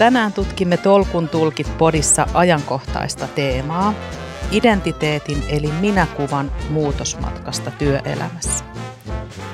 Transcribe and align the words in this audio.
Tänään 0.00 0.32
tutkimme 0.32 0.76
Tolkun 0.76 1.28
tulkit 1.28 1.78
podissa 1.78 2.26
ajankohtaista 2.34 3.26
teemaa, 3.26 3.94
identiteetin 4.50 5.42
eli 5.48 5.72
minäkuvan 5.80 6.52
muutosmatkasta 6.70 7.70
työelämässä. 7.70 8.64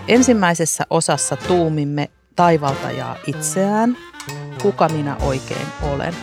Ensimmäisessä 0.08 0.84
osassa 0.90 1.36
tuumimme 1.36 2.10
taivaltajaa 2.36 3.16
itseään, 3.26 3.96
kuka 4.62 4.88
minä 4.88 5.16
oikein 5.22 5.66
olen. 5.82 6.14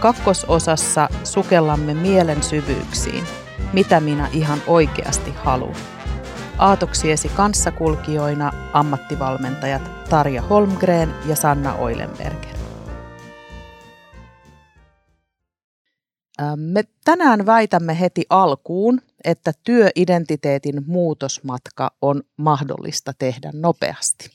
Kakkososassa 0.00 1.08
sukellamme 1.24 1.94
mielen 1.94 2.42
syvyyksiin, 2.42 3.24
mitä 3.72 4.00
minä 4.00 4.28
ihan 4.32 4.62
oikeasti 4.66 5.34
haluan. 5.44 5.76
Aatoksiesi 6.58 7.28
kanssakulkijoina 7.28 8.52
ammattivalmentajat 8.72 10.08
Tarja 10.08 10.42
Holmgren 10.42 11.14
ja 11.26 11.36
Sanna 11.36 11.74
Oilenberger. 11.74 12.57
Me 16.56 16.82
tänään 17.04 17.46
väitämme 17.46 18.00
heti 18.00 18.24
alkuun, 18.30 19.00
että 19.24 19.52
työidentiteetin 19.64 20.82
muutosmatka 20.86 21.90
on 22.02 22.22
mahdollista 22.36 23.12
tehdä 23.18 23.50
nopeasti. 23.54 24.30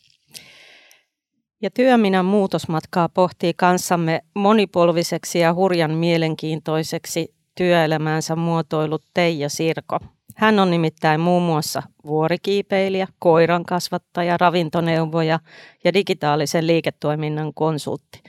Ja 1.61 1.69
työminän 1.71 2.25
muutosmatkaa 2.25 3.09
pohtii 3.09 3.53
kanssamme 3.53 4.21
monipolviseksi 4.35 5.39
ja 5.39 5.53
hurjan 5.53 5.91
mielenkiintoiseksi 5.91 7.33
työelämäänsä 7.55 8.35
muotoillut 8.35 9.03
Teija 9.13 9.49
Sirko. 9.49 9.99
Hän 10.35 10.59
on 10.59 10.71
nimittäin 10.71 11.19
muun 11.21 11.43
muassa 11.43 11.83
vuorikiipeilijä, 12.05 13.07
koiran 13.19 13.65
kasvattaja, 13.65 14.37
ravintoneuvoja 14.37 15.39
ja 15.83 15.93
digitaalisen 15.93 16.67
liiketoiminnan 16.67 17.53
konsultti. 17.53 18.23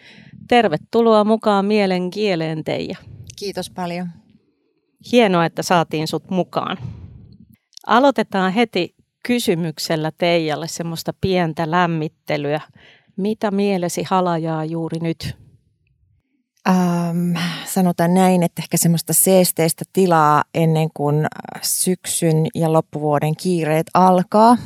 Tervetuloa 0.48 1.24
mukaan 1.24 1.64
mielen 1.64 2.10
kieleen 2.10 2.64
Teija. 2.64 2.96
Kiitos 3.36 3.70
paljon. 3.70 4.08
Hienoa, 5.12 5.44
että 5.44 5.62
saatiin 5.62 6.08
sut 6.08 6.30
mukaan. 6.30 6.78
Aloitetaan 7.86 8.52
heti 8.52 8.94
kysymyksellä 9.26 10.12
Teijalle 10.18 10.68
semmoista 10.68 11.12
pientä 11.20 11.70
lämmittelyä. 11.70 12.60
Mitä 13.16 13.50
mielesi 13.50 14.02
halajaa 14.02 14.64
juuri 14.64 14.98
nyt? 14.98 15.36
Ähm, 16.68 17.36
sanotaan 17.64 18.14
näin, 18.14 18.42
että 18.42 18.62
ehkä 18.62 18.76
semmoista 18.76 19.12
seesteistä 19.12 19.84
tilaa 19.92 20.44
ennen 20.54 20.88
kuin 20.94 21.26
syksyn 21.62 22.46
ja 22.54 22.72
loppuvuoden 22.72 23.36
kiireet 23.36 23.86
alkaa. 23.94 24.56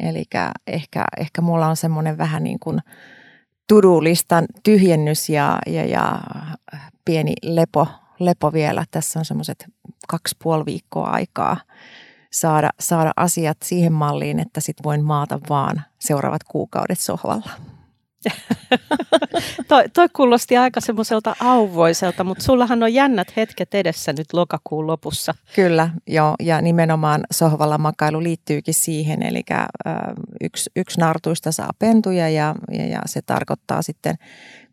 Eli 0.00 0.24
ehkä, 0.66 1.04
ehkä 1.18 1.40
mulla 1.40 1.66
on 1.66 1.76
semmoinen 1.76 2.18
vähän 2.18 2.44
niin 2.44 2.58
kuin 2.58 2.78
tudulistan 3.68 4.46
tyhjennys 4.62 5.28
ja, 5.28 5.58
ja, 5.66 5.84
ja 5.84 6.18
pieni 7.04 7.32
lepo, 7.42 7.86
lepo 8.18 8.52
vielä. 8.52 8.84
Tässä 8.90 9.18
on 9.18 9.24
semmoiset 9.24 9.66
kaksi 10.08 10.36
puoli 10.42 10.64
viikkoa 10.64 11.10
aikaa 11.10 11.56
saada, 12.32 12.70
saada 12.80 13.12
asiat 13.16 13.56
siihen 13.64 13.92
malliin, 13.92 14.40
että 14.40 14.60
sit 14.60 14.76
voin 14.84 15.04
maata 15.04 15.40
vaan 15.48 15.82
seuraavat 15.98 16.44
kuukaudet 16.44 17.00
sohvalla. 17.00 17.50
toi, 19.68 19.88
toi 19.88 20.08
kuulosti 20.08 20.56
aika 20.56 20.80
semmoiselta 20.80 21.36
auvoiselta, 21.40 22.24
mutta 22.24 22.44
sullahan 22.44 22.82
on 22.82 22.94
jännät 22.94 23.36
hetket 23.36 23.74
edessä 23.74 24.12
nyt 24.12 24.32
lokakuun 24.32 24.86
lopussa. 24.86 25.34
Kyllä, 25.54 25.90
joo, 26.06 26.34
ja 26.40 26.60
nimenomaan 26.60 27.20
sohvalla 27.30 27.78
makailu 27.78 28.22
liittyykin 28.22 28.74
siihen, 28.74 29.22
eli 29.22 29.42
äh, 29.52 29.66
yksi, 30.40 30.70
yksi 30.76 31.00
nartuista 31.00 31.52
saa 31.52 31.70
pentuja 31.78 32.28
ja, 32.28 32.54
ja, 32.72 32.86
ja 32.86 33.00
se 33.06 33.22
tarkoittaa 33.22 33.82
sitten 33.82 34.14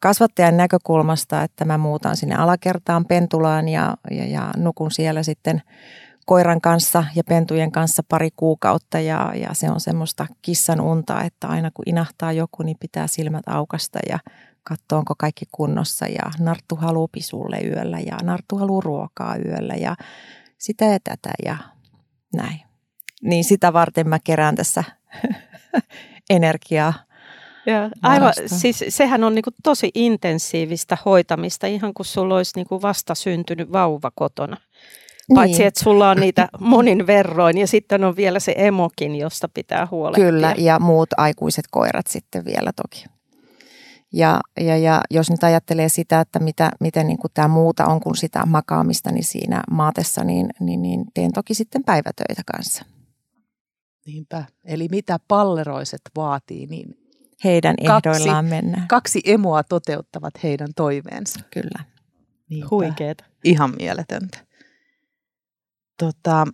kasvattajan 0.03 0.57
näkökulmasta, 0.57 1.43
että 1.43 1.65
mä 1.65 1.77
muutan 1.77 2.17
sinne 2.17 2.35
alakertaan 2.35 3.05
pentulaan 3.05 3.69
ja, 3.69 3.97
ja, 4.11 4.25
ja 4.25 4.51
nukun 4.57 4.91
siellä 4.91 5.23
sitten– 5.23 5.61
koiran 6.25 6.61
kanssa 6.61 7.03
ja 7.15 7.23
pentujen 7.23 7.71
kanssa 7.71 8.03
pari 8.09 8.29
kuukautta 8.35 8.99
ja, 8.99 9.33
ja 9.35 9.49
se 9.53 9.71
on 9.71 9.79
semmoista 9.79 10.27
kissan 10.41 10.81
unta, 10.81 11.21
että 11.21 11.47
aina 11.47 11.71
kun 11.73 11.83
inahtaa 11.87 12.31
joku, 12.31 12.63
niin 12.63 12.77
pitää 12.79 13.07
silmät 13.07 13.43
aukasta 13.47 13.99
ja 14.09 14.19
katsoa, 14.63 14.99
onko 14.99 15.13
kaikki 15.17 15.45
kunnossa 15.51 16.07
ja 16.07 16.31
Narttu 16.39 16.75
haluaa 16.75 17.07
pisulle 17.11 17.57
yöllä 17.57 17.99
ja 17.99 18.17
Narttu 18.23 18.57
haluaa 18.57 18.81
ruokaa 18.81 19.35
yöllä 19.37 19.73
ja 19.73 19.95
sitä 20.57 20.85
ja 20.85 20.99
tätä 21.03 21.31
ja 21.45 21.57
näin. 22.35 22.59
Niin 23.21 23.43
sitä 23.43 23.73
varten 23.73 24.09
mä 24.09 24.19
kerään 24.23 24.55
tässä 24.55 24.83
energiaa. 26.29 26.93
Ja, 27.65 27.89
aivan, 28.01 28.33
siis 28.45 28.85
sehän 28.89 29.23
on 29.23 29.35
niinku 29.35 29.49
tosi 29.63 29.91
intensiivistä 29.95 30.97
hoitamista, 31.05 31.67
ihan 31.67 31.93
kuin 31.93 32.05
sulla 32.05 32.35
olisi 32.35 32.51
niinku 32.55 32.81
vasta 32.81 33.15
syntynyt 33.15 33.71
vauva 33.71 34.11
kotona. 34.15 34.57
Paitsi, 35.35 35.57
niin. 35.57 35.67
että 35.67 35.83
sulla 35.83 36.09
on 36.09 36.17
niitä 36.17 36.49
monin 36.59 37.07
verroin 37.07 37.57
ja 37.57 37.67
sitten 37.67 38.03
on 38.03 38.15
vielä 38.15 38.39
se 38.39 38.53
emokin, 38.57 39.15
josta 39.15 39.49
pitää 39.53 39.87
huolehtia. 39.91 40.25
Kyllä, 40.25 40.55
ja 40.57 40.79
muut 40.79 41.09
aikuiset 41.17 41.65
koirat 41.71 42.07
sitten 42.07 42.45
vielä 42.45 42.71
toki. 42.75 43.05
Ja, 44.13 44.41
ja, 44.59 44.77
ja 44.77 45.01
jos 45.11 45.31
nyt 45.31 45.43
ajattelee 45.43 45.89
sitä, 45.89 46.19
että 46.19 46.39
mitä, 46.39 46.71
miten 46.79 47.07
niin 47.07 47.17
tämä 47.33 47.47
muuta 47.47 47.85
on 47.85 47.99
kuin 47.99 48.15
sitä 48.15 48.45
makaamista 48.45 49.11
niin 49.11 49.23
siinä 49.23 49.63
maatessa, 49.71 50.23
niin, 50.23 50.49
niin, 50.59 50.81
niin 50.81 51.05
teen 51.13 51.31
toki 51.31 51.53
sitten 51.53 51.83
päivätöitä 51.83 52.41
kanssa. 52.51 52.85
Niinpä. 54.05 54.45
Eli 54.65 54.87
mitä 54.91 55.19
palleroiset 55.27 56.01
vaatii, 56.15 56.65
niin 56.65 57.02
heidän 57.43 57.75
ehdoillaan 57.81 58.45
mennään. 58.45 58.87
Kaksi 58.87 59.21
emoa 59.25 59.63
toteuttavat 59.63 60.33
heidän 60.43 60.69
toiveensa. 60.75 61.39
Kyllä. 61.51 61.83
Niinpä. 62.49 62.67
Huikeeta. 62.71 63.23
Ihan 63.43 63.73
mieletöntä. 63.79 64.37
Tota, 65.99 66.47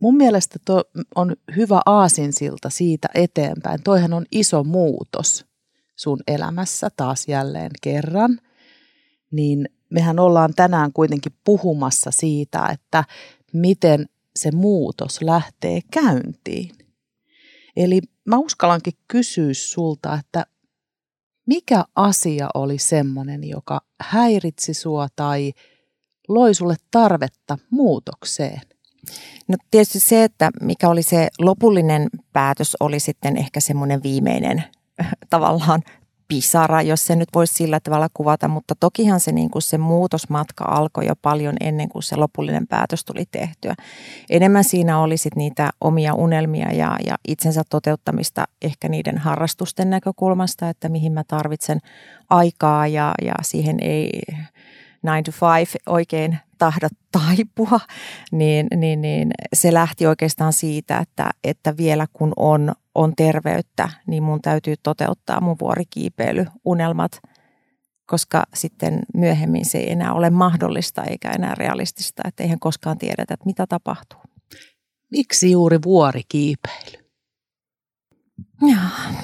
mun 0.00 0.16
mielestä 0.16 0.58
to 0.64 0.82
on 1.14 1.36
hyvä 1.56 1.80
aasinsilta 1.86 2.70
siitä 2.70 3.08
eteenpäin. 3.14 3.82
Toihan 3.82 4.12
on 4.12 4.26
iso 4.32 4.64
muutos 4.64 5.46
sun 5.96 6.18
elämässä 6.26 6.88
taas 6.96 7.28
jälleen 7.28 7.70
kerran. 7.82 8.38
Niin 9.30 9.68
mehän 9.90 10.18
ollaan 10.18 10.54
tänään 10.56 10.92
kuitenkin 10.92 11.32
puhumassa 11.44 12.10
siitä, 12.10 12.66
että 12.72 13.04
miten 13.52 14.06
se 14.36 14.50
muutos 14.50 15.22
lähtee 15.22 15.80
käyntiin. 15.90 16.70
Eli 17.80 18.00
mä 18.24 18.38
uskallankin 18.38 18.92
kysyä 19.08 19.54
sulta, 19.54 20.14
että 20.14 20.46
mikä 21.46 21.84
asia 21.96 22.48
oli 22.54 22.78
semmoinen, 22.78 23.48
joka 23.48 23.80
häiritsi 24.00 24.74
sua 24.74 25.08
tai 25.16 25.52
loi 26.28 26.54
sulle 26.54 26.76
tarvetta 26.90 27.58
muutokseen? 27.70 28.60
No 29.48 29.56
tietysti 29.70 30.00
se, 30.00 30.24
että 30.24 30.50
mikä 30.62 30.88
oli 30.88 31.02
se 31.02 31.28
lopullinen 31.38 32.08
päätös, 32.32 32.76
oli 32.80 33.00
sitten 33.00 33.36
ehkä 33.36 33.60
semmoinen 33.60 34.02
viimeinen 34.02 34.64
tavallaan 35.30 35.82
pisara, 36.30 36.82
jos 36.82 37.06
se 37.06 37.16
nyt 37.16 37.28
voisi 37.34 37.54
sillä 37.54 37.80
tavalla 37.80 38.08
kuvata, 38.14 38.48
mutta 38.48 38.74
tokihan 38.80 39.20
se, 39.20 39.32
niin 39.32 39.50
kuin 39.50 39.62
se 39.62 39.78
muutosmatka 39.78 40.64
alkoi 40.64 41.06
jo 41.06 41.14
paljon 41.22 41.56
ennen 41.60 41.88
kuin 41.88 42.02
se 42.02 42.16
lopullinen 42.16 42.66
päätös 42.66 43.04
tuli 43.04 43.24
tehtyä. 43.30 43.74
Enemmän 44.30 44.64
siinä 44.64 45.00
oli 45.00 45.16
sit 45.16 45.36
niitä 45.36 45.70
omia 45.80 46.14
unelmia 46.14 46.72
ja, 46.72 46.96
ja 47.06 47.16
itsensä 47.28 47.62
toteuttamista 47.70 48.44
ehkä 48.62 48.88
niiden 48.88 49.18
harrastusten 49.18 49.90
näkökulmasta, 49.90 50.68
että 50.68 50.88
mihin 50.88 51.12
mä 51.12 51.24
tarvitsen 51.24 51.78
aikaa 52.30 52.86
ja, 52.86 53.14
ja 53.22 53.34
siihen 53.42 53.76
ei 53.80 54.10
9 55.04 55.24
to 55.24 55.46
5 55.58 55.78
oikein 55.86 56.38
tahdo 56.58 56.88
taipua, 57.12 57.80
niin, 58.32 58.66
niin, 58.76 59.00
niin 59.00 59.30
se 59.52 59.74
lähti 59.74 60.06
oikeastaan 60.06 60.52
siitä, 60.52 60.98
että, 60.98 61.30
että 61.44 61.76
vielä 61.76 62.06
kun 62.12 62.32
on, 62.36 62.72
on 62.94 63.12
terveyttä, 63.16 63.88
niin 64.06 64.22
mun 64.22 64.42
täytyy 64.42 64.74
toteuttaa 64.82 65.40
mun 65.40 65.56
vuorikiipeilyunelmat, 65.60 67.20
koska 68.06 68.44
sitten 68.54 68.98
myöhemmin 69.14 69.64
se 69.64 69.78
ei 69.78 69.92
enää 69.92 70.12
ole 70.12 70.30
mahdollista 70.30 71.04
eikä 71.04 71.30
enää 71.30 71.54
realistista, 71.54 72.22
että 72.28 72.42
eihän 72.42 72.60
koskaan 72.60 72.98
tiedetä, 72.98 73.34
että 73.34 73.46
mitä 73.46 73.66
tapahtuu. 73.66 74.20
Miksi 75.10 75.50
juuri 75.50 75.78
vuorikiipeily? 75.84 77.10
Joo, 78.62 79.16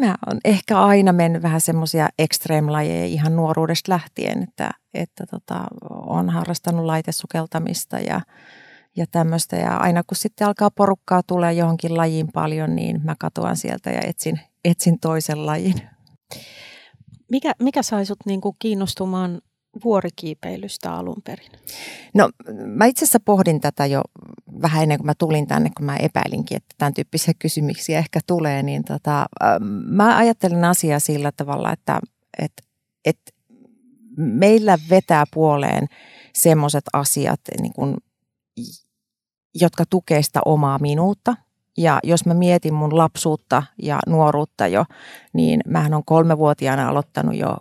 mä 0.00 0.14
oon 0.26 0.40
ehkä 0.44 0.80
aina 0.80 1.12
mennyt 1.12 1.42
vähän 1.42 1.60
semmoisia 1.60 2.08
extreme-lajeja 2.18 3.06
ihan 3.06 3.36
nuoruudesta 3.36 3.92
lähtien, 3.92 4.42
että, 4.42 4.70
että 4.94 5.24
tota, 5.30 5.64
on 5.90 6.30
harrastanut 6.30 6.84
laitesukeltamista 6.84 8.00
ja, 8.00 8.20
ja 8.96 9.06
tämmöistä. 9.10 9.56
Ja 9.56 9.76
aina 9.76 10.02
kun 10.06 10.16
sitten 10.16 10.46
alkaa 10.46 10.70
porukkaa 10.70 11.22
tulee 11.22 11.52
johonkin 11.52 11.96
lajiin 11.96 12.28
paljon, 12.32 12.76
niin 12.76 13.00
mä 13.04 13.14
katoan 13.18 13.56
sieltä 13.56 13.90
ja 13.90 14.00
etsin, 14.06 14.40
etsin 14.64 15.00
toisen 15.00 15.46
lajin. 15.46 15.74
Mikä, 17.30 17.52
mikä 17.58 17.82
sai 17.82 18.06
sut 18.06 18.18
niinku 18.26 18.56
kiinnostumaan 18.58 19.40
vuorikiipeilystä 19.84 20.94
alun 20.94 21.22
perin? 21.24 21.50
No 22.14 22.30
mä 22.66 22.86
itse 22.86 23.04
asiassa 23.04 23.20
pohdin 23.24 23.60
tätä 23.60 23.86
jo 23.86 24.02
vähän 24.62 24.82
ennen 24.82 24.98
kuin 24.98 25.06
mä 25.06 25.14
tulin 25.18 25.46
tänne, 25.46 25.70
kun 25.76 25.86
mä 25.86 25.96
epäilinkin, 25.96 26.56
että 26.56 26.74
tämän 26.78 26.94
tyyppisiä 26.94 27.34
kysymyksiä 27.38 27.98
ehkä 27.98 28.20
tulee, 28.26 28.62
niin 28.62 28.84
tota, 28.84 29.26
mä 29.86 30.16
ajattelen 30.16 30.64
asiaa 30.64 30.98
sillä 30.98 31.32
tavalla, 31.36 31.72
että, 31.72 32.00
että, 32.38 32.62
että 33.04 33.32
meillä 34.16 34.78
vetää 34.90 35.24
puoleen 35.34 35.86
semmoiset 36.34 36.84
asiat, 36.92 37.40
niin 37.60 37.72
kuin, 37.72 37.96
jotka 39.54 39.84
tukee 39.90 40.22
sitä 40.22 40.40
omaa 40.44 40.78
minuutta. 40.78 41.36
Ja 41.78 42.00
jos 42.02 42.26
mä 42.26 42.34
mietin 42.34 42.74
mun 42.74 42.96
lapsuutta 42.96 43.62
ja 43.82 43.98
nuoruutta 44.06 44.66
jo, 44.66 44.84
niin 45.32 45.60
mähän 45.66 45.94
on 45.94 46.04
kolmevuotiaana 46.04 46.88
aloittanut 46.88 47.36
jo 47.36 47.56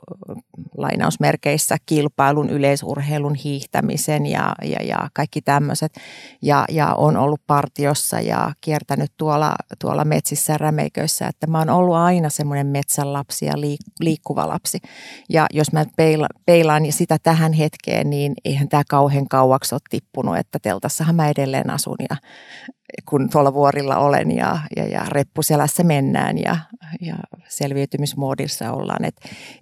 lainausmerkeissä 0.78 1.78
kilpailun, 1.86 2.50
yleisurheilun, 2.50 3.36
hiihtämisen 3.36 4.25
ja, 4.25 4.56
ja, 4.64 4.84
ja 4.84 5.10
kaikki 5.14 5.42
tämmöiset. 5.42 5.94
Ja, 6.42 6.66
ja 6.70 6.94
on 6.94 7.18
ollut 7.18 7.42
partiossa 7.48 8.20
ja 8.20 8.52
kiertänyt 8.62 9.12
tuolla, 9.18 9.56
tuolla 9.80 10.06
metsissä 10.06 10.58
rämeiköissä, 10.58 11.28
että 11.28 11.48
mä 11.48 11.60
oon 11.60 11.70
ollut 11.70 11.96
aina 11.96 12.30
semmoinen 12.30 12.68
metsän 12.68 13.14
lapsi 13.14 13.46
ja 13.46 13.54
liik, 13.56 13.80
liikkuva 14.00 14.48
lapsi. 14.48 14.80
Ja 15.30 15.46
jos 15.54 15.72
mä 15.72 15.86
peila, 15.98 16.28
peilaan 16.46 16.92
sitä 16.92 17.18
tähän 17.24 17.54
hetkeen, 17.54 18.10
niin 18.10 18.34
eihän 18.46 18.70
tämä 18.70 18.84
kauhean 18.90 19.28
kauaksi 19.28 19.75
ole 19.75 19.81
tippunut, 19.90 20.38
että 20.38 20.60
teltassahan 20.60 21.16
mä 21.16 21.30
edelleen 21.30 21.70
asun 21.70 21.98
ja 22.10 22.16
kun 23.10 23.30
tuolla 23.30 23.54
vuorilla 23.54 23.98
olen 23.98 24.31
ja, 24.31 24.60
ja, 24.75 24.88
ja 24.88 25.06
reppuselässä 25.07 25.84
mennään 25.84 26.38
ja, 26.38 26.57
ja 27.01 27.16
selviytymismoodissa 27.48 28.72
ollaan. 28.72 29.06
Et 29.06 29.16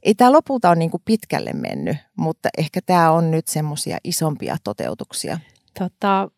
ei 0.04 0.16
tämä 0.16 0.32
lopulta 0.32 0.70
ole 0.70 0.76
niin 0.76 0.92
kuin 0.92 1.04
pitkälle 1.06 1.54
mennyt, 1.54 1.98
mutta 2.18 2.50
ehkä 2.58 2.80
tämä 2.86 3.12
on 3.12 3.32
nyt 3.32 3.48
semmoisia 3.48 3.98
isompia 4.04 4.58
toteutuksia. 4.64 5.40
Tota, 5.80 6.30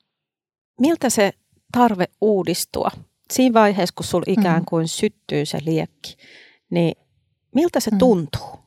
miltä 0.80 1.10
se 1.10 1.34
tarve 1.72 2.06
uudistua? 2.22 2.92
Siinä 3.34 3.54
vaiheessa, 3.54 3.96
kun 3.96 4.06
sulla 4.06 4.26
ikään 4.28 4.62
mm. 4.62 4.66
kuin 4.70 4.84
mm. 4.84 4.88
syttyy 4.88 5.46
se 5.46 5.58
liekki, 5.66 6.16
niin 6.70 6.96
miltä 7.56 7.80
se 7.80 7.92
mm. 7.92 7.98
tuntuu? 7.98 8.64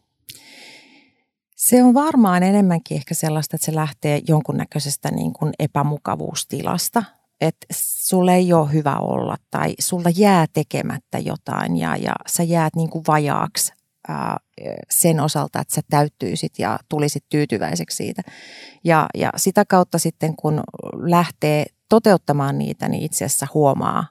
Se 1.57 1.83
on 1.83 1.95
varmaan 1.95 2.43
enemmänkin 2.43 2.97
ehkä 2.97 3.15
sellaista, 3.15 3.57
että 3.57 3.65
se 3.65 3.75
lähtee 3.75 4.21
jonkunnäköisestä 4.29 5.11
niin 5.11 5.33
kuin 5.33 5.53
epämukavuustilasta, 5.59 7.03
että 7.41 7.67
sulle 7.73 8.35
ei 8.35 8.53
ole 8.53 8.73
hyvä 8.73 8.97
olla 8.97 9.37
tai 9.51 9.75
sulla 9.79 10.11
jää 10.17 10.47
tekemättä 10.53 11.19
jotain 11.19 11.77
ja, 11.77 11.97
ja 11.97 12.13
sä 12.27 12.43
jäät 12.43 12.77
niin 12.77 12.91
kuin 12.91 13.05
vajaaksi 13.09 13.73
ää, 14.09 14.37
sen 14.91 15.21
osalta, 15.21 15.61
että 15.61 15.75
sä 15.75 15.81
täyttyisit 15.91 16.59
ja 16.59 16.79
tulisit 16.89 17.25
tyytyväiseksi 17.29 17.97
siitä. 17.97 18.23
Ja, 18.85 19.07
ja 19.15 19.31
sitä 19.37 19.65
kautta 19.65 19.99
sitten 19.99 20.37
kun 20.37 20.63
lähtee 21.03 21.67
toteuttamaan 21.89 22.59
niitä, 22.59 22.89
niin 22.89 23.03
itse 23.03 23.25
asiassa 23.25 23.47
huomaa 23.55 24.07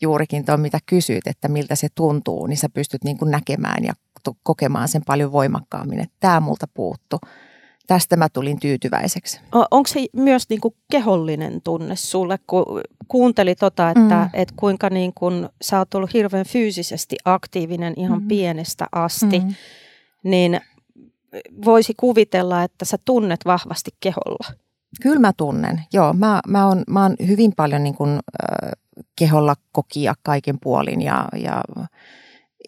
juurikin 0.00 0.44
tuon, 0.44 0.60
mitä 0.60 0.78
kysyt, 0.86 1.26
että 1.26 1.48
miltä 1.48 1.74
se 1.74 1.88
tuntuu, 1.94 2.46
niin 2.46 2.56
sä 2.56 2.68
pystyt 2.68 3.04
niin 3.04 3.18
kuin 3.18 3.30
näkemään 3.30 3.84
ja 3.84 3.92
kokemaan 4.42 4.88
sen 4.88 5.02
paljon 5.06 5.32
voimakkaammin, 5.32 6.00
että 6.00 6.16
tämä 6.20 6.40
multa 6.40 6.66
puuttu 6.74 7.18
tästä 7.86 8.16
mä 8.16 8.28
tulin 8.28 8.60
tyytyväiseksi. 8.60 9.40
Onko 9.52 9.86
se 9.86 10.06
myös 10.12 10.48
niin 10.48 10.60
kuin 10.60 10.74
kehollinen 10.90 11.62
tunne 11.62 11.96
sulle, 11.96 12.38
kun 12.46 12.64
kuunteli 13.08 13.54
tota, 13.54 13.90
että 13.90 14.14
mm. 14.14 14.28
et 14.32 14.52
kuinka 14.56 14.90
niin 14.90 15.12
kuin, 15.14 15.48
sä 15.62 15.78
oot 15.78 15.94
ollut 15.94 16.12
hirveän 16.14 16.46
fyysisesti 16.46 17.16
aktiivinen 17.24 17.94
ihan 17.96 18.22
mm. 18.22 18.28
pienestä 18.28 18.86
asti, 18.92 19.40
mm. 19.40 19.54
niin 20.24 20.60
voisi 21.64 21.94
kuvitella, 21.96 22.62
että 22.62 22.84
sä 22.84 22.96
tunnet 23.04 23.40
vahvasti 23.46 23.90
keholla. 24.00 24.52
Kyllä 25.02 25.20
mä 25.20 25.32
tunnen, 25.36 25.82
joo. 25.92 26.12
Mä, 26.12 26.40
mä, 26.46 26.66
oon, 26.66 26.84
mä 26.90 27.02
oon 27.02 27.16
hyvin 27.26 27.52
paljon 27.56 27.84
niin 27.84 27.94
kuin, 27.94 28.10
äh, 28.10 28.70
keholla 29.16 29.54
kokia 29.72 30.14
kaiken 30.22 30.58
puolin 30.62 31.02
ja, 31.02 31.28
ja 31.36 31.62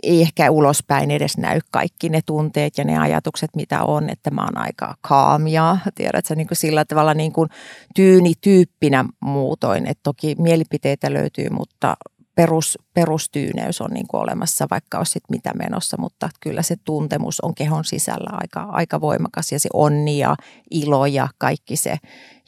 ei 0.02 0.22
ehkä 0.22 0.50
ulospäin 0.50 1.10
edes 1.10 1.38
näy 1.38 1.60
kaikki 1.70 2.08
ne 2.08 2.20
tunteet 2.26 2.78
ja 2.78 2.84
ne 2.84 2.98
ajatukset, 2.98 3.50
mitä 3.56 3.84
on, 3.84 4.10
että 4.10 4.30
mä 4.30 4.44
oon 4.44 4.58
aika 4.58 4.94
kaamia, 5.00 5.76
tiedätkö, 5.94 6.34
niin 6.34 6.48
kuin 6.48 6.58
sillä 6.58 6.84
tavalla 6.84 7.14
niin 7.14 7.32
kuin 7.32 7.48
tyyni 7.94 8.32
tyyppinä 8.40 9.04
muutoin, 9.20 9.86
että 9.86 10.00
toki 10.02 10.34
mielipiteitä 10.38 11.12
löytyy, 11.12 11.50
mutta 11.50 11.96
perus, 12.34 12.78
perustyyneys 12.94 13.80
on 13.80 13.90
niin 13.90 14.06
kuin 14.08 14.20
olemassa, 14.20 14.66
vaikka 14.70 14.98
olisi 14.98 15.20
mitä 15.30 15.52
menossa, 15.54 15.96
mutta 16.00 16.28
kyllä 16.40 16.62
se 16.62 16.76
tuntemus 16.84 17.40
on 17.40 17.54
kehon 17.54 17.84
sisällä 17.84 18.30
aika, 18.32 18.60
aika 18.60 19.00
voimakas 19.00 19.52
ja 19.52 19.60
se 19.60 19.68
onni 19.72 20.18
ja 20.18 20.36
ilo 20.70 21.06
ja 21.06 21.28
kaikki 21.38 21.76
se 21.76 21.96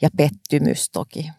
ja 0.01 0.09
pettymys 0.17 0.89
toki. 0.89 1.29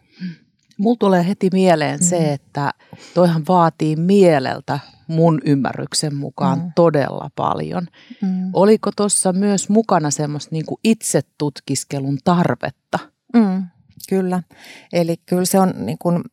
Mulla 0.77 0.97
tulee 0.99 1.27
heti 1.27 1.49
mieleen 1.53 1.99
mm. 1.99 2.05
se, 2.05 2.33
että 2.33 2.71
toihan 3.13 3.43
vaatii 3.47 3.95
mieleltä 3.95 4.79
mun 5.07 5.41
ymmärryksen 5.45 6.15
mukaan 6.15 6.59
mm. 6.59 6.71
todella 6.75 7.29
paljon. 7.35 7.87
Mm. 8.21 8.49
Oliko 8.53 8.91
tuossa 8.95 9.33
myös 9.33 9.69
mukana 9.69 10.11
semmoista 10.11 10.49
niin 10.51 10.65
itsetutkiskelun 10.83 12.17
tarvetta? 12.23 12.99
Mm, 13.33 13.63
kyllä. 14.09 14.43
Eli 14.93 15.15
kyllä 15.25 15.45
se 15.45 15.59
on 15.59 15.73
niin 15.77 15.97
kuin, 15.97 16.23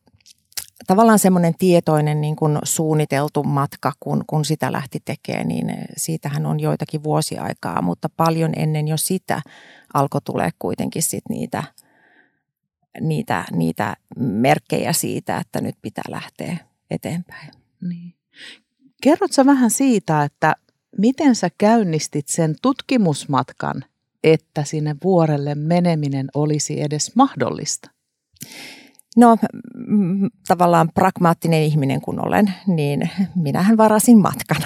tavallaan 0.87 1.19
semmoinen 1.19 1.55
tietoinen 1.59 2.21
niin 2.21 2.35
kuin 2.35 2.59
suunniteltu 2.63 3.43
matka, 3.43 3.91
kun, 3.99 4.23
kun 4.27 4.45
sitä 4.45 4.71
lähti 4.71 4.99
tekemään, 5.05 5.47
niin 5.47 5.75
siitähän 5.97 6.45
on 6.45 6.59
joitakin 6.59 7.03
vuosia 7.03 7.43
aikaa, 7.43 7.81
mutta 7.81 8.09
paljon 8.17 8.51
ennen 8.55 8.87
jo 8.87 8.97
sitä 8.97 9.41
alkoi 9.93 10.21
tulee 10.21 10.49
kuitenkin 10.59 11.03
sit 11.03 11.23
niitä, 11.29 11.63
niitä, 13.01 13.45
niitä 13.51 13.95
merkkejä 14.17 14.93
siitä, 14.93 15.37
että 15.37 15.61
nyt 15.61 15.75
pitää 15.81 16.03
lähteä 16.09 16.57
eteenpäin. 16.91 17.51
Niin. 17.81 18.20
Kerrotko 19.03 19.45
vähän 19.45 19.71
siitä, 19.71 20.23
että 20.23 20.55
miten 20.97 21.35
sä 21.35 21.49
käynnistit 21.57 22.27
sen 22.27 22.55
tutkimusmatkan, 22.61 23.85
että 24.23 24.63
sinne 24.63 24.95
vuorelle 25.03 25.55
meneminen 25.55 26.27
olisi 26.35 26.81
edes 26.81 27.15
mahdollista? 27.15 27.89
No 29.17 29.37
tavallaan 30.47 30.89
pragmaattinen 30.93 31.63
ihminen 31.63 32.01
kun 32.01 32.27
olen, 32.27 32.53
niin 32.67 33.09
minähän 33.35 33.77
varasin 33.77 34.17
matkan. 34.17 34.61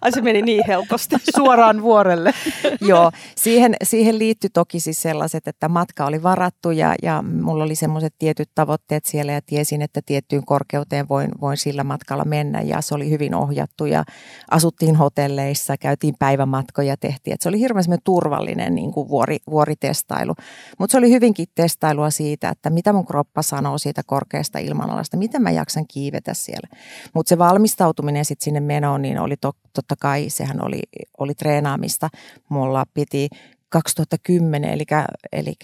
Ai 0.00 0.12
se 0.12 0.20
meni 0.20 0.42
niin 0.42 0.64
helposti. 0.66 1.16
Suoraan 1.36 1.82
vuorelle. 1.82 2.32
Joo, 2.80 3.12
siihen, 3.36 3.76
siihen 3.82 4.18
liittyi 4.18 4.50
toki 4.50 4.80
siis 4.80 5.02
sellaiset, 5.02 5.48
että 5.48 5.68
matka 5.68 6.06
oli 6.06 6.22
varattu 6.22 6.70
ja, 6.70 6.94
ja 7.02 7.22
mulla 7.42 7.64
oli 7.64 7.74
semmoiset 7.74 8.14
tietyt 8.18 8.50
tavoitteet 8.54 9.04
siellä 9.04 9.32
ja 9.32 9.40
tiesin, 9.46 9.82
että 9.82 10.00
tiettyyn 10.06 10.44
korkeuteen 10.44 11.08
voin, 11.08 11.30
voin 11.40 11.56
sillä 11.56 11.84
matkalla 11.84 12.24
mennä 12.24 12.60
ja 12.60 12.80
se 12.80 12.94
oli 12.94 13.10
hyvin 13.10 13.34
ohjattu 13.34 13.86
ja 13.86 14.04
asuttiin 14.50 14.96
hotelleissa, 14.96 15.76
käytiin 15.76 16.14
päivämatkoja, 16.18 16.96
tehtiin. 16.96 17.34
Et 17.34 17.40
se 17.40 17.48
oli 17.48 17.60
hirveän 17.60 17.84
turvallinen 18.04 18.74
niin 18.74 18.92
kuin 18.92 19.08
vuori, 19.08 19.38
vuoritestailu, 19.50 20.34
mutta 20.78 20.92
se 20.92 20.98
oli 20.98 21.10
hyvinkin 21.10 21.46
testailua 21.54 22.10
siitä, 22.10 22.25
että 22.32 22.70
mitä 22.70 22.92
mun 22.92 23.06
kroppa 23.06 23.42
sanoo 23.42 23.78
siitä 23.78 24.02
korkeasta 24.06 24.58
ilmanalasta, 24.58 25.16
miten 25.16 25.42
mä 25.42 25.50
jaksan 25.50 25.86
kiivetä 25.86 26.34
siellä. 26.34 26.68
Mutta 27.14 27.28
se 27.28 27.38
valmistautuminen 27.38 28.24
sitten 28.24 28.44
sinne 28.44 28.60
menoon, 28.60 29.02
niin 29.02 29.18
oli 29.18 29.36
to, 29.36 29.52
totta 29.72 29.94
kai, 30.00 30.30
sehän 30.30 30.64
oli, 30.64 30.82
oli 31.18 31.34
treenaamista. 31.34 32.08
Mulla 32.48 32.84
piti 32.94 33.28
2010, 33.68 34.70
eli, 34.70 34.84
eli 35.32 35.54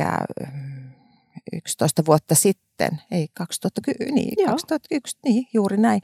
11 1.53 2.03
vuotta 2.07 2.35
sitten, 2.35 3.01
ei 3.11 3.29
2010, 3.35 4.15
niin, 4.15 4.47
2001, 4.47 5.19
niin 5.25 5.47
juuri 5.53 5.77
näin, 5.77 6.01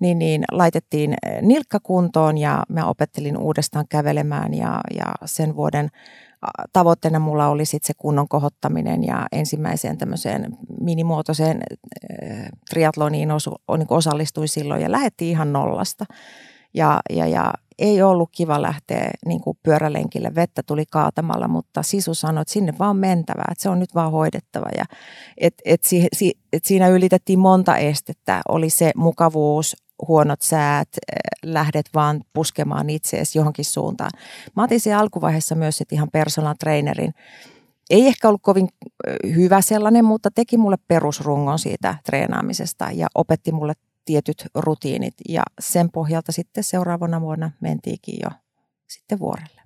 niin, 0.00 0.18
niin 0.18 0.44
laitettiin 0.52 1.14
nilkkakuntoon 1.42 2.38
ja 2.38 2.62
mä 2.68 2.86
opettelin 2.86 3.36
uudestaan 3.36 3.88
kävelemään 3.88 4.54
ja, 4.54 4.80
ja 4.96 5.14
sen 5.24 5.56
vuoden 5.56 5.88
tavoitteena 6.72 7.18
mulla 7.18 7.48
oli 7.48 7.64
sitten 7.64 7.86
se 7.86 7.92
kunnon 7.98 8.28
kohottaminen 8.28 9.04
ja 9.04 9.26
ensimmäiseen 9.32 9.98
tämmöiseen 9.98 10.56
minimuotoiseen 10.80 11.62
triatloniin 12.70 13.30
osu, 13.30 13.54
niin 13.78 13.86
osallistuin 13.90 14.48
silloin 14.48 14.82
ja 14.82 14.92
lähdettiin 14.92 15.30
ihan 15.30 15.52
nollasta. 15.52 16.04
Ja, 16.74 17.00
ja, 17.10 17.26
ja 17.26 17.52
ei 17.78 18.02
ollut 18.02 18.30
kiva 18.32 18.62
lähteä 18.62 19.10
niin 19.26 19.40
kuin 19.40 19.58
pyörälenkille, 19.62 20.34
vettä 20.34 20.62
tuli 20.66 20.84
kaatamalla, 20.90 21.48
mutta 21.48 21.82
Sisu 21.82 22.14
sanoi, 22.14 22.42
että 22.42 22.52
sinne 22.52 22.74
vaan 22.78 22.96
mentävä, 22.96 23.44
että 23.50 23.62
se 23.62 23.68
on 23.68 23.78
nyt 23.78 23.94
vaan 23.94 24.12
hoidettava. 24.12 24.66
Ja, 24.76 24.84
et, 25.38 25.54
et, 25.64 25.84
si, 25.84 26.08
si, 26.12 26.38
et 26.52 26.64
siinä 26.64 26.88
ylitettiin 26.88 27.38
monta 27.38 27.76
estettä, 27.76 28.42
oli 28.48 28.70
se 28.70 28.90
mukavuus, 28.96 29.76
huonot 30.08 30.40
säät, 30.40 30.88
eh, 30.94 31.16
lähdet 31.44 31.86
vaan 31.94 32.20
puskemaan 32.32 32.90
itseesi 32.90 33.38
johonkin 33.38 33.64
suuntaan. 33.64 34.10
Mä 34.56 34.64
otin 34.64 34.80
siellä 34.80 35.00
alkuvaiheessa 35.00 35.54
myös 35.54 35.78
sit 35.78 35.92
ihan 35.92 36.08
personal 36.12 36.54
trainerin. 36.58 37.14
Ei 37.90 38.06
ehkä 38.06 38.28
ollut 38.28 38.42
kovin 38.42 38.68
eh, 39.06 39.34
hyvä 39.34 39.60
sellainen, 39.60 40.04
mutta 40.04 40.30
teki 40.34 40.56
mulle 40.56 40.76
perusrungon 40.88 41.58
siitä 41.58 41.94
treenaamisesta 42.04 42.88
ja 42.92 43.06
opetti 43.14 43.52
mulle 43.52 43.72
tietyt 44.04 44.46
rutiinit. 44.54 45.14
Ja 45.28 45.42
sen 45.60 45.90
pohjalta 45.90 46.32
sitten 46.32 46.64
seuraavana 46.64 47.20
vuonna 47.20 47.50
mentiinkin 47.60 48.18
jo 48.22 48.30
sitten 48.86 49.18
vuorelle. 49.18 49.62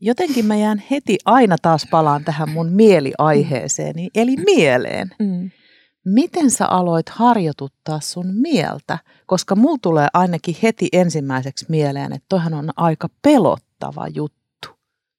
Jotenkin 0.00 0.46
mä 0.46 0.56
jään 0.56 0.82
heti 0.90 1.18
aina 1.24 1.56
taas 1.62 1.86
palaan 1.90 2.24
tähän 2.24 2.50
mun 2.50 2.72
mieliaiheeseeni, 2.72 4.08
eli 4.14 4.36
mieleen. 4.36 5.10
Mm 5.18 5.50
miten 6.08 6.50
sä 6.50 6.66
aloit 6.66 7.08
harjoituttaa 7.08 8.00
sun 8.00 8.26
mieltä? 8.26 8.98
Koska 9.26 9.56
mulla 9.56 9.78
tulee 9.82 10.08
ainakin 10.14 10.56
heti 10.62 10.88
ensimmäiseksi 10.92 11.66
mieleen, 11.68 12.12
että 12.12 12.26
toihan 12.28 12.54
on 12.54 12.70
aika 12.76 13.08
pelottava 13.22 14.08
juttu. 14.08 14.68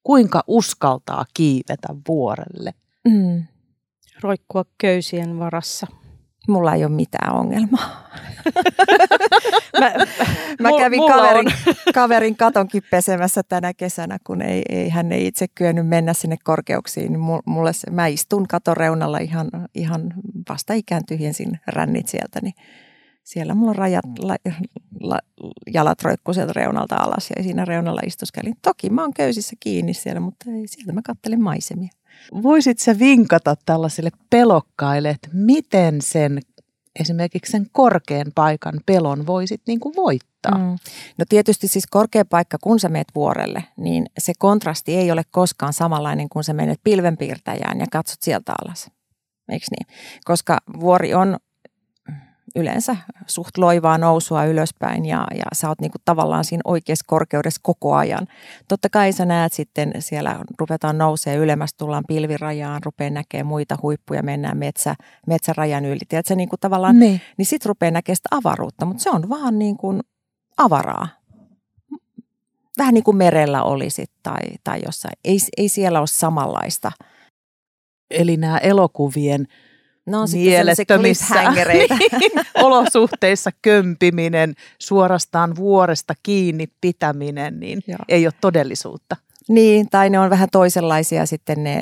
Kuinka 0.04 0.44
uskaltaa 0.48 1.26
kiivetä 1.34 1.88
vuorelle? 2.08 2.74
Mm. 3.08 3.44
Roikkua 4.22 4.66
köysien 4.78 5.40
varassa. 5.40 5.88
Mulla 6.48 6.74
ei 6.74 6.86
ole 6.86 6.92
mitään 6.92 7.36
ongelmaa. 7.36 8.10
mä, 9.80 9.92
mä 10.60 10.70
kävin 10.78 11.08
kaverin, 11.08 11.54
kaverin 11.94 12.36
katonkin 12.36 12.84
pesemässä 12.92 13.44
tänä 13.44 13.74
kesänä, 13.74 14.18
kun 14.24 14.42
ei, 14.42 14.62
ei, 14.70 14.90
hän 14.90 15.12
ei 15.12 15.28
itse 15.28 15.48
kyennyt 15.48 15.88
mennä 15.88 16.14
sinne 16.14 16.38
korkeuksiin. 16.44 17.12
Niin 17.12 17.42
mulle, 17.46 17.72
mä 17.92 18.08
istun 18.08 18.48
katon 18.48 18.78
reunalla 18.78 19.18
ihan, 19.18 19.50
ihan 19.76 20.14
vasta 20.50 20.74
ikään 20.74 21.06
tyhjensin 21.06 21.60
rännit 21.68 22.08
sieltä, 22.08 22.40
niin 22.44 22.54
siellä 23.24 23.56
mulla 23.56 23.74
rajat, 23.74 24.06
la, 24.20 24.36
la, 25.00 25.20
jalat 25.74 26.04
roikkuu 26.04 26.34
sieltä 26.34 26.54
reunalta 26.54 26.96
alas 26.96 27.30
ja 27.36 27.44
siinä 27.44 27.66
reunalla 27.66 28.02
istuskelin. 28.06 28.56
Toki 28.62 28.90
mä 28.90 29.02
oon 29.02 29.14
köysissä 29.14 29.56
kiinni 29.60 29.94
siellä, 29.94 30.20
mutta 30.20 30.52
ei, 30.52 30.68
sieltä 30.68 30.92
mä 30.92 31.02
kattelin 31.04 31.42
maisemia. 31.42 31.90
Voisit 32.44 32.80
sä 32.80 33.00
vinkata 33.00 33.56
tällaisille 33.66 34.10
pelokkaille, 34.30 35.10
että 35.10 35.30
miten 35.34 36.02
sen 36.02 36.40
esimerkiksi 37.00 37.52
sen 37.52 37.68
korkean 37.72 38.32
paikan 38.36 38.80
pelon 38.86 39.28
voisit 39.28 39.62
niin 39.68 39.80
kuin 39.80 39.96
voittaa? 39.96 40.58
Mm. 40.58 40.78
No 41.18 41.26
tietysti 41.30 41.68
siis 41.68 41.88
korkea 41.90 42.26
paikka, 42.26 42.58
kun 42.62 42.80
sä 42.80 42.90
meet 42.90 43.08
vuorelle, 43.16 43.64
niin 43.78 44.06
se 44.18 44.34
kontrasti 44.40 44.96
ei 44.96 45.12
ole 45.12 45.24
koskaan 45.32 45.74
samanlainen 45.74 46.30
kuin 46.30 46.44
sä 46.44 46.54
menet 46.54 46.80
pilvenpiirtäjään 46.84 47.80
ja 47.80 47.86
katsot 47.92 48.22
sieltä 48.22 48.54
alas. 48.66 48.92
Eikö 49.50 49.66
niin? 49.72 49.98
Koska 50.26 50.58
vuori 50.80 51.14
on 51.14 51.38
yleensä 52.56 52.96
suht 53.28 53.58
loivaa 53.58 53.98
nousua 53.98 54.46
ylöspäin 54.46 55.06
ja, 55.06 55.28
ja 55.36 55.46
sä 55.54 55.70
oot 55.70 55.82
niinku 55.82 55.98
tavallaan 56.06 56.46
siinä 56.46 56.62
oikeassa 56.66 57.06
korkeudessa 57.08 57.62
koko 57.64 57.96
ajan. 57.96 58.28
Totta 58.68 58.90
kai 58.90 59.12
sä 59.14 59.26
näet 59.26 59.54
sitten 59.54 59.92
siellä, 60.00 60.40
ruvetaan 60.60 60.98
nousee 60.98 61.36
ylemmäs, 61.36 61.74
tullaan 61.74 62.04
pilvirajaan, 62.08 62.84
rupeaa 62.86 63.10
näkemään 63.10 63.48
muita 63.48 63.78
huippuja, 63.82 64.24
mennään 64.24 64.58
metsä, 64.58 64.96
metsärajan 65.28 65.86
yli. 65.86 66.00
Tiedätkö, 66.10 66.36
niinku 66.36 66.58
tavallaan, 66.58 67.00
niin, 67.00 67.22
niin 67.38 67.46
sit 67.46 67.66
rupeaa 67.66 67.92
näkemään 67.92 68.16
sitä 68.16 68.30
avaruutta, 68.32 68.86
mutta 68.86 69.04
se 69.04 69.10
on 69.10 69.30
vaan 69.30 69.60
niin 69.60 69.78
kuin 69.78 70.00
avaraa. 70.58 71.08
Vähän 72.78 72.94
niin 72.94 73.04
kuin 73.04 73.18
merellä 73.18 73.64
olisit 73.64 74.12
tai, 74.24 74.40
tai 74.64 74.82
jossain. 74.86 75.14
Ei, 75.26 75.38
ei 75.58 75.70
siellä 75.70 76.00
ole 76.00 76.08
samanlaista. 76.08 76.92
Eli 78.12 78.38
nämä 78.38 78.58
elokuvien 78.58 79.48
No, 80.06 80.26
mielettömissä 80.34 81.52
niin, 81.52 82.46
olosuhteissa 82.54 83.52
kömpiminen, 83.62 84.54
suorastaan 84.80 85.56
vuoresta 85.56 86.14
kiinni 86.24 86.68
pitäminen, 86.82 87.60
niin 87.60 87.82
Joo. 87.88 87.98
ei 88.08 88.28
ole 88.28 88.34
todellisuutta. 88.42 89.16
Niin, 89.50 89.90
tai 89.90 90.10
ne 90.10 90.20
on 90.20 90.30
vähän 90.30 90.50
toisenlaisia 90.52 91.26
sitten 91.26 91.64
ne, 91.64 91.82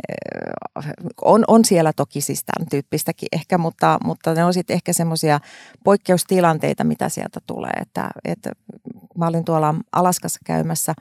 on, 1.22 1.44
on 1.48 1.66
siellä 1.66 1.94
toki 1.94 2.22
siis 2.22 2.44
tämän 2.44 2.70
tyyppistäkin 2.70 3.28
ehkä, 3.32 3.58
mutta, 3.58 3.98
mutta 4.04 4.34
ne 4.34 4.44
on 4.44 4.54
sitten 4.54 4.74
ehkä 4.74 4.94
semmoisia 4.94 5.40
poikkeustilanteita, 5.84 6.84
mitä 6.84 7.10
sieltä 7.10 7.40
tulee. 7.48 7.74
Että, 7.82 8.10
että 8.26 8.52
mä 9.18 9.28
olin 9.28 9.46
tuolla 9.46 9.76
Alaskassa 9.92 10.40
käymässä, 10.46 10.94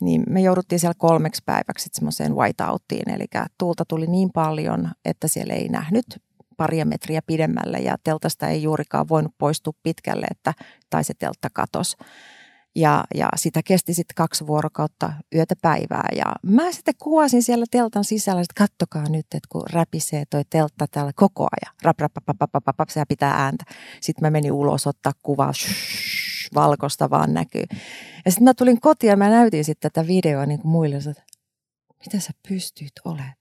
niin 0.00 0.22
me 0.28 0.40
jouduttiin 0.40 0.78
siellä 0.78 0.94
kolmeksi 0.98 1.42
päiväksi 1.46 1.88
semmoiseen 1.92 2.36
whiteouttiin, 2.36 3.10
eli 3.10 3.24
tuulta 3.58 3.84
tuli 3.84 4.06
niin 4.06 4.30
paljon, 4.32 4.90
että 5.04 5.28
siellä 5.28 5.54
ei 5.54 5.68
nähnyt 5.68 6.06
paria 6.56 6.86
metriä 6.86 7.22
pidemmälle 7.26 7.78
ja 7.78 7.96
teltasta 8.04 8.48
ei 8.48 8.62
juurikaan 8.62 9.08
voinut 9.08 9.34
poistua 9.38 9.72
pitkälle, 9.82 10.26
että, 10.30 10.54
tai 10.90 11.04
se 11.04 11.14
teltta 11.18 11.48
katos. 11.52 11.96
Ja, 12.76 13.04
ja 13.14 13.28
sitä 13.36 13.60
kesti 13.62 13.94
sitten 13.94 14.14
kaksi 14.14 14.46
vuorokautta 14.46 15.12
yötä 15.34 15.54
päivää. 15.62 16.08
Ja 16.16 16.24
mä 16.42 16.72
sitten 16.72 16.94
kuvasin 17.02 17.42
siellä 17.42 17.66
teltan 17.70 18.04
sisällä, 18.04 18.40
että 18.40 18.54
kattokaa 18.56 19.08
nyt, 19.08 19.26
että 19.26 19.48
kun 19.48 19.62
räpisee 19.72 20.24
toi 20.30 20.42
teltta 20.50 20.86
täällä 20.90 21.12
koko 21.14 21.42
ajan. 21.44 21.74
Rap, 21.82 22.00
rap, 22.00 22.12
rap, 22.16 22.40
rap, 22.40 22.54
rap, 22.54 22.78
rap, 22.78 22.88
sehän 22.88 23.06
pitää 23.08 23.44
ääntä. 23.44 23.64
Sitten 24.00 24.26
mä 24.26 24.30
menin 24.30 24.52
ulos 24.52 24.86
ottaa 24.86 25.12
kuvaa, 25.22 25.52
shh, 25.52 26.25
valkosta 26.54 27.10
vaan 27.10 27.34
näkyy. 27.34 27.64
Ja 28.24 28.30
sitten 28.30 28.44
mä 28.44 28.54
tulin 28.54 28.80
kotiin 28.80 29.10
ja 29.10 29.16
mä 29.16 29.30
näytin 29.30 29.64
sitten 29.64 29.90
tätä 29.92 30.06
videoa 30.06 30.46
niin 30.46 30.60
kuin 30.60 30.72
muille, 30.72 30.96
että 30.96 31.22
mitä 32.04 32.20
sä 32.20 32.32
pystyit 32.48 32.92
olemaan 33.04 33.34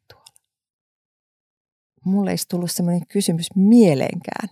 mulle 2.05 2.31
ei 2.31 2.37
tullut 2.49 2.71
semmoinen 2.71 3.07
kysymys 3.07 3.47
mieleenkään. 3.55 4.49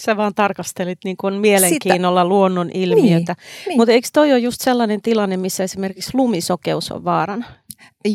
Sä 0.00 0.16
vaan 0.16 0.34
tarkastelit 0.34 0.98
niin 1.04 1.16
kuin 1.16 1.34
mielenkiinnolla 1.34 2.20
Sitä. 2.20 2.28
luonnon 2.28 2.70
ilmiötä. 2.74 3.32
Niin, 3.32 3.68
niin. 3.68 3.78
Mutta 3.78 3.92
eikö 3.92 4.08
toi 4.12 4.32
ole 4.32 4.38
just 4.38 4.60
sellainen 4.60 5.02
tilanne, 5.02 5.36
missä 5.36 5.64
esimerkiksi 5.64 6.10
lumisokeus 6.14 6.92
on 6.92 7.04
vaaran? 7.04 7.46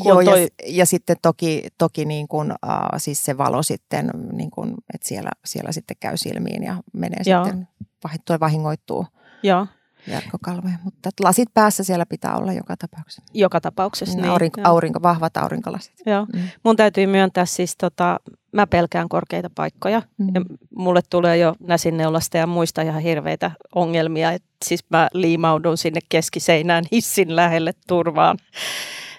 Joo, 0.05 0.23
toi... 0.23 0.41
ja, 0.41 0.47
ja 0.67 0.85
sitten 0.85 1.17
toki, 1.21 1.63
toki 1.77 2.05
niin 2.05 2.27
kuin, 2.27 2.51
uh, 2.51 2.57
siis 2.97 3.25
se 3.25 3.37
valo 3.37 3.63
sitten, 3.63 4.09
niin 4.31 4.51
kuin, 4.51 4.73
että 4.93 5.07
siellä, 5.07 5.31
siellä 5.45 5.71
sitten 5.71 5.97
käy 5.99 6.17
silmiin 6.17 6.63
ja 6.63 6.77
menee 6.93 7.21
Joo. 7.25 7.45
sitten, 7.45 8.39
vahingoittuu. 8.39 9.05
Joo 9.43 9.67
verkkokalvoja, 10.07 10.77
mutta 10.83 11.09
lasit 11.23 11.49
päässä 11.53 11.83
siellä 11.83 12.05
pitää 12.05 12.37
olla 12.37 12.53
joka 12.53 12.77
tapauksessa. 12.77 13.31
Joka 13.33 13.61
tapauksessa, 13.61 14.17
niin. 14.17 14.29
Aurinko, 14.29 14.61
aurinko, 14.63 14.99
vahvat 15.01 15.37
aurinkolasit. 15.37 15.93
Joo. 16.05 16.25
Mm. 16.33 16.41
Mun 16.63 16.75
täytyy 16.75 17.07
myöntää 17.07 17.45
siis, 17.45 17.77
tota, 17.77 18.19
mä 18.51 18.67
pelkään 18.67 19.09
korkeita 19.09 19.49
paikkoja. 19.55 20.01
Mm. 20.17 20.27
Ja 20.33 20.41
mulle 20.75 21.01
tulee 21.09 21.37
jo 21.37 21.55
näsinneulasta 21.59 22.37
ja 22.37 22.47
muista 22.47 22.81
ihan 22.81 23.01
hirveitä 23.01 23.51
ongelmia. 23.75 24.31
Et 24.31 24.43
siis 24.65 24.85
mä 24.89 25.07
liimaudun 25.13 25.77
sinne 25.77 25.99
keskiseinään 26.09 26.83
hissin 26.91 27.35
lähelle 27.35 27.73
turvaan. 27.87 28.37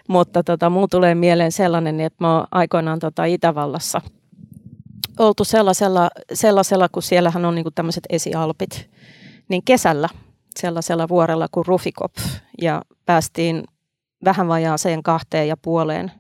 Mutta 0.09 0.45
tota, 0.45 0.71
mulla 0.71 0.89
tulee 0.89 1.15
mieleen 1.15 1.53
sellainen, 1.53 2.01
että 2.01 2.25
mä 2.25 2.37
oon 2.37 2.47
aikoinaan 2.51 2.99
tota 2.99 3.25
Itävallassa 3.25 4.01
oltu 5.19 5.45
sellaisella, 5.45 6.11
sellaisella 6.33 6.89
kun 6.89 7.03
siellähän 7.03 7.45
on 7.45 7.55
niinku 7.55 7.71
tämmöiset 7.71 8.05
esialpit, 8.11 8.91
niin 9.49 9.63
kesällä– 9.65 10.09
sellaisella 10.57 11.09
vuorella 11.09 11.49
kuin 11.53 11.67
Rufikop 11.67 12.13
ja 12.63 12.83
päästiin 13.07 13.65
vähän 14.25 14.49
vajaaseen 14.49 15.03
kahteen 15.03 15.49
ja 15.49 15.57
puoleen 15.57 16.13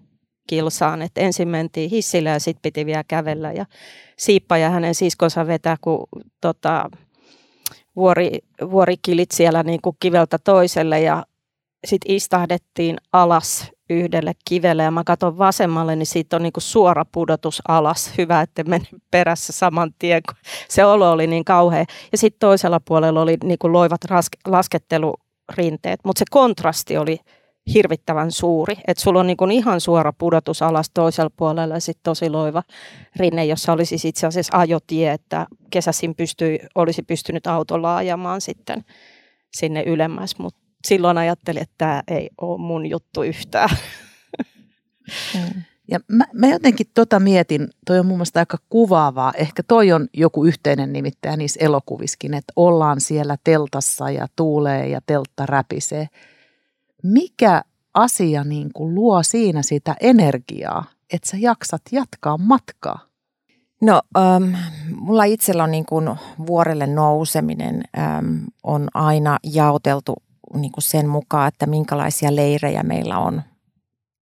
kilsaan. 0.48 1.02
Et 1.02 1.12
ensin 1.16 1.48
mentiin 1.48 1.90
hissillä 1.90 2.30
ja 2.30 2.40
sitten 2.40 2.62
piti 2.62 2.86
vielä 2.86 3.04
kävellä 3.08 3.52
ja 3.52 3.66
Siippa 4.18 4.56
ja 4.56 4.70
hänen 4.70 4.94
siskonsa 4.94 5.46
vetää, 5.46 5.76
kun 5.80 6.06
tota, 6.40 6.90
vuori, 7.96 8.38
vuorikilit 8.70 9.30
siellä 9.30 9.62
niin 9.62 9.80
kuin 9.82 9.96
kiveltä 10.00 10.38
toiselle 10.38 11.00
ja 11.00 11.26
sitten 11.86 12.16
istahdettiin 12.16 12.96
alas 13.12 13.70
yhdelle 13.92 14.32
kivelle 14.48 14.82
ja 14.82 14.90
mä 14.90 15.04
katson 15.04 15.38
vasemmalle, 15.38 15.96
niin 15.96 16.06
siitä 16.06 16.36
on 16.36 16.42
niin 16.42 16.52
kuin 16.52 16.62
suora 16.62 17.04
pudotus 17.12 17.62
alas. 17.68 18.12
Hyvä, 18.18 18.40
että 18.40 18.64
meni 18.64 18.84
perässä 19.10 19.52
saman 19.52 19.94
tien, 19.98 20.22
kun 20.28 20.36
se 20.68 20.84
olo 20.84 21.12
oli 21.12 21.26
niin 21.26 21.44
kauhea. 21.44 21.84
Ja 22.12 22.18
sitten 22.18 22.38
toisella 22.40 22.80
puolella 22.80 23.22
oli 23.22 23.36
niin 23.44 23.58
kuin 23.58 23.72
loivat 23.72 24.00
laskettelurinteet, 24.46 26.00
mutta 26.04 26.18
se 26.18 26.24
kontrasti 26.30 26.96
oli 26.96 27.18
hirvittävän 27.74 28.30
suuri. 28.30 28.74
Että 28.86 29.02
sulla 29.02 29.20
on 29.20 29.26
niin 29.26 29.36
kuin 29.36 29.50
ihan 29.50 29.80
suora 29.80 30.12
pudotus 30.12 30.62
alas 30.62 30.90
toisella 30.94 31.30
puolella 31.36 31.74
ja 31.74 31.80
sitten 31.80 32.02
tosi 32.02 32.30
loiva 32.30 32.62
rinne, 33.16 33.44
jossa 33.44 33.72
olisi 33.72 33.88
siis 33.88 34.04
itse 34.04 34.26
asiassa 34.26 34.58
ajotie, 34.58 35.12
että 35.12 35.46
kesäsin 35.70 36.14
pystyi, 36.14 36.58
olisi 36.74 37.02
pystynyt 37.02 37.46
autolla 37.46 37.96
ajamaan 37.96 38.40
sitten 38.40 38.84
sinne 39.56 39.82
ylemmäs, 39.82 40.38
mutta 40.38 40.61
silloin 40.86 41.18
ajattelin, 41.18 41.62
että 41.62 41.74
tämä 41.78 42.02
ei 42.08 42.30
ole 42.40 42.60
mun 42.60 42.86
juttu 42.86 43.22
yhtään. 43.22 43.76
Mm. 45.34 45.62
Ja 45.88 46.00
mä, 46.08 46.24
mä 46.32 46.46
jotenkin 46.46 46.86
tota 46.94 47.20
mietin, 47.20 47.68
toi 47.86 47.98
on 47.98 48.06
mun 48.06 48.16
mielestä 48.16 48.40
aika 48.40 48.58
kuvaavaa, 48.70 49.32
ehkä 49.36 49.62
toi 49.62 49.92
on 49.92 50.08
joku 50.14 50.44
yhteinen 50.44 50.92
nimittäjä 50.92 51.36
niissä 51.36 51.60
elokuviskin, 51.64 52.34
että 52.34 52.52
ollaan 52.56 53.00
siellä 53.00 53.36
teltassa 53.44 54.10
ja 54.10 54.26
tuulee 54.36 54.88
ja 54.88 55.00
teltta 55.06 55.46
räpisee. 55.46 56.08
Mikä 57.02 57.62
asia 57.94 58.44
niin 58.44 58.70
kuin 58.72 58.94
luo 58.94 59.22
siinä 59.22 59.62
sitä 59.62 59.96
energiaa, 60.00 60.84
että 61.12 61.30
sä 61.30 61.36
jaksat 61.40 61.82
jatkaa 61.92 62.38
matkaa? 62.38 62.98
No, 63.80 64.02
ähm, 64.16 64.54
mulla 64.96 65.24
itsellä 65.24 65.64
on 65.64 65.70
niin 65.70 65.86
kuin 65.86 66.10
vuorelle 66.46 66.86
nouseminen 66.86 67.82
ähm, 67.98 68.44
on 68.62 68.88
aina 68.94 69.38
jaoteltu 69.44 70.16
niin 70.54 70.72
kuin 70.72 70.82
sen 70.82 71.08
mukaan, 71.08 71.48
että 71.48 71.66
minkälaisia 71.66 72.36
leirejä 72.36 72.82
meillä 72.82 73.18
on 73.18 73.42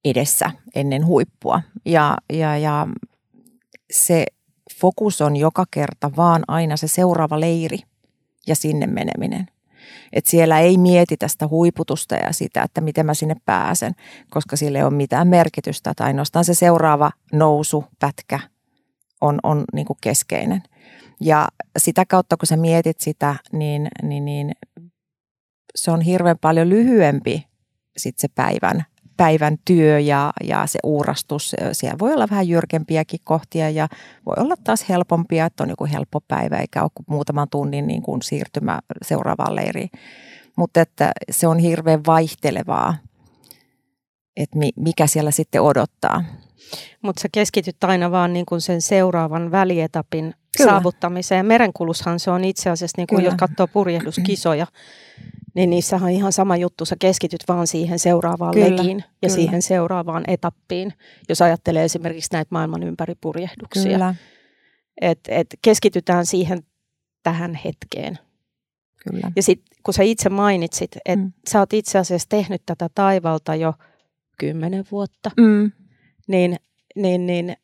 edessä 0.05 0.51
ennen 0.75 1.07
huippua. 1.07 1.63
Ja, 1.85 2.17
ja, 2.33 2.57
ja 2.57 2.87
se 3.93 4.27
fokus 4.81 5.21
on 5.21 5.37
joka 5.37 5.65
kerta 5.71 6.11
vaan 6.17 6.43
aina 6.49 6.77
se 6.77 6.89
seuraava 6.89 7.41
leiri 7.41 7.79
ja 8.47 8.55
sinne 8.55 8.87
meneminen. 8.87 9.47
Et 10.13 10.27
siellä 10.27 10.61
ei 10.61 10.79
mietitä 10.79 11.29
sitä 11.29 11.49
huiputusta 11.49 12.15
ja 12.15 12.33
sitä, 12.33 12.63
että 12.63 12.81
miten 12.81 13.07
mä 13.07 13.15
sinne 13.15 13.37
pääsen, 13.45 13.95
koska 14.31 14.57
sille 14.57 14.79
ei 14.79 14.85
ole 14.85 14.91
mitään 14.91 15.29
merkitystä. 15.29 15.93
Tai 15.97 16.07
ainoastaan 16.07 16.45
se 16.45 16.55
seuraava 16.55 17.11
nousu, 17.33 17.85
pätkä 17.99 18.41
on, 19.21 19.39
on 19.43 19.65
niin 19.73 19.87
kuin 19.87 19.99
keskeinen. 20.01 20.63
Ja 21.21 21.49
sitä 21.79 22.05
kautta, 22.09 22.37
kun 22.37 22.47
sä 22.47 22.57
mietit 22.57 23.01
sitä, 23.01 23.37
niin, 23.53 23.89
niin, 24.03 24.25
niin 24.25 24.53
se 25.75 25.91
on 25.91 26.01
hirveän 26.01 26.39
paljon 26.39 26.69
lyhyempi 26.69 27.51
sit 27.97 28.19
se 28.19 28.29
päivän, 28.35 28.85
päivän 29.17 29.57
työ 29.65 29.99
ja, 29.99 30.33
ja 30.45 30.67
se 30.67 30.79
uurastus. 30.85 31.57
Siellä 31.73 31.99
voi 31.99 32.13
olla 32.13 32.27
vähän 32.31 32.49
jyrkempiäkin 32.49 33.21
kohtia 33.25 33.71
ja 33.71 33.89
voi 34.27 34.35
olla 34.37 34.55
taas 34.65 34.89
helpompia, 34.89 35.47
että 35.47 35.63
on 35.63 35.69
joku 35.69 35.87
helppo 35.93 36.21
päivä 36.21 36.57
eikä 36.57 36.83
ole 36.83 36.91
muutaman 37.07 37.49
tunnin 37.51 37.87
niin 37.87 38.03
kuin 38.03 38.23
siirtymä 38.23 38.79
seuraavaan 39.03 39.57
leiriin. 39.57 39.91
Mutta 40.57 40.81
että 40.81 41.13
se 41.31 41.47
on 41.47 41.59
hirveän 41.59 42.01
vaihtelevaa, 42.07 42.95
että 44.37 44.59
mikä 44.77 45.07
siellä 45.07 45.31
sitten 45.31 45.63
odottaa. 45.63 46.25
Mutta 47.03 47.23
sä 47.23 47.29
keskityt 47.33 47.85
aina 47.85 48.11
vaan 48.11 48.33
niin 48.33 48.47
kuin 48.47 48.61
sen 48.61 48.83
seuraavan 48.83 49.51
välietapin 49.51 50.35
Kyllä. 50.57 50.71
saavuttamiseen. 50.71 51.47
Merenkulushan 51.47 52.21
se 52.21 52.31
on 52.31 52.45
itse 52.45 52.71
asiassa, 52.71 52.95
niin 52.99 53.07
kuin 53.07 53.25
jos 53.25 53.35
katsoo 53.35 53.67
purjehduskisoja, 53.67 54.67
niin 55.55 55.71
niissä 55.71 55.97
on 55.97 56.11
ihan 56.11 56.33
sama 56.33 56.57
juttu. 56.57 56.85
Sä 56.85 56.97
keskityt 56.99 57.45
vaan 57.49 57.67
siihen 57.67 57.99
seuraavaan 57.99 58.55
Kyllä. 58.55 58.77
legiin 58.77 58.99
ja 58.99 59.05
Kyllä. 59.29 59.35
siihen 59.35 59.63
seuraavaan 59.63 60.25
etappiin, 60.27 60.93
jos 61.29 61.43
ajattelee 61.43 61.85
esimerkiksi 61.85 62.33
näitä 62.33 62.49
maailman 62.51 62.83
ympäripurjehduksia. 62.83 63.93
Kyllä. 63.93 64.15
Et, 65.01 65.21
et 65.29 65.47
keskitytään 65.63 66.27
siihen 66.27 66.63
tähän 67.23 67.55
hetkeen. 67.55 68.19
Kyllä. 69.09 69.31
Ja 69.37 69.43
sitten 69.43 69.79
kun 69.83 69.95
sä 69.95 70.03
itse 70.03 70.29
mainitsit, 70.29 70.91
että 71.05 71.25
mm. 71.25 71.33
sä 71.51 71.59
oot 71.59 71.73
itse 71.73 71.99
asiassa 71.99 72.29
tehnyt 72.29 72.63
tätä 72.67 72.89
taivalta 72.95 73.55
jo 73.55 73.75
kymmenen 74.39 74.85
vuotta, 74.91 75.31
mm. 75.37 75.73
niin, 76.29 76.57
niin, 76.97 77.27
niin 77.27 77.57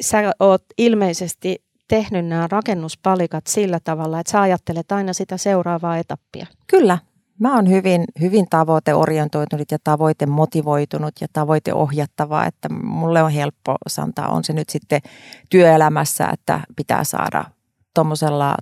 sä 0.00 0.32
oot 0.40 0.64
ilmeisesti 0.78 1.67
tehnyt 1.88 2.26
nämä 2.26 2.48
rakennuspalikat 2.50 3.46
sillä 3.46 3.80
tavalla, 3.84 4.20
että 4.20 4.30
sä 4.30 4.40
ajattelet 4.40 4.92
aina 4.92 5.12
sitä 5.12 5.36
seuraavaa 5.36 5.96
etappia. 5.96 6.46
Kyllä. 6.66 6.98
Mä 7.38 7.54
oon 7.54 7.68
hyvin, 7.68 8.04
hyvin 8.20 8.46
tavoiteorientoitunut 8.50 9.70
ja 9.70 9.78
tavoite 9.84 10.26
motivoitunut 10.26 11.14
ja 11.20 11.26
tavoite 11.32 11.74
ohjattava, 11.74 12.44
että 12.44 12.68
mulle 12.68 13.22
on 13.22 13.30
helppo 13.30 13.76
sanoa, 13.88 14.28
on 14.28 14.44
se 14.44 14.52
nyt 14.52 14.68
sitten 14.68 15.00
työelämässä, 15.48 16.28
että 16.32 16.60
pitää 16.76 17.04
saada 17.04 17.44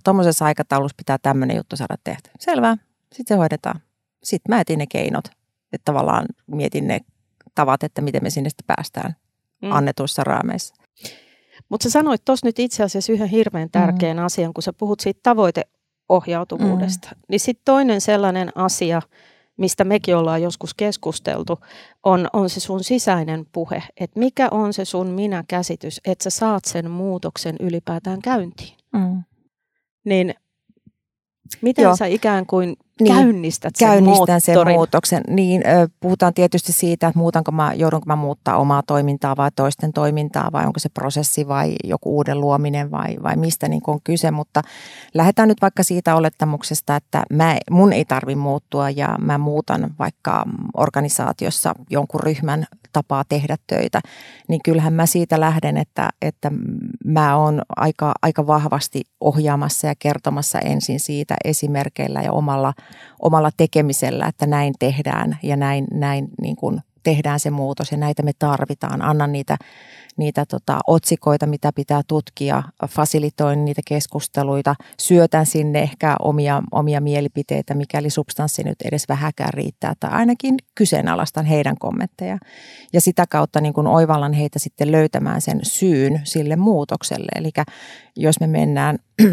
tuommoisessa 0.05 0.45
aikataulussa 0.45 0.95
pitää 0.97 1.19
tämmöinen 1.23 1.57
juttu 1.57 1.77
saada 1.77 1.97
tehty. 2.05 2.31
Selvä, 2.39 2.77
sitten 3.13 3.35
se 3.35 3.39
hoidetaan. 3.39 3.81
Sitten 4.23 4.55
mä 4.55 4.61
etin 4.61 4.79
ne 4.79 4.87
keinot, 4.87 5.25
että 5.73 5.85
tavallaan 5.85 6.27
mietin 6.47 6.89
ne 6.89 7.01
tavat, 7.55 7.83
että 7.83 8.03
miten 8.03 8.23
me 8.23 8.31
sinne 8.31 8.51
sitten 8.51 8.77
päästään 8.77 9.17
mm. 9.63 9.73
annetuissa 9.73 10.25
raameissa. 10.25 10.75
Mutta 11.69 11.85
sä 11.85 11.91
sanoit 11.91 12.25
tuossa 12.25 12.47
nyt 12.47 12.59
itse 12.59 12.83
asiassa 12.83 13.13
yhden 13.13 13.29
hirveän 13.29 13.71
tärkeän 13.71 14.17
mm. 14.17 14.25
asian, 14.25 14.55
kun 14.55 14.63
sä 14.63 14.73
puhut 14.73 15.01
siitä 15.01 15.21
tavoiteohjautuvuudesta. 15.23 17.09
Mm. 17.15 17.23
Niin 17.29 17.41
sitten 17.41 17.65
toinen 17.65 18.01
sellainen 18.01 18.53
asia, 18.55 19.03
mistä 19.57 19.85
mekin 19.85 20.17
ollaan 20.17 20.43
joskus 20.43 20.75
keskusteltu, 20.75 21.59
on, 22.03 22.29
on 22.33 22.51
se 22.51 22.61
sun 22.61 22.85
sisäinen 22.85 23.47
puhe. 23.53 23.83
Että 24.01 24.21
mikä 24.21 24.49
on 24.51 24.73
se 24.73 24.85
sun 24.85 25.07
minä-käsitys, 25.07 26.01
että 26.05 26.23
sä 26.23 26.31
saat 26.31 26.65
sen 26.65 26.91
muutoksen 26.91 27.57
ylipäätään 27.61 28.23
käyntiin. 28.23 28.77
Mm. 28.93 29.23
Niin 30.05 30.35
miten 31.63 31.83
Joo. 31.83 31.97
sä 31.97 32.07
ikään 32.07 32.47
kuin 32.47 32.77
niin, 33.01 33.15
käynnistät 33.15 33.77
sen 33.77 33.89
käynnistän 33.89 34.41
sen 34.41 34.69
muutoksen. 34.69 35.23
Niin, 35.29 35.63
puhutaan 36.01 36.35
tietysti 36.35 36.73
siitä, 36.73 37.09
että 37.09 37.19
muutanko 37.19 37.53
mä, 37.53 37.75
joudunko 37.75 38.05
mä 38.07 38.17
muuttaa 38.17 38.57
omaa 38.57 38.83
toimintaa 38.83 39.37
vai 39.37 39.51
toisten 39.57 39.93
toimintaa 39.93 40.49
vai 40.53 40.67
onko 40.67 40.81
se 40.81 40.89
prosessi 40.89 41.49
vai 41.49 41.75
joku 41.85 42.17
uuden 42.17 42.41
luominen 42.41 42.91
vai, 42.91 43.17
vai 43.23 43.37
mistä 43.37 43.69
niin 43.69 43.83
on 43.87 43.99
kyse. 44.05 44.31
Mutta 44.31 44.63
lähdetään 45.15 45.49
nyt 45.49 45.63
vaikka 45.63 45.83
siitä 45.83 46.17
olettamuksesta, 46.17 46.97
että 46.97 47.25
mä, 47.33 47.57
mun 47.71 47.93
ei 47.93 48.05
tarvi 48.05 48.35
muuttua 48.35 48.91
ja 48.91 49.17
mä 49.21 49.39
muutan 49.39 49.95
vaikka 49.99 50.45
organisaatiossa 50.77 51.75
jonkun 51.91 52.21
ryhmän 52.21 52.67
tapaa 52.97 53.25
tehdä 53.29 53.57
töitä, 53.67 54.01
niin 54.49 54.61
kyllähän 54.65 54.93
mä 54.93 55.07
siitä 55.07 55.41
lähden, 55.41 55.77
että, 55.77 56.09
että 56.23 56.51
mä 57.05 57.37
oon 57.37 57.63
aika, 57.77 58.13
aika 58.23 58.47
vahvasti 58.47 59.01
ohjaamassa 59.21 59.87
ja 59.87 59.95
kertomassa 59.99 60.59
ensin 60.59 61.01
siitä 61.01 61.35
esimerkkeillä 61.45 62.23
ja 62.23 62.33
omalla– 62.33 62.73
omalla 63.23 63.51
tekemisellä, 63.57 64.27
että 64.27 64.47
näin 64.47 64.75
tehdään 64.79 65.39
ja 65.43 65.57
näin, 65.57 65.87
näin 65.93 66.29
niin 66.41 66.57
kuin 66.57 66.81
tehdään 67.03 67.41
se 67.41 67.51
muutos 67.51 67.93
ja 67.93 67.99
näitä 67.99 68.23
me 68.23 68.33
tarvitaan. 68.39 69.03
Annan 69.03 69.33
niitä, 69.33 69.57
niitä 70.17 70.47
tota, 70.47 70.79
otsikoita, 70.87 71.47
mitä 71.47 71.73
pitää 71.73 72.03
tutkia, 72.07 72.63
fasilitoin 72.89 73.65
niitä 73.65 73.83
keskusteluita, 73.89 74.75
syötän 75.01 75.47
sinne 75.47 75.83
ehkä 75.83 76.17
omia, 76.23 76.63
omia 76.73 77.01
mielipiteitä, 77.01 77.75
mikäli 77.75 78.11
substanssi 78.11 78.65
nyt 78.65 78.83
edes 78.85 79.09
vähäkään 79.09 79.55
riittää, 79.55 79.95
tai 80.01 80.11
ainakin 80.11 80.55
kyseenalaistan 80.75 81.45
heidän 81.45 81.79
kommentteja. 81.79 82.39
Ja 82.93 83.01
sitä 83.01 83.25
kautta 83.31 83.61
niin 83.61 83.75
kuin 83.75 83.87
oivallan 83.87 84.33
heitä 84.33 84.59
sitten 84.59 84.93
löytämään 84.93 85.41
sen 85.41 85.61
syyn 85.63 86.21
sille 86.25 86.57
muutokselle. 86.57 87.29
Eli 87.35 87.51
jos 88.17 88.41
me 88.41 88.47
mennään 88.47 88.99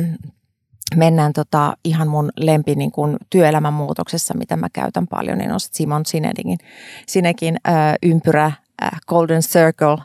mennään 0.96 1.34
tota, 1.34 1.78
ihan 1.84 2.08
mun 2.08 2.32
lempi 2.38 2.76
niin 2.76 2.92
kun 2.92 3.18
työelämän 3.30 3.74
muutoksessa, 3.74 4.34
mitä 4.38 4.58
mä 4.58 4.68
käytän 4.74 5.08
paljon, 5.08 5.38
niin 5.38 5.52
on 5.52 5.60
Simon 5.60 6.06
Sinekin, 6.06 6.58
Sinekin 7.08 7.58
äh, 7.68 7.94
ympyrä 8.04 8.52
Golden 9.08 9.42
Circle, 9.42 9.98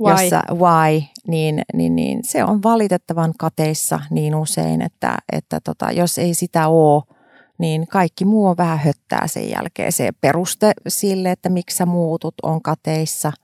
why? 0.00 0.24
jossa 0.24 0.42
why, 0.54 1.02
niin, 1.28 1.62
niin, 1.74 1.96
niin 1.96 2.20
se 2.24 2.44
on 2.44 2.62
valitettavan 2.62 3.32
kateissa 3.38 4.00
niin 4.10 4.34
usein, 4.34 4.82
että, 4.82 5.16
että 5.32 5.60
tota, 5.60 5.92
jos 5.92 6.18
ei 6.18 6.34
sitä 6.34 6.68
ole, 6.68 7.02
niin 7.58 7.86
kaikki 7.86 8.24
muu 8.24 8.46
on 8.46 8.56
vähän 8.56 8.78
höttää 8.78 9.26
sen 9.26 9.50
jälkeen. 9.50 9.92
Se 9.92 10.10
peruste 10.20 10.72
sille, 10.88 11.30
että 11.30 11.48
miksi 11.48 11.76
sä 11.76 11.86
muutut, 11.86 12.34
on 12.42 12.62
kateissa– 12.62 13.32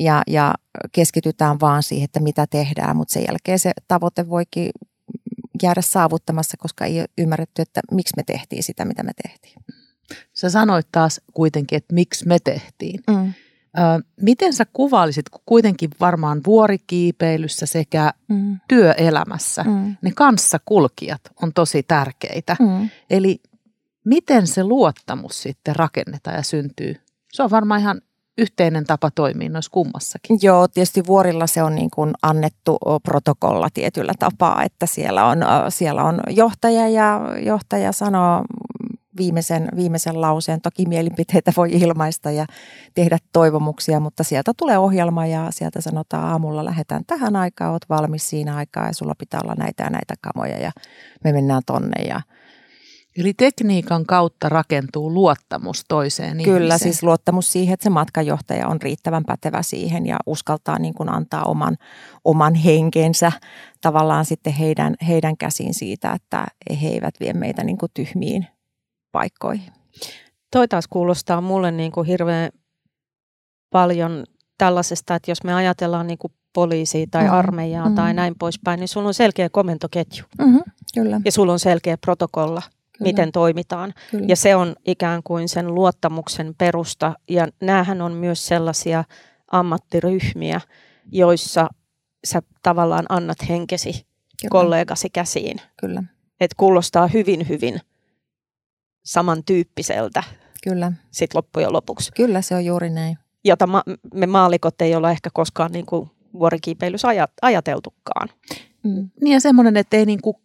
ja, 0.00 0.22
ja 0.26 0.54
keskitytään 0.92 1.60
vaan 1.60 1.82
siihen, 1.82 2.04
että 2.04 2.20
mitä 2.20 2.46
tehdään, 2.46 2.96
mutta 2.96 3.12
sen 3.12 3.24
jälkeen 3.28 3.58
se 3.58 3.72
tavoite 3.88 4.28
voikin 4.28 4.70
jäädä 5.62 5.82
saavuttamassa, 5.82 6.56
koska 6.56 6.84
ei 6.84 7.00
ole 7.00 7.08
ymmärretty, 7.18 7.62
että 7.62 7.80
miksi 7.90 8.12
me 8.16 8.22
tehtiin 8.22 8.62
sitä, 8.62 8.84
mitä 8.84 9.02
me 9.02 9.12
tehtiin. 9.22 9.54
Sä 10.40 10.50
sanoit 10.50 10.86
taas 10.92 11.20
kuitenkin, 11.34 11.76
että 11.76 11.94
miksi 11.94 12.28
me 12.28 12.38
tehtiin. 12.44 13.00
Mm. 13.10 13.32
Ö, 13.78 13.80
miten 14.20 14.52
sä 14.52 14.64
kuvailisit, 14.72 15.28
kun 15.28 15.42
kuitenkin 15.46 15.90
varmaan 16.00 16.40
vuorikiipeilyssä 16.46 17.66
sekä 17.66 18.12
mm. 18.28 18.60
työelämässä 18.68 19.62
mm. 19.62 19.96
ne 20.02 20.12
kanssakulkijat 20.16 21.20
on 21.42 21.52
tosi 21.54 21.82
tärkeitä. 21.82 22.56
Mm. 22.60 22.88
Eli 23.10 23.40
miten 24.04 24.46
se 24.46 24.64
luottamus 24.64 25.42
sitten 25.42 25.76
rakennetaan 25.76 26.36
ja 26.36 26.42
syntyy? 26.42 26.96
Se 27.32 27.42
on 27.42 27.50
varmaan 27.50 27.80
ihan 27.80 28.00
yhteinen 28.38 28.84
tapa 28.84 29.10
toimia 29.10 29.48
noissa 29.48 29.70
kummassakin. 29.70 30.38
Joo, 30.42 30.68
tietysti 30.68 31.06
vuorilla 31.06 31.46
se 31.46 31.62
on 31.62 31.74
niin 31.74 31.90
kuin 31.90 32.12
annettu 32.22 32.78
protokolla 33.02 33.68
tietyllä 33.74 34.12
tapaa, 34.18 34.62
että 34.62 34.86
siellä 34.86 35.26
on, 35.26 35.38
siellä 35.68 36.04
on 36.04 36.20
johtaja 36.30 36.88
ja 36.88 37.20
johtaja 37.44 37.92
sanoo 37.92 38.44
viimeisen, 39.20 39.68
viimeisen 39.76 40.20
lauseen. 40.20 40.60
Toki 40.60 40.86
mielipiteitä 40.86 41.52
voi 41.56 41.70
ilmaista 41.72 42.30
ja 42.30 42.46
tehdä 42.94 43.18
toivomuksia, 43.32 44.00
mutta 44.00 44.24
sieltä 44.24 44.52
tulee 44.56 44.78
ohjelma 44.78 45.26
ja 45.26 45.46
sieltä 45.50 45.80
sanotaan 45.80 46.24
aamulla 46.24 46.64
lähdetään 46.64 47.04
tähän 47.06 47.36
aikaan, 47.36 47.72
oot 47.72 47.88
valmis 47.88 48.30
siinä 48.30 48.56
aikaa 48.56 48.86
ja 48.86 48.92
sulla 48.92 49.14
pitää 49.18 49.40
olla 49.44 49.54
näitä 49.54 49.82
ja 49.82 49.90
näitä 49.90 50.14
kamoja 50.20 50.58
ja 50.58 50.72
me 51.24 51.32
mennään 51.32 51.62
tonne 51.66 52.02
ja 52.08 52.20
Eli 53.16 53.34
tekniikan 53.34 54.06
kautta 54.06 54.48
rakentuu 54.48 55.14
luottamus 55.14 55.84
toiseen 55.88 56.42
Kyllä, 56.42 56.58
ihmiseen. 56.58 56.78
siis 56.78 57.02
luottamus 57.02 57.52
siihen, 57.52 57.74
että 57.74 57.84
se 57.84 57.90
matkajohtaja 57.90 58.68
on 58.68 58.82
riittävän 58.82 59.24
pätevä 59.24 59.62
siihen 59.62 60.06
ja 60.06 60.16
uskaltaa 60.26 60.78
niin 60.78 60.94
kuin 60.94 61.08
antaa 61.08 61.44
oman, 61.44 61.76
oman 62.24 62.54
henkensä 62.54 63.32
tavallaan 63.80 64.24
sitten 64.24 64.52
heidän, 64.52 64.94
heidän 65.08 65.36
käsiin 65.36 65.74
siitä, 65.74 66.12
että 66.12 66.46
he 66.82 66.88
eivät 66.88 67.14
vie 67.20 67.32
meitä 67.32 67.64
niin 67.64 67.78
kuin 67.78 67.90
tyhmiin 67.94 68.46
paikkoihin. 69.12 69.72
Toi 70.50 70.68
taas 70.68 70.88
kuulostaa 70.88 71.40
mulle 71.40 71.70
niin 71.70 71.92
kuin 71.92 72.06
hirveän 72.06 72.50
paljon 73.70 74.24
tällaisesta, 74.58 75.14
että 75.14 75.30
jos 75.30 75.44
me 75.44 75.54
ajatellaan 75.54 76.06
niin 76.06 76.18
kuin 76.18 76.32
poliisia 76.52 77.06
tai 77.10 77.22
mm-hmm. 77.22 77.38
armeijaa 77.38 77.84
mm-hmm. 77.84 77.96
tai 77.96 78.14
näin 78.14 78.34
poispäin, 78.38 78.80
niin 78.80 78.88
sulla 78.88 79.08
on 79.08 79.14
selkeä 79.14 79.48
komentoketju. 79.48 80.24
Mm-hmm, 80.38 80.62
kyllä. 80.94 81.20
Ja 81.24 81.32
sulla 81.32 81.52
on 81.52 81.58
selkeä 81.58 81.96
protokolla 81.96 82.62
Kyllä. 82.62 83.08
miten 83.08 83.32
toimitaan. 83.32 83.94
Kyllä. 84.10 84.26
Ja 84.28 84.36
se 84.36 84.56
on 84.56 84.76
ikään 84.86 85.22
kuin 85.22 85.48
sen 85.48 85.74
luottamuksen 85.74 86.54
perusta. 86.58 87.14
Ja 87.30 87.48
näähän 87.62 88.02
on 88.02 88.12
myös 88.12 88.46
sellaisia 88.46 89.04
ammattiryhmiä, 89.50 90.60
joissa 91.12 91.68
sä 92.24 92.42
tavallaan 92.62 93.06
annat 93.08 93.38
henkesi 93.48 93.92
Kyllä. 93.92 94.50
kollegasi 94.50 95.10
käsiin. 95.10 95.56
Kyllä. 95.80 96.02
Et 96.40 96.54
kuulostaa 96.56 97.06
hyvin, 97.06 97.48
hyvin 97.48 97.80
samantyyppiseltä 99.02 100.22
Kyllä. 100.62 100.92
Sit 101.10 101.34
loppujen 101.34 101.72
lopuksi. 101.72 102.12
Kyllä, 102.16 102.42
se 102.42 102.54
on 102.54 102.64
juuri 102.64 102.90
näin. 102.90 103.18
Jota 103.44 103.66
ma- 103.66 103.82
me 104.14 104.26
maalikot 104.26 104.82
ei 104.82 104.94
ole 104.94 105.10
ehkä 105.10 105.30
koskaan 105.32 105.72
niin 105.72 105.86
kuin 105.86 106.10
vuorikiipeilyssä 106.32 107.08
ajateltukaan. 107.42 108.28
Mm. 108.84 109.10
Niin 109.20 109.32
ja 109.32 109.40
semmoinen, 109.40 109.76
että 109.76 109.96
ei 109.96 110.06
niin 110.06 110.22
kuin 110.22 110.36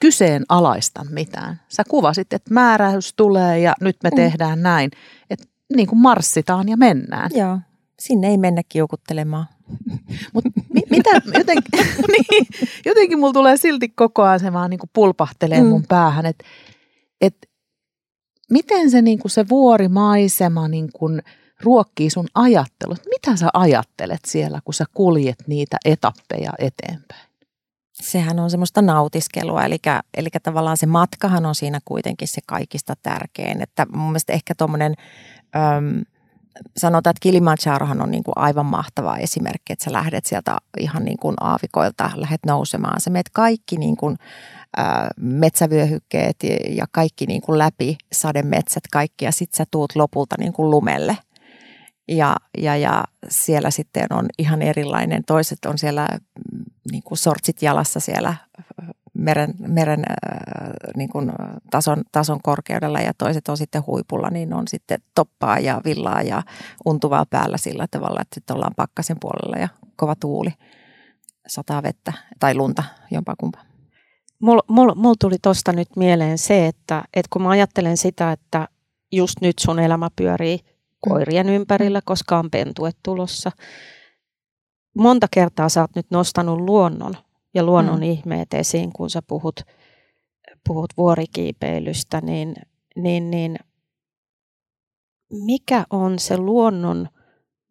kyseenalaista 0.00 1.04
mitään. 1.10 1.60
Sä 1.68 1.82
kuvasit, 1.88 2.32
että 2.32 2.54
määräys 2.54 3.14
tulee 3.16 3.58
ja 3.58 3.72
nyt 3.80 3.96
me 4.02 4.10
mm. 4.10 4.16
tehdään 4.16 4.62
näin. 4.62 4.90
Että 5.30 5.46
niin 5.76 5.86
kuin 5.88 5.98
marssitaan 5.98 6.68
ja 6.68 6.76
mennään. 6.76 7.30
Joo, 7.34 7.58
sinne 8.00 8.28
ei 8.28 8.38
mennä 8.38 8.62
kiukuttelemaan. 8.68 9.46
Mutta 10.34 10.50
mi- 10.74 10.82
mitä, 10.90 11.10
jotenkin, 11.38 11.70
niin, 12.30 12.46
jotenkin 12.84 13.18
mulla 13.18 13.32
tulee 13.32 13.56
silti 13.56 13.88
koko 13.88 14.22
ajan 14.22 14.40
se 14.40 14.52
vaan 14.52 14.70
niin 14.70 14.80
kuin 14.80 14.90
pulpahtelee 14.92 15.60
mm. 15.60 15.66
mun 15.66 15.84
päähän, 15.88 16.26
että 16.26 16.44
et, 17.20 17.47
miten 18.50 18.90
se, 18.90 19.02
niin 19.02 19.18
kuin 19.18 19.30
se 19.30 19.48
vuorimaisema 19.48 20.68
niin 20.68 20.90
kuin 20.92 21.22
ruokkii 21.60 22.10
sun 22.10 22.28
ajattelut. 22.34 22.98
Mitä 23.10 23.36
sä 23.36 23.48
ajattelet 23.54 24.20
siellä, 24.26 24.60
kun 24.64 24.74
sä 24.74 24.84
kuljet 24.94 25.38
niitä 25.46 25.76
etappeja 25.84 26.52
eteenpäin? 26.58 27.28
Sehän 27.92 28.38
on 28.38 28.50
semmoista 28.50 28.82
nautiskelua, 28.82 29.64
eli, 29.64 29.78
eli 30.16 30.28
tavallaan 30.42 30.76
se 30.76 30.86
matkahan 30.86 31.46
on 31.46 31.54
siinä 31.54 31.80
kuitenkin 31.84 32.28
se 32.28 32.40
kaikista 32.46 32.94
tärkein. 33.02 33.62
Että 33.62 33.86
mun 33.92 34.06
mielestä 34.06 34.32
ehkä 34.32 34.54
tuommoinen 34.54 34.94
sanotaan, 36.76 37.10
että 37.10 37.20
Kilimanjarohan 37.20 38.02
on 38.02 38.10
niin 38.10 38.24
kuin 38.24 38.32
aivan 38.36 38.66
mahtava 38.66 39.16
esimerkki, 39.16 39.72
että 39.72 39.84
sä 39.84 39.92
lähdet 39.92 40.26
sieltä 40.26 40.58
ihan 40.78 41.04
niin 41.04 41.18
kuin 41.18 41.36
aavikoilta, 41.40 42.10
lähdet 42.14 42.40
nousemaan. 42.46 43.00
Sä 43.00 43.10
meet 43.10 43.28
kaikki 43.32 43.76
niin 43.76 43.96
kuin, 43.96 44.16
metsävyöhykkeet 45.16 46.36
ja 46.68 46.86
kaikki 46.92 47.26
niin 47.26 47.42
kuin 47.42 47.58
läpi 47.58 47.96
sademetsät 48.12 48.82
kaikki 48.92 49.24
ja 49.24 49.32
sitten 49.32 49.56
sä 49.56 49.64
tuut 49.70 49.96
lopulta 49.96 50.36
niin 50.38 50.52
kuin 50.52 50.70
lumelle. 50.70 51.18
Ja, 52.08 52.36
ja, 52.58 52.76
ja 52.76 53.04
siellä 53.28 53.70
sitten 53.70 54.06
on 54.10 54.26
ihan 54.38 54.62
erilainen. 54.62 55.24
Toiset 55.24 55.58
on 55.66 55.78
siellä 55.78 56.08
niin 56.92 57.02
kuin 57.02 57.18
sortsit 57.18 57.62
jalassa 57.62 58.00
siellä 58.00 58.34
meren, 59.14 59.54
meren 59.58 60.04
äh, 60.10 60.70
niin 60.96 61.08
kuin 61.08 61.32
tason, 61.70 62.02
tason 62.12 62.42
korkeudella 62.42 63.00
ja 63.00 63.12
toiset 63.18 63.48
on 63.48 63.56
sitten 63.56 63.86
huipulla, 63.86 64.30
niin 64.30 64.54
on 64.54 64.68
sitten 64.68 64.98
toppaa 65.14 65.58
ja 65.58 65.80
villaa 65.84 66.22
ja 66.22 66.42
untuvaa 66.86 67.26
päällä 67.30 67.56
sillä 67.56 67.86
tavalla, 67.90 68.20
että 68.20 68.34
sitten 68.34 68.56
ollaan 68.56 68.74
pakkasen 68.76 69.16
puolella 69.20 69.56
ja 69.56 69.68
kova 69.96 70.14
tuuli, 70.14 70.50
sataa 71.46 71.82
vettä 71.82 72.12
tai 72.40 72.54
lunta, 72.54 72.84
jompaa 73.10 73.34
kumpaa. 73.38 73.67
Mulla 74.42 74.62
mul, 74.68 74.94
mul 74.94 75.14
tuli 75.20 75.36
tuosta 75.42 75.72
nyt 75.72 75.88
mieleen 75.96 76.38
se, 76.38 76.66
että, 76.66 77.04
että 77.14 77.28
kun 77.32 77.42
mä 77.42 77.50
ajattelen 77.50 77.96
sitä, 77.96 78.32
että 78.32 78.68
just 79.12 79.40
nyt 79.40 79.58
sun 79.58 79.78
elämä 79.78 80.08
pyörii 80.16 80.58
koirien 81.00 81.48
ympärillä, 81.48 82.00
koska 82.04 82.38
on 82.38 82.50
pentuet 82.50 82.96
tulossa. 83.02 83.50
Monta 84.96 85.26
kertaa 85.30 85.68
sä 85.68 85.80
oot 85.80 85.96
nyt 85.96 86.06
nostanut 86.10 86.60
luonnon 86.60 87.14
ja 87.54 87.62
luonnon 87.62 87.96
mm. 87.96 88.02
ihmeet 88.02 88.54
esiin, 88.54 88.92
kun 88.92 89.10
sä 89.10 89.22
puhut, 89.22 89.60
puhut 90.68 90.90
vuorikiipeilystä, 90.96 92.20
niin, 92.20 92.54
niin, 92.96 93.30
niin 93.30 93.58
mikä 95.30 95.84
on 95.90 96.18
se 96.18 96.36
luonnon 96.38 97.08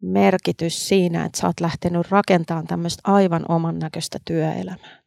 merkitys 0.02 0.88
siinä, 0.88 1.24
että 1.24 1.40
sä 1.40 1.46
oot 1.46 1.60
lähtenyt 1.60 2.10
rakentamaan 2.10 2.66
tämmöistä 2.66 3.00
aivan 3.04 3.44
oman 3.48 3.78
näköistä 3.78 4.18
työelämää? 4.24 4.97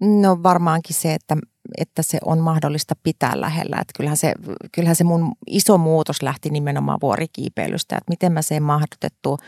No 0.00 0.42
varmaankin 0.42 0.96
se, 0.96 1.14
että, 1.14 1.36
että 1.78 2.02
se 2.02 2.18
on 2.24 2.38
mahdollista 2.38 2.94
pitää 3.02 3.40
lähellä. 3.40 3.76
Että 3.80 3.92
kyllähän, 3.96 4.16
se, 4.16 4.34
kyllähän 4.72 4.96
se 4.96 5.04
mun 5.04 5.32
iso 5.46 5.78
muutos 5.78 6.22
lähti 6.22 6.50
nimenomaan 6.50 6.98
vuorikiipeilystä, 7.02 7.96
että 7.96 8.10
miten 8.10 8.32
mä 8.32 8.42
sen 8.42 8.62
mahdotettu 8.62 9.38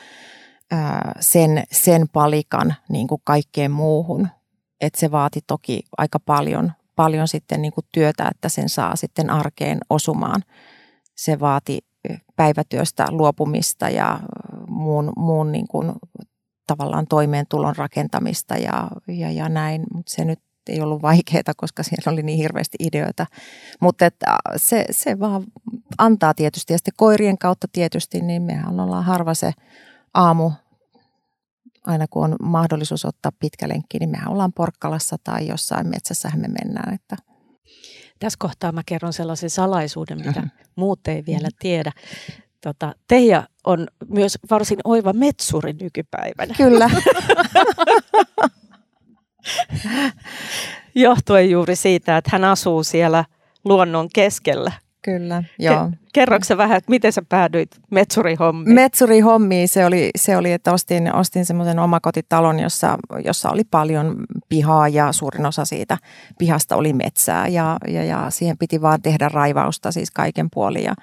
sen, 1.20 1.62
sen 1.72 2.08
palikan 2.12 2.74
niin 2.88 3.08
kuin 3.08 3.20
kaikkeen 3.24 3.70
muuhun. 3.70 4.28
Että 4.80 5.00
se 5.00 5.10
vaati 5.10 5.40
toki 5.46 5.82
aika 5.98 6.20
paljon, 6.20 6.72
paljon 6.96 7.28
sitten 7.28 7.62
niin 7.62 7.72
kuin 7.72 7.86
työtä, 7.92 8.28
että 8.28 8.48
sen 8.48 8.68
saa 8.68 8.96
sitten 8.96 9.30
arkeen 9.30 9.78
osumaan. 9.90 10.42
Se 11.16 11.40
vaati 11.40 11.78
päivätyöstä 12.36 13.06
luopumista 13.10 13.88
ja 13.88 14.20
muun, 14.68 15.12
muun 15.16 15.52
niin 15.52 15.68
kuin 15.68 15.92
tavallaan 16.68 17.06
toimeentulon 17.06 17.76
rakentamista 17.76 18.56
ja, 18.56 18.88
ja, 19.08 19.30
ja 19.30 19.48
näin, 19.48 19.84
mutta 19.94 20.12
se 20.12 20.24
nyt 20.24 20.40
ei 20.68 20.80
ollut 20.80 21.02
vaikeaa, 21.02 21.54
koska 21.56 21.82
siellä 21.82 22.12
oli 22.12 22.22
niin 22.22 22.38
hirveästi 22.38 22.76
ideoita. 22.80 23.26
Mutta 23.80 24.06
että 24.06 24.26
se, 24.56 24.84
se 24.90 25.20
vaan 25.20 25.44
antaa 25.98 26.34
tietysti 26.34 26.72
ja 26.72 26.78
sitten 26.78 26.94
koirien 26.96 27.38
kautta 27.38 27.66
tietysti, 27.72 28.20
niin 28.20 28.42
mehän 28.42 28.80
ollaan 28.80 29.04
harva 29.04 29.34
se 29.34 29.52
aamu, 30.14 30.50
aina 31.86 32.06
kun 32.10 32.24
on 32.24 32.36
mahdollisuus 32.42 33.04
ottaa 33.04 33.32
pitkä 33.40 33.68
lenkki, 33.68 33.98
niin 33.98 34.10
mehän 34.10 34.28
ollaan 34.28 34.52
Porkkalassa 34.52 35.16
tai 35.24 35.48
jossain 35.48 35.88
metsässähän 35.88 36.40
me 36.40 36.48
mennään. 36.48 36.94
Että. 36.94 37.16
Tässä 38.18 38.36
kohtaa 38.38 38.72
mä 38.72 38.82
kerron 38.86 39.12
sellaisen 39.12 39.50
salaisuuden, 39.50 40.26
mitä 40.26 40.42
muut 40.76 41.08
ei 41.08 41.26
vielä 41.26 41.48
tiedä. 41.58 41.92
Tota, 42.60 42.94
Teija 43.08 43.48
on 43.64 43.86
myös 44.08 44.38
varsin 44.50 44.78
oiva 44.84 45.12
metsuri 45.12 45.72
nykypäivänä. 45.72 46.54
Kyllä. 46.56 46.90
Johtuen 50.94 51.50
juuri 51.50 51.76
siitä, 51.76 52.16
että 52.16 52.30
hän 52.32 52.44
asuu 52.44 52.84
siellä 52.84 53.24
luonnon 53.64 54.08
keskellä 54.14 54.72
Kyllä, 55.02 55.42
joo. 55.58 55.90
Kerroksä 56.12 56.56
vähän, 56.56 56.76
että 56.76 56.90
miten 56.90 57.12
sä 57.12 57.22
päädyit 57.28 57.70
metsurihommiin? 57.90 58.74
Metsurihommiin 58.74 59.68
se 59.68 59.86
oli, 59.86 60.10
se 60.16 60.36
oli 60.36 60.52
että 60.52 60.72
ostin, 60.72 61.14
ostin 61.14 61.44
semmoisen 61.44 61.78
omakotitalon, 61.78 62.60
jossa, 62.60 62.98
jossa 63.24 63.50
oli 63.50 63.62
paljon 63.70 64.16
pihaa 64.48 64.88
ja 64.88 65.12
suurin 65.12 65.46
osa 65.46 65.64
siitä 65.64 65.98
pihasta 66.38 66.76
oli 66.76 66.92
metsää 66.92 67.48
ja, 67.48 67.76
ja, 67.88 68.04
ja 68.04 68.26
siihen 68.30 68.58
piti 68.58 68.82
vaan 68.82 69.02
tehdä 69.02 69.28
raivausta 69.28 69.92
siis 69.92 70.10
kaiken 70.10 70.48
puolin 70.52 70.84
ja 70.84 70.94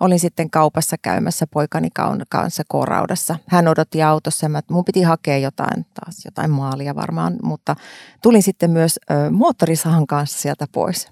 olin 0.00 0.20
sitten 0.20 0.50
kaupassa 0.50 0.96
käymässä 1.02 1.46
poikani 1.46 1.88
kanssa 2.28 2.62
koraudassa. 2.68 3.38
Hän 3.46 3.68
odotti 3.68 4.02
autossa 4.02 4.46
ja 4.46 4.62
mun 4.70 4.84
piti 4.84 5.02
hakea 5.02 5.38
jotain, 5.38 5.86
taas 5.94 6.24
jotain 6.24 6.50
maalia 6.50 6.94
varmaan, 6.94 7.36
mutta 7.42 7.76
tulin 8.22 8.42
sitten 8.42 8.70
myös 8.70 8.98
ö, 9.10 9.30
moottorisahan 9.30 10.06
kanssa 10.06 10.38
sieltä 10.38 10.66
pois. 10.72 11.08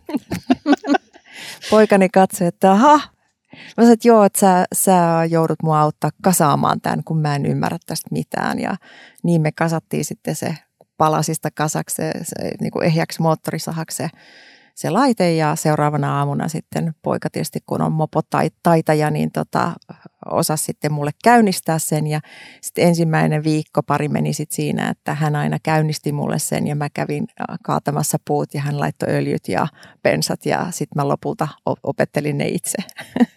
poikani 1.71 2.09
katsoi, 2.09 2.47
että 2.47 2.73
aha, 2.73 3.01
Mä 3.57 3.83
sanoin, 3.83 3.93
että 3.93 4.09
joo, 4.09 4.25
että 4.25 4.41
sä, 4.41 4.65
sä 4.75 5.25
joudut 5.31 5.63
mua 5.63 5.81
auttaa 5.81 6.11
kasaamaan 6.23 6.81
tämän, 6.81 7.05
kun 7.05 7.19
mä 7.19 7.37
en 7.37 7.47
ymmärrä 7.47 7.79
tästä 7.87 8.09
mitään. 8.11 8.59
Ja 8.59 8.77
niin 9.23 9.43
me 9.43 9.53
kasattiin 9.53 10.05
sitten 10.05 10.37
se 10.37 10.57
palasista 10.97 11.51
kasaksi, 11.51 11.97
se, 11.97 12.13
se 12.23 12.51
niin 12.61 12.71
kuin 12.71 12.87
ehjäksi 12.87 13.23
moottorisahaksi 13.23 14.03
se 14.77 14.91
laite 14.91 15.35
ja 15.35 15.57
seuraavana 15.57 16.19
aamuna 16.19 16.49
sitten 16.49 16.95
poika 17.03 17.31
tietysti 17.31 17.59
kun 17.67 17.83
on 17.83 17.93
mopotaitaja, 17.93 19.11
niin 19.11 19.33
tota, 19.33 19.73
osasi 20.31 20.65
sitten 20.65 20.93
mulle 20.93 21.11
käynnistää 21.25 21.79
sen 21.79 22.07
ja 22.07 22.21
sitten 22.61 22.89
ensimmäinen 22.89 23.45
viikko 23.45 23.83
pari 23.83 24.09
meni 24.09 24.33
sitten 24.33 24.57
siinä, 24.57 24.89
että 24.89 25.15
hän 25.15 25.37
aina 25.37 25.59
käynnisti 25.63 26.13
mulle 26.13 26.39
sen 26.39 26.67
ja 26.67 26.77
mä 26.77 26.89
kävin 26.91 27.27
kaatamassa 27.63 28.19
puut 28.27 28.55
ja 28.55 28.61
hän 28.61 28.81
laittoi 28.81 29.09
öljyt 29.09 29.49
ja 29.49 29.67
pensat 30.03 30.47
ja 30.47 30.67
sitten 30.71 31.03
mä 31.03 31.09
lopulta 31.09 31.49
opettelin 31.83 32.39
ne 32.39 32.49
itse. 32.49 32.79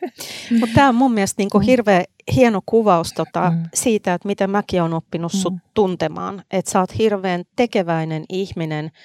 Mutta 0.60 0.76
tämä 0.76 0.90
on 0.90 0.96
mun 0.96 1.14
mielestä 1.14 1.42
niinku 1.42 1.60
hirveän 1.60 2.04
hieno 2.36 2.62
kuvaus 2.66 3.14
tota, 3.14 3.50
mm. 3.52 3.64
siitä, 3.74 4.14
että 4.14 4.28
miten 4.28 4.50
mäkin 4.50 4.82
olen 4.82 4.94
oppinut 4.94 5.32
sut 5.32 5.54
mm. 5.54 5.60
tuntemaan, 5.74 6.44
että 6.52 6.72
sä 6.72 6.80
oot 6.80 6.98
hirveän 6.98 7.44
tekeväinen 7.56 8.24
ihminen– 8.30 8.92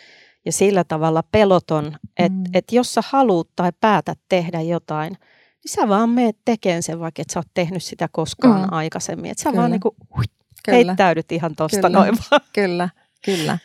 ja 0.44 0.52
sillä 0.52 0.84
tavalla 0.84 1.22
peloton, 1.22 1.96
että 2.18 2.38
mm. 2.38 2.44
et 2.54 2.64
jos 2.72 2.94
sä 2.94 3.00
haluut 3.08 3.50
tai 3.56 3.72
päätät 3.80 4.18
tehdä 4.28 4.60
jotain, 4.60 5.12
niin 5.12 5.72
sä 5.74 5.88
vaan 5.88 6.10
meet 6.10 6.36
tekemään 6.44 6.82
sen, 6.82 7.00
vaikka 7.00 7.22
et 7.22 7.30
sä 7.30 7.38
oot 7.38 7.48
tehnyt 7.54 7.82
sitä 7.82 8.08
koskaan 8.12 8.60
mm. 8.60 8.68
aikaisemmin. 8.70 9.30
Että 9.30 9.42
sä 9.42 9.50
kyllä. 9.50 9.60
vaan 9.60 9.70
niinku, 9.70 9.96
hui, 10.16 10.24
kyllä. 10.64 10.76
heittäydyt 10.76 11.32
ihan 11.32 11.56
tosta 11.56 11.76
kyllä. 11.76 11.98
noin 11.98 12.18
vaan. 12.30 12.40
Kyllä, 12.54 12.88
kyllä. 13.24 13.58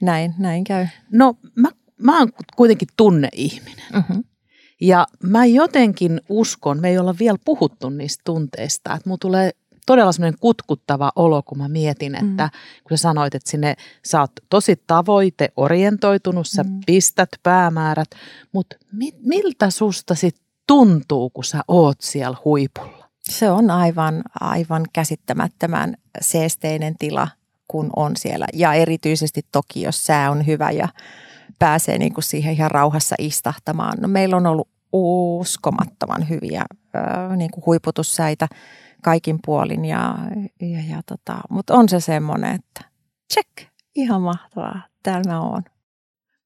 Näin, 0.00 0.34
näin 0.38 0.64
käy. 0.64 0.86
No 1.12 1.34
mä, 1.54 1.68
mä 1.96 2.18
oon 2.18 2.28
kuitenkin 2.56 2.88
tunneihminen. 2.96 3.84
Mm-hmm. 3.92 4.24
Ja 4.80 5.06
mä 5.22 5.46
jotenkin 5.46 6.20
uskon, 6.28 6.80
me 6.80 6.88
ei 6.88 6.98
olla 6.98 7.14
vielä 7.18 7.38
puhuttu 7.44 7.90
niistä 7.90 8.22
tunteista, 8.24 8.94
että 8.94 9.08
mulla 9.08 9.18
tulee 9.18 9.50
todella 9.86 10.12
semmoinen 10.12 10.38
kutkuttava 10.40 11.12
olo, 11.16 11.42
kun 11.42 11.58
mä 11.58 11.68
mietin, 11.68 12.14
että 12.14 12.44
mm. 12.44 12.50
kun 12.88 12.98
sä 12.98 13.02
sanoit, 13.02 13.34
että 13.34 13.50
sinne 13.50 13.76
sä 14.04 14.20
oot 14.20 14.32
tosi 14.50 14.82
tavoiteorientoitunut, 14.86 16.46
sä 16.46 16.62
mm. 16.62 16.80
pistät 16.86 17.28
päämäärät, 17.42 18.10
mutta 18.52 18.76
mi- 18.92 19.16
miltä 19.24 19.70
susta 19.70 20.14
sit 20.14 20.36
tuntuu, 20.66 21.30
kun 21.30 21.44
sä 21.44 21.60
oot 21.68 22.00
siellä 22.00 22.36
huipulla? 22.44 23.08
Se 23.22 23.50
on 23.50 23.70
aivan, 23.70 24.22
aivan 24.40 24.82
käsittämättömän 24.92 25.94
seesteinen 26.20 26.94
tila, 26.98 27.28
kun 27.68 27.90
on 27.96 28.16
siellä. 28.16 28.46
Ja 28.52 28.74
erityisesti 28.74 29.40
toki, 29.52 29.82
jos 29.82 30.06
sää 30.06 30.30
on 30.30 30.46
hyvä 30.46 30.70
ja 30.70 30.88
pääsee 31.58 31.98
niin 31.98 32.14
kuin 32.14 32.24
siihen 32.24 32.54
ihan 32.54 32.70
rauhassa 32.70 33.14
istahtamaan. 33.18 33.98
No, 34.00 34.08
meillä 34.08 34.36
on 34.36 34.46
ollut 34.46 34.68
uskomattoman 34.92 36.28
hyviä 36.28 36.64
äh, 36.96 37.36
niin 37.36 37.50
kuin 37.50 37.66
huiputussäitä 37.66 38.48
kaikin 39.02 39.38
puolin. 39.44 39.84
Ja, 39.84 40.14
ja, 40.60 40.78
ja 40.90 41.02
tota, 41.06 41.40
Mutta 41.50 41.74
on 41.74 41.88
se 41.88 42.00
semmoinen, 42.00 42.54
että 42.54 42.90
check, 43.34 43.72
ihan 43.94 44.22
mahtavaa, 44.22 44.82
täällä 45.02 45.32
mä 45.32 45.40
oon. 45.40 45.62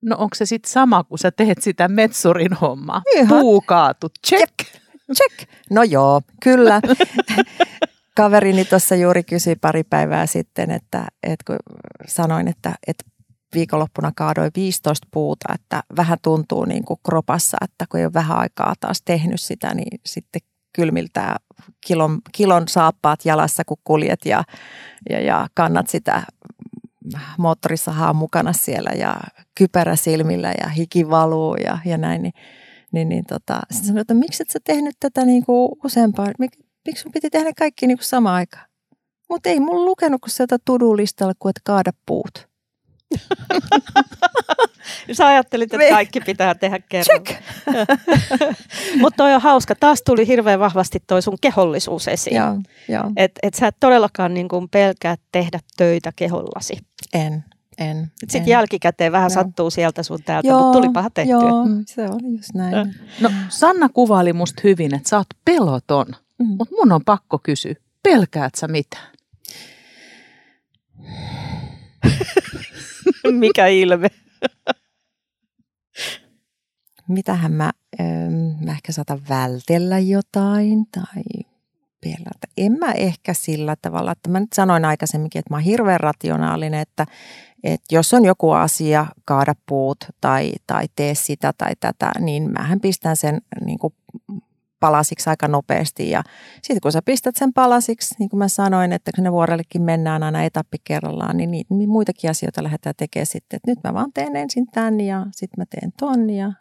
No 0.03 0.17
onko 0.19 0.35
se 0.35 0.47
sitten 0.47 0.73
sama, 0.73 1.05
kun 1.05 1.19
sä 1.19 1.31
teet 1.31 1.63
sitä 1.63 1.89
metsurin 1.89 2.53
hommaa? 2.53 3.03
Ihan. 3.15 3.41
Puu 3.41 3.61
kaatu, 3.61 4.09
check. 4.27 4.55
Check. 5.17 5.51
No 5.71 5.83
joo, 5.83 6.23
kyllä. 6.43 6.81
Kaverini 8.17 8.65
tuossa 8.65 8.95
juuri 8.95 9.23
kysyi 9.23 9.57
pari 9.57 9.85
päivää 9.85 10.27
sitten, 10.27 10.71
että, 10.71 11.07
että 11.23 11.45
kun 11.47 11.57
sanoin, 12.07 12.49
että, 12.49 12.75
että 12.87 13.05
viikonloppuna 13.55 14.13
kaadoin 14.17 14.51
15 14.57 15.09
puuta, 15.11 15.55
että 15.55 15.83
vähän 15.97 16.19
tuntuu 16.23 16.65
niin 16.65 16.85
kuin 16.85 17.01
kropassa, 17.07 17.57
että 17.65 17.85
kun 17.91 18.01
ei 18.01 18.07
ole 18.07 18.15
vähän 18.15 18.39
aikaa 18.39 18.75
taas 18.81 19.03
tehnyt 19.05 19.41
sitä, 19.41 19.75
niin 19.75 20.01
sitten 20.07 20.41
kylmiltää 20.73 21.37
kilon, 21.87 22.19
kilon 22.33 22.69
saappaat 22.69 23.25
jalassa, 23.25 23.63
kun 23.65 23.77
kuljet 23.85 24.21
ja, 24.25 24.45
ja, 25.11 25.21
ja 25.21 25.47
kannat 25.55 25.89
sitä 25.89 26.23
moottorisahaa 27.39 28.13
mukana 28.13 28.53
siellä 28.53 28.91
ja 28.91 29.17
kypärä 29.55 29.97
silmillä 29.97 30.55
ja 30.61 30.69
hiki 30.69 31.11
valuu 31.11 31.57
ja, 31.57 31.79
ja 31.85 31.99
näin, 31.99 32.23
niin, 32.23 32.35
niin, 32.93 33.09
niin 33.09 33.25
tota, 33.27 33.61
sitten 33.71 33.87
sanoin, 33.87 34.01
että 34.01 34.15
miksi 34.15 34.43
et 34.43 34.51
sä 34.51 34.59
tehnyt 34.65 34.97
tätä 35.01 35.25
niin 35.25 35.45
kuin 35.45 35.73
useampaan, 35.85 36.35
Mik, 36.39 36.53
miksi 36.87 37.03
sun 37.03 37.13
piti 37.13 37.31
tehdä 37.31 37.53
kaikki 37.59 37.87
niin 37.87 37.99
kuin 37.99 38.05
samaan 38.05 38.35
aikaan? 38.35 38.67
Mutta 39.29 39.49
ei 39.49 39.61
mulla 39.61 39.85
lukenut 39.85 40.21
kuin 40.21 40.31
sieltä 40.31 40.59
tudulistalla, 40.65 41.33
kun 41.39 41.51
et 41.51 41.61
kaada 41.65 41.91
puut. 42.07 42.46
Sä 45.13 45.27
ajattelit, 45.27 45.75
että 45.75 45.89
kaikki 45.91 46.21
pitää 46.21 46.55
tehdä 46.55 46.79
kerran. 46.89 47.21
Mutta 49.01 49.17
toi 49.17 49.35
on 49.35 49.41
hauska. 49.41 49.75
Taas 49.75 50.03
tuli 50.03 50.27
hirveän 50.27 50.61
vahvasti 50.61 50.99
toi 51.07 51.23
sun 51.23 51.39
kehollisuus 51.41 52.09
esiin. 52.09 52.37
Joo, 52.37 52.61
joo. 52.89 53.13
Et, 53.17 53.33
et 53.43 53.55
sä 53.55 53.67
et 53.67 53.77
todellakaan 53.81 54.35
niin 54.35 54.49
kuin 54.49 54.69
pelkää 54.69 55.17
tehdä 55.33 55.61
töitä 55.77 56.13
kehollasi. 56.17 56.79
En, 57.15 57.45
en. 57.79 58.13
Sitten 58.29 58.51
jälkikäteen 58.51 59.13
vähän 59.13 59.31
joo. 59.31 59.43
sattuu 59.45 59.71
sieltä 59.71 60.03
sun 60.03 60.23
täältä, 60.25 60.49
joo, 60.49 60.63
mutta 60.63 60.79
tulipahan 60.79 61.11
tehtyä. 61.15 61.35
Joo, 61.35 61.67
mm. 61.67 61.85
se 61.87 62.03
oli 62.03 62.37
just 62.37 62.55
näin. 62.55 62.95
No 63.21 63.31
Sanna 63.49 63.89
kuvaili 63.89 64.33
musta 64.33 64.61
hyvin, 64.65 64.95
että 64.95 65.09
sä 65.09 65.17
oot 65.17 65.27
peloton. 65.45 66.07
Mm. 66.39 66.47
Mutta 66.47 66.75
mun 66.75 66.93
on 66.93 67.05
pakko 67.05 67.39
kysyä, 67.43 67.75
pelkäät 68.03 68.55
sä 68.55 68.69
mitään? 68.69 69.17
Mikä 73.33 73.67
ilme. 73.67 74.09
Mitähän 77.09 77.53
mä, 77.53 77.71
mä 78.65 78.71
ehkä 78.71 78.93
saatan 78.93 79.21
vältellä 79.29 79.99
jotain 79.99 80.87
tai 80.91 81.23
pelätä. 82.01 82.47
En 82.57 82.73
mä 82.73 82.93
ehkä 82.93 83.35
sillä 83.35 83.77
tavalla, 83.83 84.13
että 84.13 84.31
mä 84.31 84.41
nyt 84.41 84.53
sanoin 84.53 84.85
aikaisemminkin, 84.85 85.39
että 85.39 85.51
mä 85.51 85.57
oon 85.57 85.65
hirveän 85.65 86.01
rationaalinen, 86.01 86.81
että, 86.81 87.07
että 87.65 87.95
jos 87.95 88.15
on 88.15 88.25
joku 88.25 88.51
asia, 88.51 89.07
kaada 89.25 89.55
puut 89.69 89.99
tai, 90.21 90.53
tai 90.67 90.85
tee 90.97 91.15
sitä 91.15 91.53
tai 91.59 91.73
tätä, 91.81 92.13
niin 92.21 92.53
mähän 92.53 92.81
pistän 92.81 93.17
sen 93.17 93.41
niin 93.65 93.79
kuin 93.79 93.95
palasiksi 94.81 95.31
aika 95.31 95.49
nopeasti. 95.49 96.11
Ja 96.11 96.23
sitten 96.55 96.81
kun 96.83 96.93
sä 96.93 97.03
pistät 97.03 97.37
sen 97.37 97.53
palasiksi, 97.53 98.15
niin 98.19 98.29
kuin 98.29 98.39
mä 98.39 98.49
sanoin, 98.49 98.93
että 98.93 99.11
kun 99.15 99.25
ne 99.25 99.33
vuorellekin 99.33 99.83
mennään 99.83 100.23
aina 100.23 100.43
etappi 100.43 100.77
kerrallaan, 100.85 101.37
niin, 101.37 101.51
niin, 101.51 101.67
niin 101.71 101.89
muitakin 101.89 102.31
asioita 102.31 102.63
lähdetään 102.63 102.95
tekemään 102.99 103.27
sitten. 103.27 103.57
Että 103.57 103.71
nyt 103.71 103.79
mä 103.85 103.95
vaan 103.95 104.13
teen 104.13 104.37
ensin 104.37 104.67
tän 104.67 105.01
ja 105.01 105.27
sitten 105.33 105.63
mä 105.63 105.65
teen 105.71 105.93
ton 105.99 106.31
ja... 106.31 106.53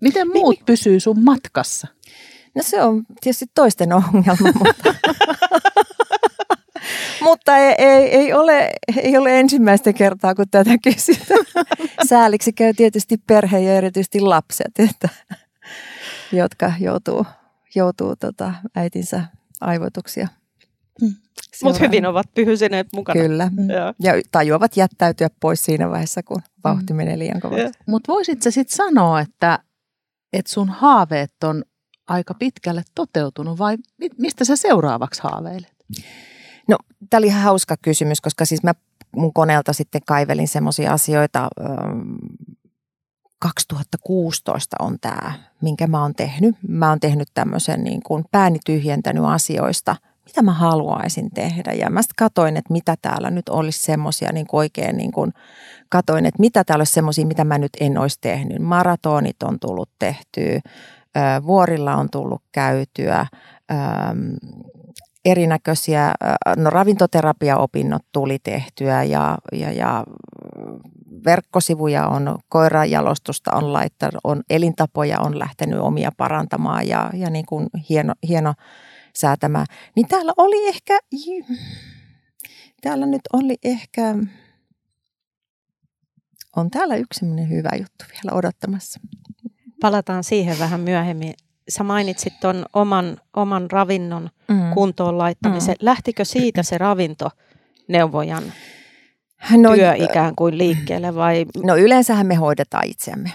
Miten 0.00 0.28
niin, 0.28 0.42
muut 0.42 0.56
niin, 0.56 0.66
pysyy 0.66 1.00
sun 1.00 1.24
matkassa? 1.24 1.88
No 2.54 2.62
se 2.62 2.82
on 2.82 3.04
tietysti 3.20 3.46
toisten 3.54 3.92
ongelma, 3.92 4.52
mutta, 4.64 4.94
mutta 7.22 7.56
ei, 7.56 7.74
ei, 7.78 8.16
ei, 8.16 8.32
ole, 8.32 8.70
ei 8.96 9.16
ole 9.16 9.40
ensimmäistä 9.40 9.92
kertaa, 9.92 10.34
kun 10.34 10.44
tätä 10.50 10.70
kysytään. 10.84 11.44
Sääliksi 12.08 12.52
käy 12.52 12.74
tietysti 12.74 13.16
perhe 13.26 13.58
ja 13.58 13.74
erityisesti 13.74 14.20
lapset. 14.20 14.72
Että 14.78 15.08
jotka 16.34 16.72
joutuu, 16.80 17.26
joutuu 17.74 18.16
tota 18.16 18.54
äitinsä 18.76 19.24
aivoituksia 19.60 20.28
hmm. 21.00 21.14
Mutta 21.62 21.80
hyvin 21.80 22.06
ovat 22.06 22.26
pyhysineet 22.34 22.86
mukana. 22.92 23.20
Kyllä. 23.20 23.50
Mm. 23.56 23.68
Ja 24.02 24.12
tajuavat 24.32 24.76
jättäytyä 24.76 25.28
pois 25.40 25.64
siinä 25.64 25.90
vaiheessa, 25.90 26.22
kun 26.22 26.42
vauhti 26.64 26.92
mm. 26.92 26.96
menee 26.96 27.18
liian 27.18 27.40
kovasti. 27.40 27.78
Mutta 27.86 28.12
voisit 28.12 28.42
sä 28.42 28.50
sitten 28.50 28.76
sanoa, 28.76 29.20
että, 29.20 29.58
että 30.32 30.52
sun 30.52 30.68
haaveet 30.68 31.44
on 31.44 31.64
aika 32.08 32.34
pitkälle 32.34 32.82
toteutunut 32.94 33.58
vai 33.58 33.76
mistä 34.18 34.44
sä 34.44 34.56
seuraavaksi 34.56 35.22
haaveilet? 35.22 35.74
No, 36.68 36.76
tämä 37.10 37.18
oli 37.18 37.26
ihan 37.26 37.42
hauska 37.42 37.76
kysymys, 37.82 38.20
koska 38.20 38.44
siis 38.44 38.62
mä 38.62 38.72
mun 39.16 39.32
koneelta 39.32 39.72
sitten 39.72 40.02
kaivelin 40.06 40.48
semmoisia 40.48 40.92
asioita, 40.92 41.48
2016 43.44 44.76
on 44.78 44.98
tämä, 45.00 45.32
minkä 45.60 45.86
mä 45.86 46.02
oon 46.02 46.14
tehnyt. 46.14 46.56
Mä 46.68 46.88
oon 46.88 47.00
tehnyt 47.00 47.28
tämmöisen 47.34 47.84
niin 47.84 48.02
kuin 48.02 48.24
pääni 48.30 48.58
tyhjentänyt 48.66 49.24
asioista, 49.24 49.96
mitä 50.24 50.42
mä 50.42 50.52
haluaisin 50.52 51.30
tehdä. 51.30 51.72
Ja 51.72 51.90
mä 51.90 52.02
sitten 52.02 52.14
katoin, 52.16 52.56
että 52.56 52.72
mitä 52.72 52.94
täällä 53.02 53.30
nyt 53.30 53.48
olisi 53.48 53.82
semmoisia 53.82 54.32
niin 54.32 54.46
oikein 54.52 54.96
niin 54.96 55.12
kuin, 55.12 55.32
katoin, 55.88 56.26
että 56.26 56.40
mitä 56.40 56.64
täällä 56.64 56.80
olisi 56.80 56.92
semmoisia, 56.92 57.26
mitä 57.26 57.44
mä 57.44 57.58
nyt 57.58 57.72
en 57.80 57.98
olisi 57.98 58.18
tehnyt. 58.20 58.58
Maratonit 58.58 59.42
on 59.42 59.60
tullut 59.60 59.90
tehtyä, 59.98 60.60
vuorilla 61.46 61.96
on 61.96 62.08
tullut 62.10 62.42
käytyä, 62.52 63.26
erinäköisiä, 65.24 66.12
no 66.56 66.70
ravintoterapiaopinnot 66.70 68.02
tuli 68.12 68.38
tehtyä 68.38 69.02
ja, 69.02 69.38
ja, 69.52 69.72
ja 69.72 70.04
verkkosivuja 71.24 72.06
on, 72.06 72.38
koirajalostusta 72.48 73.52
on 73.52 73.72
laittanut, 73.72 74.20
on 74.24 74.42
elintapoja 74.50 75.20
on 75.20 75.38
lähtenyt 75.38 75.78
omia 75.78 76.12
parantamaan 76.16 76.88
ja, 76.88 77.10
ja 77.14 77.30
niin 77.30 77.46
kuin 77.46 77.66
hieno, 77.88 78.14
hieno 78.28 78.54
säätämä. 79.16 79.64
Niin 79.96 80.08
täällä 80.08 80.32
oli 80.36 80.68
ehkä, 80.68 80.98
täällä 82.80 83.06
nyt 83.06 83.22
oli 83.32 83.56
ehkä, 83.64 84.14
on 86.56 86.70
täällä 86.70 86.96
yksi 86.96 87.26
hyvä 87.48 87.70
juttu 87.78 88.04
vielä 88.10 88.38
odottamassa. 88.38 89.00
Palataan 89.80 90.24
siihen 90.24 90.58
vähän 90.58 90.80
myöhemmin. 90.80 91.34
Sä 91.68 91.84
mainitsit 91.84 92.40
tuon 92.40 92.66
oman, 92.72 93.16
oman 93.36 93.70
ravinnon 93.70 94.30
mm. 94.48 94.70
kuntoon 94.74 95.18
laittamisen. 95.18 95.76
Mm. 95.80 95.84
Lähtikö 95.84 96.24
siitä 96.24 96.62
se 96.62 96.78
ravinto 96.78 97.30
neuvojan 97.88 98.42
no, 99.50 99.74
työ 99.74 99.94
ikään 99.94 100.34
kuin 100.36 100.58
liikkeelle 100.58 101.14
vai? 101.14 101.44
No 101.64 101.76
yleensähän 101.76 102.26
me 102.26 102.34
hoidetaan 102.34 102.86
itseämme, 102.86 103.32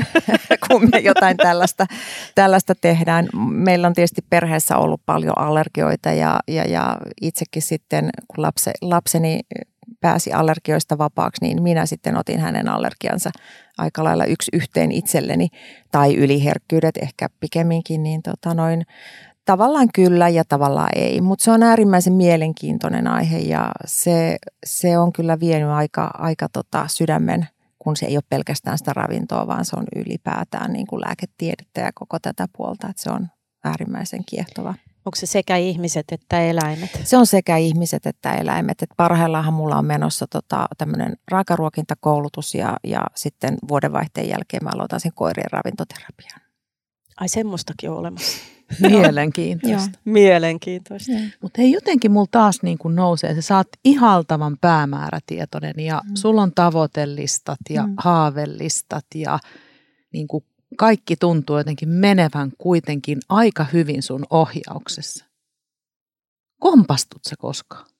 kun 0.68 0.88
me 0.92 0.98
jotain 0.98 1.36
tällaista, 1.36 1.86
tällaista 2.34 2.74
tehdään. 2.80 3.28
Meillä 3.50 3.86
on 3.86 3.94
tietysti 3.94 4.24
perheessä 4.30 4.76
ollut 4.76 5.00
paljon 5.06 5.38
allergioita 5.38 6.12
ja, 6.12 6.40
ja, 6.48 6.62
ja 6.62 6.96
itsekin 7.22 7.62
sitten, 7.62 8.10
kun 8.28 8.42
lapse, 8.42 8.72
lapseni 8.82 9.40
pääsi 10.00 10.32
allergioista 10.32 10.98
vapaaksi, 10.98 11.44
niin 11.44 11.62
minä 11.62 11.86
sitten 11.86 12.16
otin 12.16 12.40
hänen 12.40 12.68
allergiansa 12.68 13.30
aika 13.78 14.04
lailla 14.04 14.24
yksi 14.24 14.50
yhteen 14.52 14.92
itselleni, 14.92 15.48
tai 15.92 16.14
yliherkkyydet 16.14 16.96
ehkä 16.96 17.28
pikemminkin, 17.40 18.02
niin 18.02 18.22
tota 18.22 18.54
noin, 18.54 18.86
Tavallaan 19.46 19.88
kyllä 19.94 20.28
ja 20.28 20.44
tavallaan 20.48 20.90
ei, 20.96 21.20
mutta 21.20 21.44
se 21.44 21.50
on 21.50 21.62
äärimmäisen 21.62 22.12
mielenkiintoinen 22.12 23.06
aihe 23.06 23.38
ja 23.38 23.72
se, 23.84 24.36
se 24.66 24.98
on 24.98 25.12
kyllä 25.12 25.40
vienyt 25.40 25.68
aika, 25.68 26.10
aika 26.14 26.48
tota 26.48 26.88
sydämen, 26.88 27.48
kun 27.78 27.96
se 27.96 28.06
ei 28.06 28.16
ole 28.16 28.22
pelkästään 28.28 28.78
sitä 28.78 28.92
ravintoa, 28.92 29.46
vaan 29.46 29.64
se 29.64 29.76
on 29.76 29.84
ylipäätään 29.96 30.72
niin 30.72 30.86
kuin 30.86 31.00
lääketiedettä 31.00 31.80
ja 31.80 31.90
koko 31.94 32.18
tätä 32.18 32.46
puolta, 32.56 32.88
että 32.88 33.02
se 33.02 33.10
on 33.10 33.28
äärimmäisen 33.64 34.24
kiehtova. 34.24 34.74
Onko 35.06 35.16
se 35.16 35.26
sekä 35.26 35.56
ihmiset 35.56 36.04
että 36.12 36.40
eläimet? 36.40 37.00
Se 37.04 37.16
on 37.16 37.26
sekä 37.26 37.56
ihmiset 37.56 38.06
että 38.06 38.34
eläimet. 38.34 38.82
Et 38.82 38.90
parhaillaanhan 38.96 39.54
mulla 39.54 39.76
on 39.76 39.84
menossa 39.84 40.26
tota, 40.26 40.66
tämmöinen 40.78 41.16
raakaruokintakoulutus 41.30 42.54
ja, 42.54 42.76
ja 42.84 43.04
sitten 43.14 43.56
vuodenvaihteen 43.68 44.28
jälkeen 44.28 44.64
mä 44.64 44.70
aloitan 44.74 45.00
sen 45.00 45.12
koirien 45.14 45.50
ravintoterapian. 45.50 46.40
Ai 47.20 47.28
semmoistakin 47.28 47.90
on 47.90 47.98
olemassa. 47.98 48.55
Mielenkiintoista. 48.90 49.98
Mielenkiintoista. 50.04 51.12
Mutta 51.42 51.62
hei, 51.62 51.72
jotenkin 51.72 52.12
mulla 52.12 52.26
taas 52.30 52.62
niin 52.62 52.78
kuin 52.78 52.96
nousee, 52.96 53.34
se 53.34 53.42
saat 53.42 53.68
ihaltavan 53.84 54.56
päämäärätietoinen 54.60 55.74
ja 55.76 56.02
mm. 56.04 56.14
sulla 56.14 56.42
on 56.42 56.52
tavoitellistat 56.54 57.58
ja 57.70 57.86
mm. 57.86 57.94
haavellistat 57.96 59.06
ja 59.14 59.38
niin 60.12 60.28
kuin 60.28 60.44
kaikki 60.76 61.16
tuntuu 61.16 61.58
jotenkin 61.58 61.88
menevän 61.88 62.52
kuitenkin 62.58 63.18
aika 63.28 63.66
hyvin 63.72 64.02
sun 64.02 64.24
ohjauksessa. 64.30 65.24
Kompastut 66.60 67.24
sä 67.24 67.34
koskaan? 67.38 67.95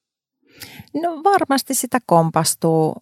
No 1.03 1.23
varmasti 1.25 1.75
sitä 1.75 1.99
kompastuu, 2.07 2.95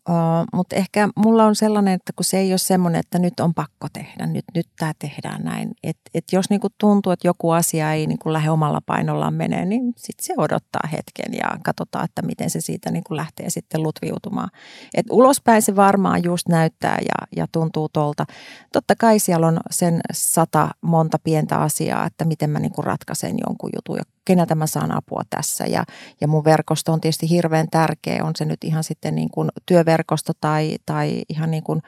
mutta 0.52 0.76
ehkä 0.76 1.08
mulla 1.16 1.44
on 1.44 1.56
sellainen, 1.56 1.94
että 1.94 2.12
kun 2.16 2.24
se 2.24 2.38
ei 2.38 2.52
ole 2.52 2.58
semmoinen, 2.58 3.00
että 3.00 3.18
nyt 3.18 3.40
on 3.40 3.54
pakko 3.54 3.88
tehdä, 3.92 4.26
nyt, 4.26 4.44
nyt 4.54 4.66
tämä 4.78 4.92
tehdään 4.98 5.44
näin. 5.44 5.70
Et, 5.82 5.96
et 6.14 6.24
jos 6.32 6.50
niinku 6.50 6.68
tuntuu, 6.78 7.12
että 7.12 7.28
joku 7.28 7.50
asia 7.50 7.92
ei 7.92 8.06
niinku 8.06 8.32
lähde 8.32 8.50
omalla 8.50 8.80
painollaan 8.86 9.34
menee, 9.34 9.64
niin 9.64 9.92
sitten 9.96 10.24
se 10.26 10.34
odottaa 10.36 10.88
hetken 10.92 11.34
ja 11.34 11.58
katsotaan, 11.64 12.04
että 12.04 12.22
miten 12.22 12.50
se 12.50 12.60
siitä 12.60 12.90
niinku 12.90 13.16
lähtee 13.16 13.50
sitten 13.50 13.82
lutviutumaan. 13.82 14.50
Et 14.94 15.06
ulospäin 15.10 15.62
se 15.62 15.76
varmaan 15.76 16.24
just 16.24 16.48
näyttää 16.48 16.98
ja, 17.00 17.26
ja 17.36 17.46
tuntuu 17.52 17.88
tuolta. 17.88 18.26
Totta 18.72 18.94
kai 18.98 19.18
siellä 19.18 19.46
on 19.46 19.60
sen 19.70 20.00
sata 20.12 20.68
monta 20.80 21.18
pientä 21.24 21.56
asiaa, 21.56 22.06
että 22.06 22.24
miten 22.24 22.50
mä 22.50 22.58
niinku 22.58 22.82
ratkaisen 22.82 23.36
jonkun 23.46 23.70
jutun 23.76 23.98
keneltä 24.24 24.54
mä 24.54 24.66
saan 24.66 24.92
apua 24.92 25.22
tässä. 25.30 25.66
Ja, 25.66 25.84
ja 26.20 26.28
mun 26.28 26.44
verkosto 26.44 26.92
on 26.92 27.00
tietysti 27.00 27.30
hirveän 27.30 27.66
tärkeä, 27.70 28.24
on 28.24 28.32
se 28.36 28.44
nyt 28.44 28.64
ihan 28.64 28.84
sitten 28.84 29.14
niin 29.14 29.30
kuin 29.30 29.48
työverkosto 29.66 30.32
tai, 30.40 30.76
tai 30.86 31.22
ihan 31.28 31.50
niin 31.50 31.62
kuin 31.62 31.82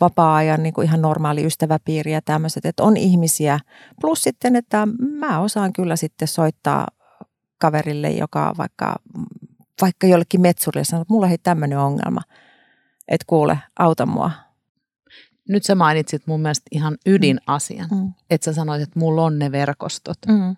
vapaa-ajan 0.00 0.62
niin 0.62 0.74
kuin 0.74 0.86
ihan 0.86 1.02
normaali 1.02 1.46
ystäväpiiri 1.46 2.12
ja 2.12 2.22
tämmöiset, 2.22 2.66
että 2.66 2.82
on 2.82 2.96
ihmisiä. 2.96 3.58
Plus 4.00 4.22
sitten, 4.22 4.56
että 4.56 4.88
mä 5.18 5.40
osaan 5.40 5.72
kyllä 5.72 5.96
sitten 5.96 6.28
soittaa 6.28 6.88
kaverille, 7.58 8.10
joka 8.10 8.54
vaikka, 8.58 8.96
vaikka 9.80 10.06
jollekin 10.06 10.40
metsurille 10.40 10.84
sanoo, 10.84 11.02
että 11.02 11.14
mulla 11.14 11.28
ei 11.28 11.38
tämmöinen 11.38 11.78
ongelma, 11.78 12.20
että 13.08 13.24
kuule, 13.26 13.58
auta 13.78 14.06
mua. 14.06 14.30
Nyt 15.48 15.64
sä 15.64 15.74
mainitsit 15.74 16.26
mun 16.26 16.40
mielestä 16.40 16.68
ihan 16.70 16.96
ydinasian, 17.06 17.88
mm. 17.90 18.12
että 18.30 18.44
sä 18.44 18.52
sanoit, 18.52 18.82
että 18.82 18.98
mulla 18.98 19.22
on 19.22 19.38
ne 19.38 19.52
verkostot. 19.52 20.18
Mm 20.28 20.56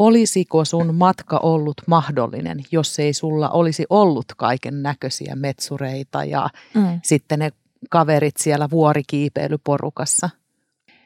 olisiko 0.00 0.64
sun 0.64 0.94
matka 0.94 1.38
ollut 1.42 1.76
mahdollinen, 1.86 2.60
jos 2.72 2.98
ei 2.98 3.12
sulla 3.12 3.50
olisi 3.50 3.86
ollut 3.90 4.26
kaiken 4.36 4.82
näköisiä 4.82 5.36
metsureita 5.36 6.24
ja 6.24 6.48
mm. 6.74 7.00
sitten 7.02 7.38
ne 7.38 7.50
kaverit 7.90 8.36
siellä 8.36 8.70
vuorikiipeilyporukassa? 8.70 10.30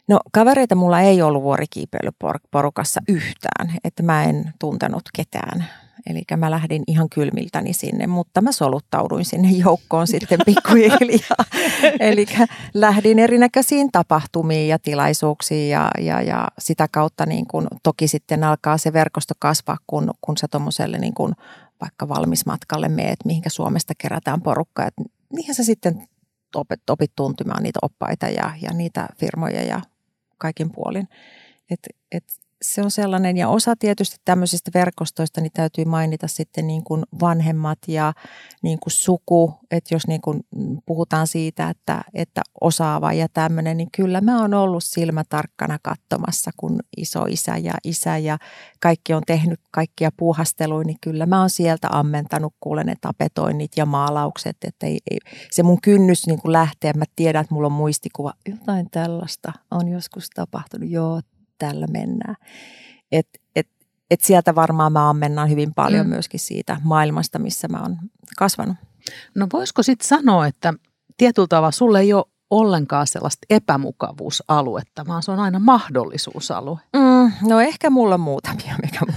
No 0.08 0.20
kavereita 0.32 0.74
mulla 0.74 1.00
ei 1.00 1.22
ollut 1.22 1.42
vuorikiipeilyporukassa 1.42 3.00
yhtään, 3.08 3.78
että 3.84 4.02
mä 4.02 4.24
en 4.24 4.52
tuntenut 4.58 5.02
ketään 5.16 5.68
Eli 6.06 6.22
mä 6.36 6.50
lähdin 6.50 6.82
ihan 6.86 7.08
kylmiltäni 7.08 7.72
sinne, 7.72 8.06
mutta 8.06 8.40
mä 8.40 8.52
soluttauduin 8.52 9.24
sinne 9.24 9.50
joukkoon 9.50 10.06
sitten 10.06 10.38
pikkuhiljaa. 10.46 11.44
Eli 12.00 12.26
lähdin 12.74 13.18
erinäköisiin 13.18 13.92
tapahtumiin 13.92 14.68
ja 14.68 14.78
tilaisuuksiin 14.78 15.70
ja, 15.70 15.90
ja, 16.00 16.22
ja 16.22 16.48
sitä 16.58 16.88
kautta 16.90 17.26
niin 17.26 17.46
kun, 17.46 17.66
toki 17.82 18.08
sitten 18.08 18.44
alkaa 18.44 18.78
se 18.78 18.92
verkosto 18.92 19.34
kasvaa, 19.38 19.78
kun, 19.86 20.10
kun 20.20 20.36
sä 20.36 20.48
tuommoiselle 20.50 20.98
niin 20.98 21.14
kun, 21.14 21.34
vaikka 21.80 22.08
valmismatkalle 22.08 22.88
meet, 22.88 23.18
mihinkä 23.24 23.50
Suomesta 23.50 23.92
kerätään 23.98 24.42
porukkaa. 24.42 24.88
niinhän 25.32 25.54
sä 25.54 25.64
sitten 25.64 26.08
opit, 26.54 26.90
opit 26.90 27.12
tuntumaan 27.16 27.62
niitä 27.62 27.78
oppaita 27.82 28.28
ja, 28.28 28.52
ja 28.62 28.72
niitä 28.72 29.08
firmoja 29.18 29.62
ja 29.62 29.80
kaikin 30.38 30.70
puolin. 30.70 31.08
Et, 31.70 31.80
et 32.12 32.24
se 32.64 32.82
on 32.82 32.90
sellainen, 32.90 33.36
ja 33.36 33.48
osa 33.48 33.76
tietysti 33.76 34.16
tämmöisistä 34.24 34.70
verkostoista, 34.74 35.40
niin 35.40 35.52
täytyy 35.52 35.84
mainita 35.84 36.28
sitten 36.28 36.66
niin 36.66 36.84
kuin 36.84 37.02
vanhemmat 37.20 37.78
ja 37.88 38.12
niin 38.62 38.78
kuin 38.78 38.92
suku, 38.92 39.54
että 39.70 39.94
jos 39.94 40.06
niin 40.06 40.20
kuin 40.20 40.40
puhutaan 40.86 41.26
siitä, 41.26 41.68
että, 41.68 42.04
että 42.14 42.42
osaava 42.60 43.12
ja 43.12 43.28
tämmöinen, 43.28 43.76
niin 43.76 43.88
kyllä 43.96 44.20
mä 44.20 44.40
oon 44.40 44.54
ollut 44.54 44.84
silmätarkkana 44.84 45.78
katsomassa, 45.82 46.50
kun 46.56 46.80
iso 46.96 47.24
isä 47.28 47.56
ja 47.56 47.74
isä 47.84 48.18
ja 48.18 48.38
kaikki 48.80 49.14
on 49.14 49.22
tehnyt 49.26 49.60
kaikkia 49.70 50.10
puuhasteluja, 50.16 50.84
niin 50.84 50.98
kyllä 51.00 51.26
mä 51.26 51.40
oon 51.40 51.50
sieltä 51.50 51.88
ammentanut, 51.90 52.54
kuulen 52.60 52.86
ne 52.86 52.94
tapetoinnit 53.00 53.72
ja 53.76 53.86
maalaukset, 53.86 54.56
että 54.64 54.86
ei, 54.86 54.98
ei, 55.10 55.18
se 55.50 55.62
mun 55.62 55.80
kynnys 55.80 56.26
niin 56.26 56.40
kuin 56.40 56.52
lähtee, 56.52 56.92
mä 56.92 57.04
tiedän, 57.16 57.40
että 57.40 57.54
mulla 57.54 57.66
on 57.66 57.72
muistikuva, 57.72 58.32
jotain 58.48 58.90
tällaista 58.90 59.52
on 59.70 59.88
joskus 59.88 60.30
tapahtunut, 60.30 60.90
joo, 60.90 61.20
tällä 61.58 61.86
mennään. 61.86 62.36
Et, 63.12 63.28
et, 63.56 63.68
et 64.10 64.20
sieltä 64.20 64.54
varmaan 64.54 64.92
mä 64.92 65.10
ammennan 65.10 65.50
hyvin 65.50 65.74
paljon 65.74 66.06
mm. 66.06 66.10
myöskin 66.10 66.40
siitä 66.40 66.80
maailmasta, 66.84 67.38
missä 67.38 67.68
mä 67.68 67.82
oon 67.82 67.98
kasvanut. 68.38 68.76
No 69.34 69.46
voisiko 69.52 69.82
sitten 69.82 70.08
sanoa, 70.08 70.46
että 70.46 70.74
tietyllä 71.16 71.48
tavalla 71.48 71.70
sulle 71.70 72.00
ei 72.00 72.12
ole 72.12 72.24
ollenkaan 72.50 73.06
sellaista 73.06 73.46
epämukavuusaluetta, 73.50 75.06
vaan 75.06 75.22
se 75.22 75.30
on 75.30 75.38
aina 75.38 75.58
mahdollisuusalue. 75.58 76.78
Mm, 76.96 77.32
no 77.48 77.60
ehkä 77.60 77.90
mulla 77.90 78.18
muutamia, 78.18 78.74
mikä 78.82 79.00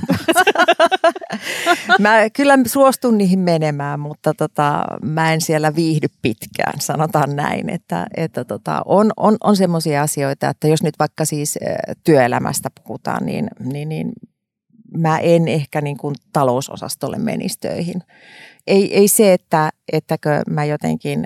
Mä 2.00 2.30
kyllä 2.30 2.58
suostun 2.68 3.18
niihin 3.18 3.40
menemään, 3.40 4.00
mutta 4.00 4.34
tota, 4.34 4.84
mä 5.02 5.34
en 5.34 5.42
siellä 5.42 5.76
viihdy 5.76 6.08
pitkään, 6.22 6.82
sanotaan 6.82 7.36
näin. 7.36 7.70
Että, 7.70 8.08
että 8.18 8.46
tota, 8.46 8.82
on 8.86 9.12
on, 9.18 9.38
on 9.44 9.56
semmoisia 9.56 10.02
asioita, 10.02 10.50
että 10.50 10.68
jos 10.68 10.84
nyt 10.84 10.96
vaikka 11.00 11.26
siis 11.26 11.60
työelämästä 12.04 12.70
puhutaan, 12.84 13.26
niin, 13.26 13.48
niin, 13.60 13.90
niin 13.90 14.12
mä 14.98 15.20
en 15.20 15.48
ehkä 15.48 15.82
niin 15.82 15.98
kuin 15.98 16.16
talousosastolle 16.34 17.18
menisi 17.18 17.60
töihin. 17.60 18.04
Ei, 18.68 18.96
ei 18.96 19.08
se, 19.08 19.34
että 19.34 19.70
ettäkö 19.94 20.42
mä 20.50 20.66
jotenkin 20.66 21.26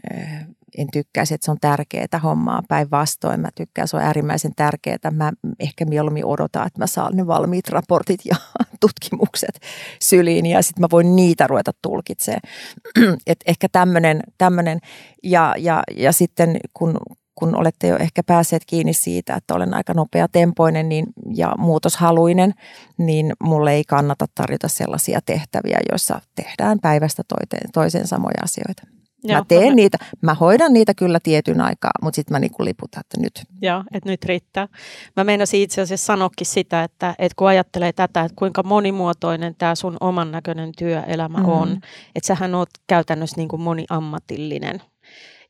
en 0.77 0.87
tykkäisi, 0.93 1.33
että 1.33 1.45
se 1.45 1.51
on 1.51 1.57
tärkeää 1.61 2.19
hommaa. 2.23 2.63
Päinvastoin 2.67 3.39
mä 3.39 3.49
tykkään, 3.55 3.87
se 3.87 3.97
on 3.97 4.03
äärimmäisen 4.03 4.51
tärkeää. 4.55 5.11
Mä 5.11 5.31
ehkä 5.59 5.85
mieluummin 5.85 6.25
odotan, 6.25 6.67
että 6.67 6.79
mä 6.79 6.87
saan 6.87 7.15
ne 7.15 7.27
valmiit 7.27 7.69
raportit 7.69 8.19
ja 8.25 8.35
tutkimukset 8.81 9.59
syliin 10.01 10.45
ja 10.45 10.61
sitten 10.61 10.81
mä 10.81 10.87
voin 10.91 11.15
niitä 11.15 11.47
ruveta 11.47 11.71
tulkitsemaan. 11.81 12.41
Et 13.27 13.39
ehkä 13.45 13.67
tämmöinen, 14.37 14.79
ja, 15.23 15.55
ja, 15.57 15.83
ja 15.95 16.11
sitten 16.11 16.57
kun, 16.73 16.97
kun 17.35 17.55
olette 17.55 17.87
jo 17.87 17.97
ehkä 17.97 18.23
päässeet 18.23 18.63
kiinni 18.65 18.93
siitä, 18.93 19.35
että 19.35 19.53
olen 19.53 19.73
aika 19.73 19.93
nopea 19.93 20.27
tempoinen 20.27 20.89
niin, 20.89 21.05
ja 21.35 21.55
muutoshaluinen, 21.57 22.53
niin 22.97 23.33
mulle 23.43 23.73
ei 23.73 23.83
kannata 23.83 24.25
tarjota 24.35 24.67
sellaisia 24.67 25.19
tehtäviä, 25.25 25.79
joissa 25.91 26.21
tehdään 26.35 26.79
päivästä 26.79 27.23
toiseen 27.73 28.07
samoja 28.07 28.43
asioita. 28.43 29.00
Joo, 29.23 29.39
mä 29.39 29.45
teen 29.47 29.69
mä... 29.69 29.75
niitä, 29.75 29.97
mä 30.21 30.33
hoidan 30.33 30.73
niitä 30.73 30.93
kyllä 30.93 31.19
tietyn 31.23 31.61
aikaa, 31.61 31.91
mutta 32.01 32.15
sitten 32.15 32.35
mä 32.35 32.39
niinku 32.39 32.65
liputan, 32.65 32.99
että 33.01 33.21
nyt. 33.21 33.43
Joo, 33.61 33.83
että 33.91 34.09
nyt 34.09 34.25
riittää. 34.25 34.67
Mä 35.17 35.23
meinasin 35.23 35.61
itse 35.61 35.81
asiassa 35.81 36.05
sanokin 36.05 36.47
sitä, 36.47 36.83
että, 36.83 37.15
että 37.19 37.35
kun 37.35 37.47
ajattelee 37.47 37.93
tätä, 37.93 38.21
että 38.21 38.35
kuinka 38.35 38.63
monimuotoinen 38.63 39.55
tämä 39.57 39.75
sun 39.75 39.97
oman 39.99 40.31
näköinen 40.31 40.71
työelämä 40.77 41.39
mm. 41.39 41.49
on, 41.49 41.79
että 42.15 42.27
sähän 42.27 42.55
oot 42.55 42.69
käytännössä 42.87 43.37
niin 43.37 43.47
kuin 43.47 43.61
moniammatillinen. 43.61 44.81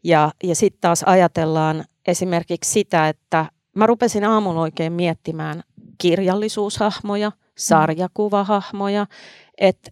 Ja, 0.03 0.31
ja 0.43 0.55
sitten 0.55 0.81
taas 0.81 1.03
ajatellaan 1.03 1.85
esimerkiksi 2.07 2.71
sitä, 2.71 3.09
että 3.09 3.45
mä 3.75 3.85
rupesin 3.85 4.25
aamulla 4.25 4.61
oikein 4.61 4.93
miettimään 4.93 5.63
kirjallisuushahmoja, 5.97 7.29
mm. 7.29 7.35
sarjakuvahahmoja, 7.57 9.07
että 9.57 9.91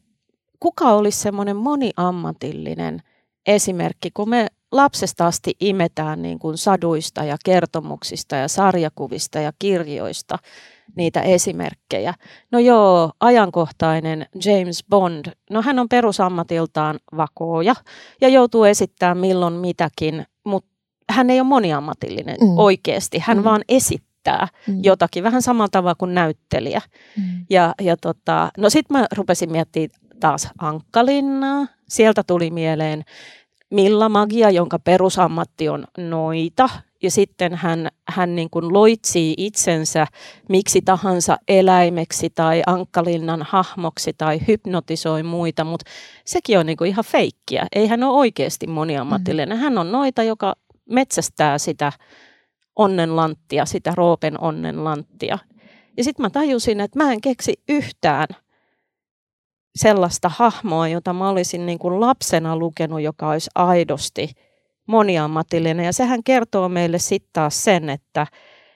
kuka 0.59 0.85
olisi 0.85 1.19
semmoinen 1.19 1.55
moniammatillinen– 1.55 3.01
esimerkki, 3.55 4.12
kun 4.13 4.29
me 4.29 4.47
lapsesta 4.71 5.27
asti 5.27 5.55
imetään 5.59 6.21
niin 6.21 6.39
kuin 6.39 6.57
saduista 6.57 7.23
ja 7.23 7.38
kertomuksista 7.45 8.35
ja 8.35 8.47
sarjakuvista 8.47 9.39
ja 9.39 9.51
kirjoista 9.59 10.38
niitä 10.95 11.21
esimerkkejä. 11.21 12.13
No 12.51 12.59
joo, 12.59 13.12
ajankohtainen 13.19 14.25
James 14.45 14.83
Bond, 14.89 15.25
no 15.49 15.62
hän 15.62 15.79
on 15.79 15.89
perusammatiltaan 15.89 16.99
vakooja 17.17 17.75
ja 18.21 18.29
joutuu 18.29 18.63
esittämään 18.63 19.17
milloin 19.17 19.53
mitäkin, 19.53 20.25
mutta 20.45 20.69
hän 21.09 21.29
ei 21.29 21.39
ole 21.39 21.47
moniammatillinen 21.47 22.38
mm. 22.41 22.57
oikeasti, 22.57 23.19
hän 23.19 23.38
mm. 23.38 23.43
vaan 23.43 23.62
esittää 23.69 24.47
mm. 24.67 24.79
jotakin, 24.83 25.23
vähän 25.23 25.41
samalla 25.41 25.69
tavalla 25.71 25.95
kuin 25.95 26.13
näyttelijä. 26.13 26.81
Mm. 27.17 27.45
Ja, 27.49 27.73
ja 27.81 27.97
tota, 27.97 28.49
no 28.57 28.69
sitten 28.69 28.97
mä 28.97 29.05
rupesin 29.15 29.51
miettimään 29.51 29.89
taas 30.19 30.49
Ankkalinnaa, 30.59 31.67
sieltä 31.89 32.23
tuli 32.27 32.51
mieleen 32.51 33.03
Milla 33.69 34.10
Magia, 34.10 34.49
jonka 34.49 34.79
perusammatti 34.79 35.69
on 35.69 35.86
noita. 35.97 36.69
Ja 37.03 37.12
sitten 37.12 37.55
hän, 37.55 37.88
hän 38.08 38.36
niin 38.36 38.49
kuin 38.49 38.73
loitsii 38.73 39.34
itsensä 39.38 40.08
miksi 40.49 40.82
tahansa 40.82 41.38
eläimeksi 41.47 42.29
tai 42.29 42.62
ankkalinnan 42.65 43.45
hahmoksi 43.49 44.13
tai 44.17 44.39
hypnotisoi 44.48 45.23
muita, 45.23 45.63
mutta 45.63 45.91
sekin 46.25 46.60
on 46.60 46.65
niin 46.65 46.77
kuin 46.77 46.89
ihan 46.89 47.06
feikkiä. 47.06 47.67
Ei 47.75 47.87
hän 47.87 48.04
ole 48.04 48.17
oikeasti 48.17 48.67
moniammatillinen. 48.67 49.50
Mm-hmm. 49.50 49.63
Hän 49.63 49.77
on 49.77 49.91
noita, 49.91 50.23
joka 50.23 50.56
metsästää 50.89 51.58
sitä 51.58 51.91
onnenlanttia, 52.75 53.65
sitä 53.65 53.93
Roopen 53.96 54.41
onnenlanttia. 54.41 55.37
Ja 55.98 56.04
sitten 56.04 56.23
mä 56.23 56.29
tajusin, 56.29 56.79
että 56.79 57.04
mä 57.04 57.13
en 57.13 57.21
keksi 57.21 57.54
yhtään– 57.69 58.27
sellaista 59.75 60.31
hahmoa, 60.35 60.87
jota 60.87 61.13
mä 61.13 61.29
olisin 61.29 61.65
niin 61.65 61.79
kuin 61.79 61.99
lapsena 61.99 62.55
lukenut, 62.57 63.01
joka 63.01 63.29
olisi 63.29 63.49
aidosti 63.55 64.29
moniammatillinen. 64.85 65.85
Ja 65.85 65.93
sehän 65.93 66.23
kertoo 66.23 66.69
meille 66.69 66.99
sitten 66.99 67.29
taas 67.33 67.63
sen, 67.63 67.89
että 67.89 68.27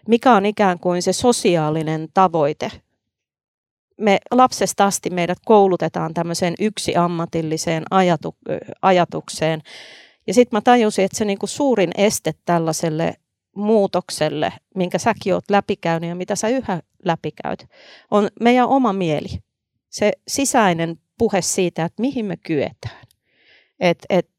mikä 0.08 0.32
on 0.32 0.46
ikään 0.46 0.80
kuin 0.80 1.02
se 1.02 1.14
sosiaalinen 1.14 2.08
tavoite 2.14 2.72
me 3.98 4.20
lapsesta 4.32 4.86
asti 4.86 5.10
meidät 5.10 5.38
koulutetaan 5.46 6.14
tämmöiseen 6.14 6.54
yksi 6.60 6.96
ammatilliseen 6.96 7.84
ajatu, 7.92 8.36
ajatukseen. 8.82 9.62
Ja 10.28 10.34
sitten 10.34 10.58
mä 10.58 10.62
tajusin, 10.62 11.06
että 11.06 11.18
se 11.18 11.26
niinku 11.26 11.48
suurin 11.48 11.92
este 11.98 12.34
tällaiselle 12.46 13.14
muutokselle, 13.56 14.54
minkä 14.76 14.98
säkin 14.98 15.34
oot 15.34 15.50
läpikäynyt 15.50 16.10
ja 16.10 16.16
mitä 16.16 16.36
sä 16.36 16.48
yhä 16.48 16.82
läpikäyt, 17.06 17.66
on 18.12 18.28
meidän 18.40 18.68
oma 18.68 18.94
mieli. 18.94 19.30
Se 19.94 20.12
sisäinen 20.28 21.00
puhe 21.18 21.42
siitä, 21.42 21.86
että 21.86 22.02
mihin 22.02 22.26
me 22.26 22.38
kyetään. 22.38 23.02
Et, 23.80 23.98
et, 24.10 24.30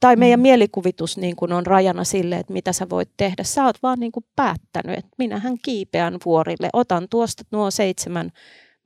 tai 0.00 0.16
meidän 0.16 0.40
mm. 0.40 0.42
mielikuvitus 0.42 1.16
niin 1.16 1.36
kuin 1.36 1.52
on 1.52 1.66
rajana 1.66 2.04
sille, 2.04 2.36
että 2.36 2.52
mitä 2.52 2.72
sä 2.72 2.86
voit 2.90 3.10
tehdä. 3.16 3.44
Sä 3.44 3.64
oot 3.64 3.82
vaan 3.82 4.00
niin 4.00 4.12
päättänyt, 4.36 4.98
että 4.98 5.10
minähän 5.18 5.56
kiipeän 5.64 6.18
vuorille. 6.24 6.68
Otan 6.72 7.08
tuosta 7.10 7.42
nuo 7.50 7.70
seitsemän 7.70 8.30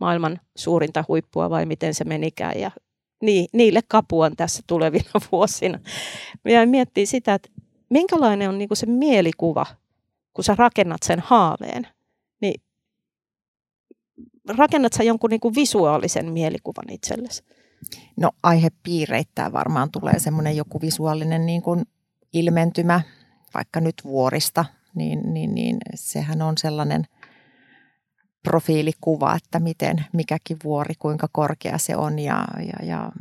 maailman 0.00 0.40
suurinta 0.56 1.04
huippua 1.08 1.50
vai 1.50 1.66
miten 1.66 1.94
se 1.94 2.04
menikään. 2.04 2.60
Ja 2.60 2.70
niille 3.52 3.80
kapuan 3.88 4.36
tässä 4.36 4.62
tulevina 4.66 5.10
vuosina. 5.32 5.78
Ja 6.44 6.66
miettii 6.66 7.06
sitä, 7.06 7.34
että 7.34 7.48
minkälainen 7.90 8.48
on 8.48 8.58
niin 8.58 8.68
se 8.72 8.86
mielikuva, 8.86 9.66
kun 10.32 10.44
sä 10.44 10.54
rakennat 10.58 11.02
sen 11.02 11.20
haaveen. 11.20 11.86
Rakennat 14.48 14.92
sä 14.92 15.02
jonkun 15.02 15.30
niin 15.30 15.40
kuin 15.40 15.54
visuaalisen 15.54 16.32
mielikuvan 16.32 16.90
itsellesi? 16.90 17.42
No 18.16 18.30
aihepiireittäin 18.42 19.52
varmaan 19.52 19.90
tulee 19.90 20.18
semmoinen 20.18 20.56
joku 20.56 20.80
visuaalinen 20.80 21.46
niin 21.46 21.62
kuin 21.62 21.82
ilmentymä, 22.32 23.00
vaikka 23.54 23.80
nyt 23.80 23.94
vuorista, 24.04 24.64
niin, 24.94 25.34
niin, 25.34 25.54
niin 25.54 25.76
sehän 25.94 26.42
on 26.42 26.58
sellainen 26.58 27.04
profiilikuva, 28.42 29.36
että 29.36 29.60
miten 29.60 30.04
mikäkin 30.12 30.56
vuori, 30.64 30.94
kuinka 30.98 31.28
korkea 31.32 31.78
se 31.78 31.96
on 31.96 32.18
ja, 32.18 32.44
ja, 32.58 32.86
ja, 32.86 33.12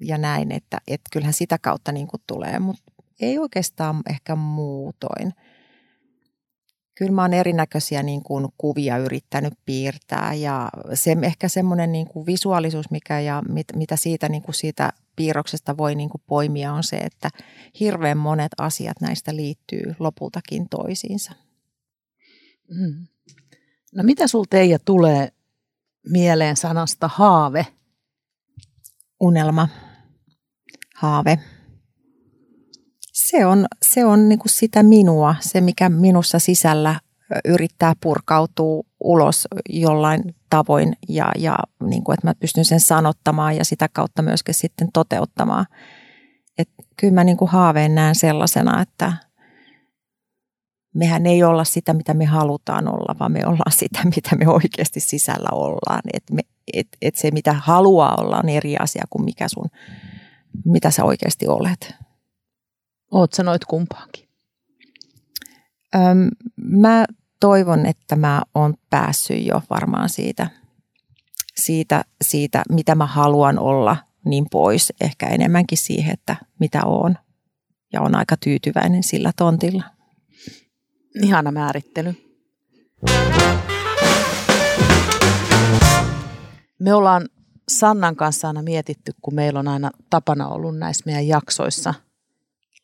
ja 0.00 0.18
näin, 0.18 0.52
että 0.52 0.78
et 0.88 1.00
kyllähän 1.12 1.34
sitä 1.34 1.58
kautta 1.58 1.92
niin 1.92 2.06
kuin 2.06 2.22
tulee, 2.26 2.58
mutta 2.58 2.92
ei 3.20 3.38
oikeastaan 3.38 4.02
ehkä 4.10 4.36
muutoin– 4.36 5.32
kyllä 6.96 7.12
mä 7.12 7.22
oon 7.22 7.32
erinäköisiä 7.32 8.02
niin 8.02 8.22
kuin 8.22 8.48
kuvia 8.58 8.98
yrittänyt 8.98 9.54
piirtää 9.66 10.34
ja 10.34 10.70
se 10.94 11.16
ehkä 11.22 11.48
semmoinen 11.48 11.92
niin 11.92 12.06
kuin 12.06 12.26
visuaalisuus, 12.26 12.90
mikä 12.90 13.20
ja 13.20 13.42
mit, 13.48 13.66
mitä 13.76 13.96
siitä, 13.96 14.28
niin 14.28 14.42
kuin 14.42 14.54
siitä 14.54 14.92
piirroksesta 15.16 15.76
voi 15.76 15.94
niin 15.94 16.08
kuin 16.08 16.22
poimia 16.26 16.72
on 16.72 16.84
se, 16.84 16.96
että 16.96 17.30
hirveän 17.80 18.18
monet 18.18 18.52
asiat 18.58 19.00
näistä 19.00 19.36
liittyy 19.36 19.94
lopultakin 19.98 20.68
toisiinsa. 20.68 21.32
Mm. 22.70 23.06
No 23.94 24.02
mitä 24.02 24.26
sul 24.26 24.44
Teija 24.50 24.78
tulee 24.84 25.28
mieleen 26.08 26.56
sanasta 26.56 27.10
haave? 27.14 27.66
Unelma, 29.20 29.68
haave 30.96 31.38
se 33.16 33.46
on, 33.46 33.66
se 33.82 34.04
on 34.04 34.28
niin 34.28 34.38
kuin 34.38 34.50
sitä 34.50 34.82
minua, 34.82 35.34
se 35.40 35.60
mikä 35.60 35.88
minussa 35.88 36.38
sisällä 36.38 37.00
yrittää 37.44 37.92
purkautua 38.00 38.82
ulos 39.00 39.48
jollain 39.68 40.34
tavoin 40.50 40.96
ja, 41.08 41.32
ja 41.38 41.58
niin 41.82 42.04
kuin, 42.04 42.14
että 42.14 42.26
mä 42.26 42.34
pystyn 42.34 42.64
sen 42.64 42.80
sanottamaan 42.80 43.56
ja 43.56 43.64
sitä 43.64 43.88
kautta 43.92 44.22
myöskin 44.22 44.54
sitten 44.54 44.88
toteuttamaan. 44.92 45.66
Et 46.58 46.68
kyllä 46.96 47.14
mä 47.14 47.24
niin 47.24 47.36
kuin 47.36 47.50
haaveen 47.50 47.94
näen 47.94 48.14
sellaisena, 48.14 48.82
että 48.82 49.12
mehän 50.94 51.26
ei 51.26 51.42
olla 51.42 51.64
sitä, 51.64 51.94
mitä 51.94 52.14
me 52.14 52.24
halutaan 52.24 52.88
olla, 52.88 53.16
vaan 53.20 53.32
me 53.32 53.46
ollaan 53.46 53.72
sitä, 53.82 54.00
mitä 54.04 54.36
me 54.36 54.48
oikeasti 54.48 55.00
sisällä 55.00 55.48
ollaan. 55.52 56.02
Et, 56.12 56.24
me, 56.32 56.42
et, 56.72 56.88
et 57.02 57.14
se, 57.14 57.30
mitä 57.30 57.52
haluaa 57.52 58.14
olla, 58.18 58.38
on 58.38 58.48
eri 58.48 58.76
asia 58.76 59.04
kuin 59.10 59.24
mikä 59.24 59.48
sun, 59.48 59.70
mitä 60.64 60.90
sä 60.90 61.04
oikeasti 61.04 61.48
olet. 61.48 62.05
Oot 63.10 63.32
sanoit 63.32 63.64
kumpaankin? 63.64 64.28
Öm, 65.94 66.28
mä 66.56 67.04
toivon, 67.40 67.86
että 67.86 68.16
mä 68.16 68.42
oon 68.54 68.74
päässyt 68.90 69.46
jo 69.46 69.62
varmaan 69.70 70.08
siitä, 70.08 70.50
siitä, 71.56 72.04
siitä, 72.24 72.62
mitä 72.68 72.94
mä 72.94 73.06
haluan 73.06 73.58
olla, 73.58 73.96
niin 74.24 74.46
pois. 74.50 74.92
Ehkä 75.00 75.26
enemmänkin 75.26 75.78
siihen, 75.78 76.12
että 76.12 76.36
mitä 76.60 76.80
oon. 76.86 77.18
Ja 77.92 78.00
on 78.00 78.14
aika 78.14 78.36
tyytyväinen 78.36 79.02
sillä 79.02 79.32
tontilla. 79.36 79.84
Ihana 81.22 81.52
määrittely. 81.52 82.14
Me 86.78 86.94
ollaan 86.94 87.28
Sannan 87.68 88.16
kanssa 88.16 88.48
aina 88.48 88.62
mietitty, 88.62 89.12
kun 89.22 89.34
meillä 89.34 89.58
on 89.58 89.68
aina 89.68 89.90
tapana 90.10 90.48
ollut 90.48 90.78
näissä 90.78 91.02
meidän 91.06 91.26
jaksoissa– 91.26 91.94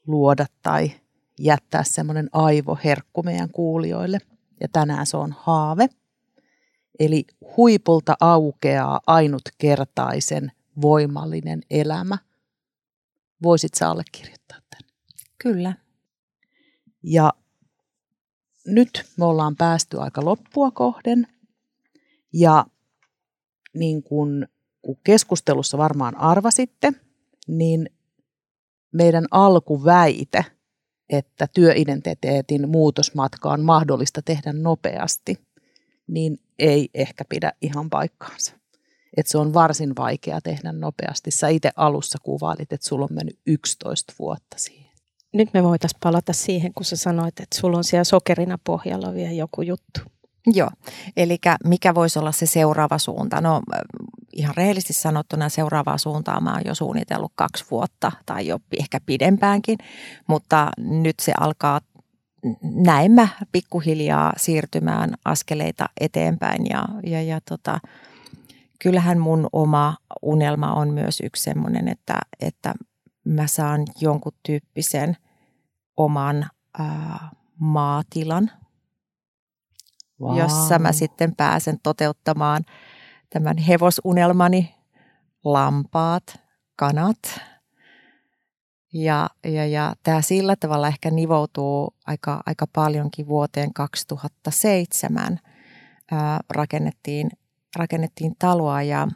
luoda 0.07 0.47
tai 0.63 0.93
jättää 1.39 1.85
semmoinen 1.85 2.29
aivoherkku 2.33 3.23
meidän 3.23 3.51
kuulijoille. 3.51 4.19
Ja 4.61 4.69
tänään 4.73 5.07
se 5.07 5.17
on 5.17 5.35
haave. 5.39 5.89
Eli 6.99 7.25
huipulta 7.57 8.17
aukeaa 8.21 9.01
ainutkertaisen 9.07 10.53
voimallinen 10.83 11.63
elämä. 11.71 12.19
Voisit 13.43 13.75
sä 13.75 13.91
allekirjoittaa 13.91 14.59
tämän? 14.71 14.91
Kyllä. 15.39 15.75
Ja 17.03 17.33
nyt 18.67 19.05
me 19.17 19.25
ollaan 19.25 19.57
päästy 19.57 20.01
aika 20.01 20.25
loppua 20.25 20.71
kohden. 20.71 21.27
Ja 22.33 22.67
niin 23.75 24.03
kuin, 24.03 24.49
kun 24.83 24.97
keskustelussa 25.05 25.79
varmaan 25.79 26.17
arvasitte, 26.17 26.93
niin 27.47 27.91
meidän 28.93 29.25
alkuväite, 29.31 30.45
että 31.11 31.47
työidentiteetin 31.55 32.69
muutosmatka 32.69 33.49
on 33.49 33.61
mahdollista 33.61 34.23
tehdä 34.23 34.53
nopeasti, 34.53 35.39
niin 36.07 36.39
ei 36.59 36.89
ehkä 36.95 37.25
pidä 37.29 37.53
ihan 37.63 37.91
paikkaansa. 37.91 38.53
Että 39.17 39.33
se 39.33 39.39
on 39.39 39.55
varsin 39.55 39.97
vaikea 39.97 40.41
tehdä 40.41 40.73
nopeasti. 40.73 41.31
Sä 41.31 41.49
itse 41.49 41.71
alussa 41.77 42.19
kuvailit, 42.23 42.73
että 42.73 42.89
sulla 42.89 43.05
on 43.05 43.17
mennyt 43.17 43.39
11 43.47 44.15
vuotta 44.19 44.59
siihen. 44.59 44.93
Nyt 45.35 45.55
me 45.55 45.63
voitaisiin 45.63 46.01
palata 46.03 46.33
siihen, 46.33 46.75
kun 46.75 46.85
sä 46.85 46.97
sanoit, 46.97 47.41
että 47.41 47.61
sulla 47.61 47.79
on 47.79 47.85
siellä 47.85 48.05
sokerina 48.05 48.59
pohjalla 48.65 49.15
vielä 49.15 49.33
joku 49.33 49.63
juttu. 49.63 50.01
Joo, 50.47 50.71
eli 51.17 51.39
mikä 51.65 51.95
voisi 51.95 52.19
olla 52.19 52.33
se 52.33 52.47
seuraava 52.47 52.99
suunta? 52.99 53.41
No 53.41 53.63
ihan 54.33 54.57
rehellisesti 54.57 54.93
sanottuna 54.93 55.49
seuraavaa 55.49 55.99
suuntaa 55.99 56.41
mä 56.41 56.53
oon 56.53 56.63
jo 56.65 56.75
suunnitellut 56.75 57.33
kaksi 57.35 57.65
vuotta 57.71 58.13
tai 58.27 58.47
jo 58.47 58.59
ehkä 58.81 59.01
pidempäänkin, 59.07 59.79
mutta 60.29 60.71
nyt 60.79 61.21
se 61.21 61.33
alkaa 61.41 61.81
näin 62.63 63.13
mä 63.13 63.29
pikkuhiljaa 63.53 64.33
siirtymään 64.37 65.15
askeleita 65.25 65.89
eteenpäin 66.01 66.67
ja, 66.71 66.85
ja, 67.07 67.23
ja 67.23 67.41
tota, 67.49 67.81
kyllähän 68.83 69.19
mun 69.19 69.49
oma 69.53 69.97
unelma 70.23 70.73
on 70.73 70.89
myös 70.89 71.21
yksi 71.21 71.43
semmoinen, 71.43 71.89
että, 71.89 72.19
että 72.41 72.75
mä 73.25 73.47
saan 73.47 73.85
jonkun 74.01 74.33
tyyppisen 74.43 75.17
oman 75.97 76.47
ää, 76.79 77.31
maatilan, 77.61 78.51
wow. 80.21 80.39
jossa 80.39 80.79
mä 80.79 80.93
sitten 80.93 81.37
pääsen 81.37 81.79
toteuttamaan– 81.83 82.65
tämän 83.33 83.59
hevosunelmani, 83.59 84.75
lampaat, 85.45 86.41
kanat. 86.77 87.41
Ja, 88.93 89.31
ja, 89.45 89.67
ja 89.67 89.95
tämä 90.03 90.23
sillä 90.23 90.57
tavalla 90.57 90.89
ehkä 90.89 91.11
nivoutuu 91.11 91.95
aika, 92.07 92.43
aika 92.47 92.67
paljonkin 92.67 93.27
vuoteen 93.29 93.73
2007. 93.73 95.39
Ää, 96.11 96.41
rakennettiin, 96.51 97.31
rakennettiin 97.77 98.35
taloa 98.39 98.83
ja, 98.83 99.09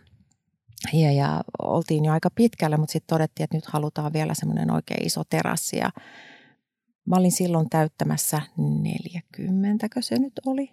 ja, 0.93 1.13
ja 1.13 1.45
oltiin 1.59 2.05
jo 2.05 2.13
aika 2.13 2.31
pitkällä, 2.35 2.77
mutta 2.77 2.93
sitten 2.93 3.15
todettiin, 3.15 3.45
että 3.45 3.57
nyt 3.57 3.67
halutaan 3.67 4.13
vielä 4.13 4.35
semmoinen 4.35 4.71
oikein 4.71 5.07
iso 5.07 5.23
terassi. 5.25 5.77
Ja 5.77 5.91
mä 7.07 7.17
olin 7.17 7.33
silloin 7.33 7.71
täyttämässä 7.71 8.43
40, 8.57 9.89
se 10.01 10.19
nyt 10.19 10.33
oli, 10.47 10.71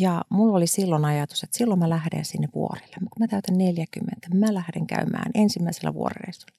ja 0.00 0.22
mulla 0.28 0.56
oli 0.56 0.66
silloin 0.66 1.04
ajatus, 1.04 1.42
että 1.42 1.58
silloin 1.58 1.80
mä 1.80 1.90
lähden 1.90 2.24
sinne 2.24 2.48
vuorille. 2.54 2.96
Kun 2.96 3.20
mä 3.20 3.28
täytän 3.28 3.58
40, 3.58 4.28
mä 4.34 4.54
lähden 4.54 4.86
käymään 4.86 5.30
ensimmäisellä 5.34 5.94
vuorireissulla. 5.94 6.56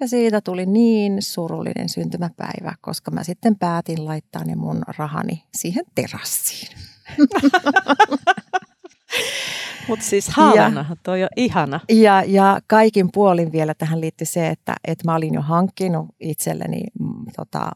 Ja 0.00 0.08
siitä 0.08 0.40
tuli 0.40 0.66
niin 0.66 1.22
surullinen 1.22 1.88
syntymäpäivä, 1.88 2.74
koska 2.80 3.10
mä 3.10 3.24
sitten 3.24 3.58
päätin 3.58 4.04
laittaa 4.04 4.44
ne 4.44 4.54
mun 4.54 4.82
rahani 4.98 5.44
siihen 5.54 5.84
terassiin. 5.94 6.76
Mutta 9.88 10.04
siis 10.04 10.28
haavanahan 10.28 10.96
toi 11.02 11.22
on 11.22 11.28
ihana. 11.36 11.80
Ja, 11.88 12.22
ja 12.26 12.60
kaikin 12.66 13.08
puolin 13.12 13.52
vielä 13.52 13.74
tähän 13.74 14.00
liittyy 14.00 14.26
se, 14.26 14.48
että, 14.48 14.74
että 14.84 15.04
mä 15.04 15.14
olin 15.14 15.34
jo 15.34 15.42
hankkinut 15.42 16.06
itselleni 16.20 16.82
tota, 17.36 17.70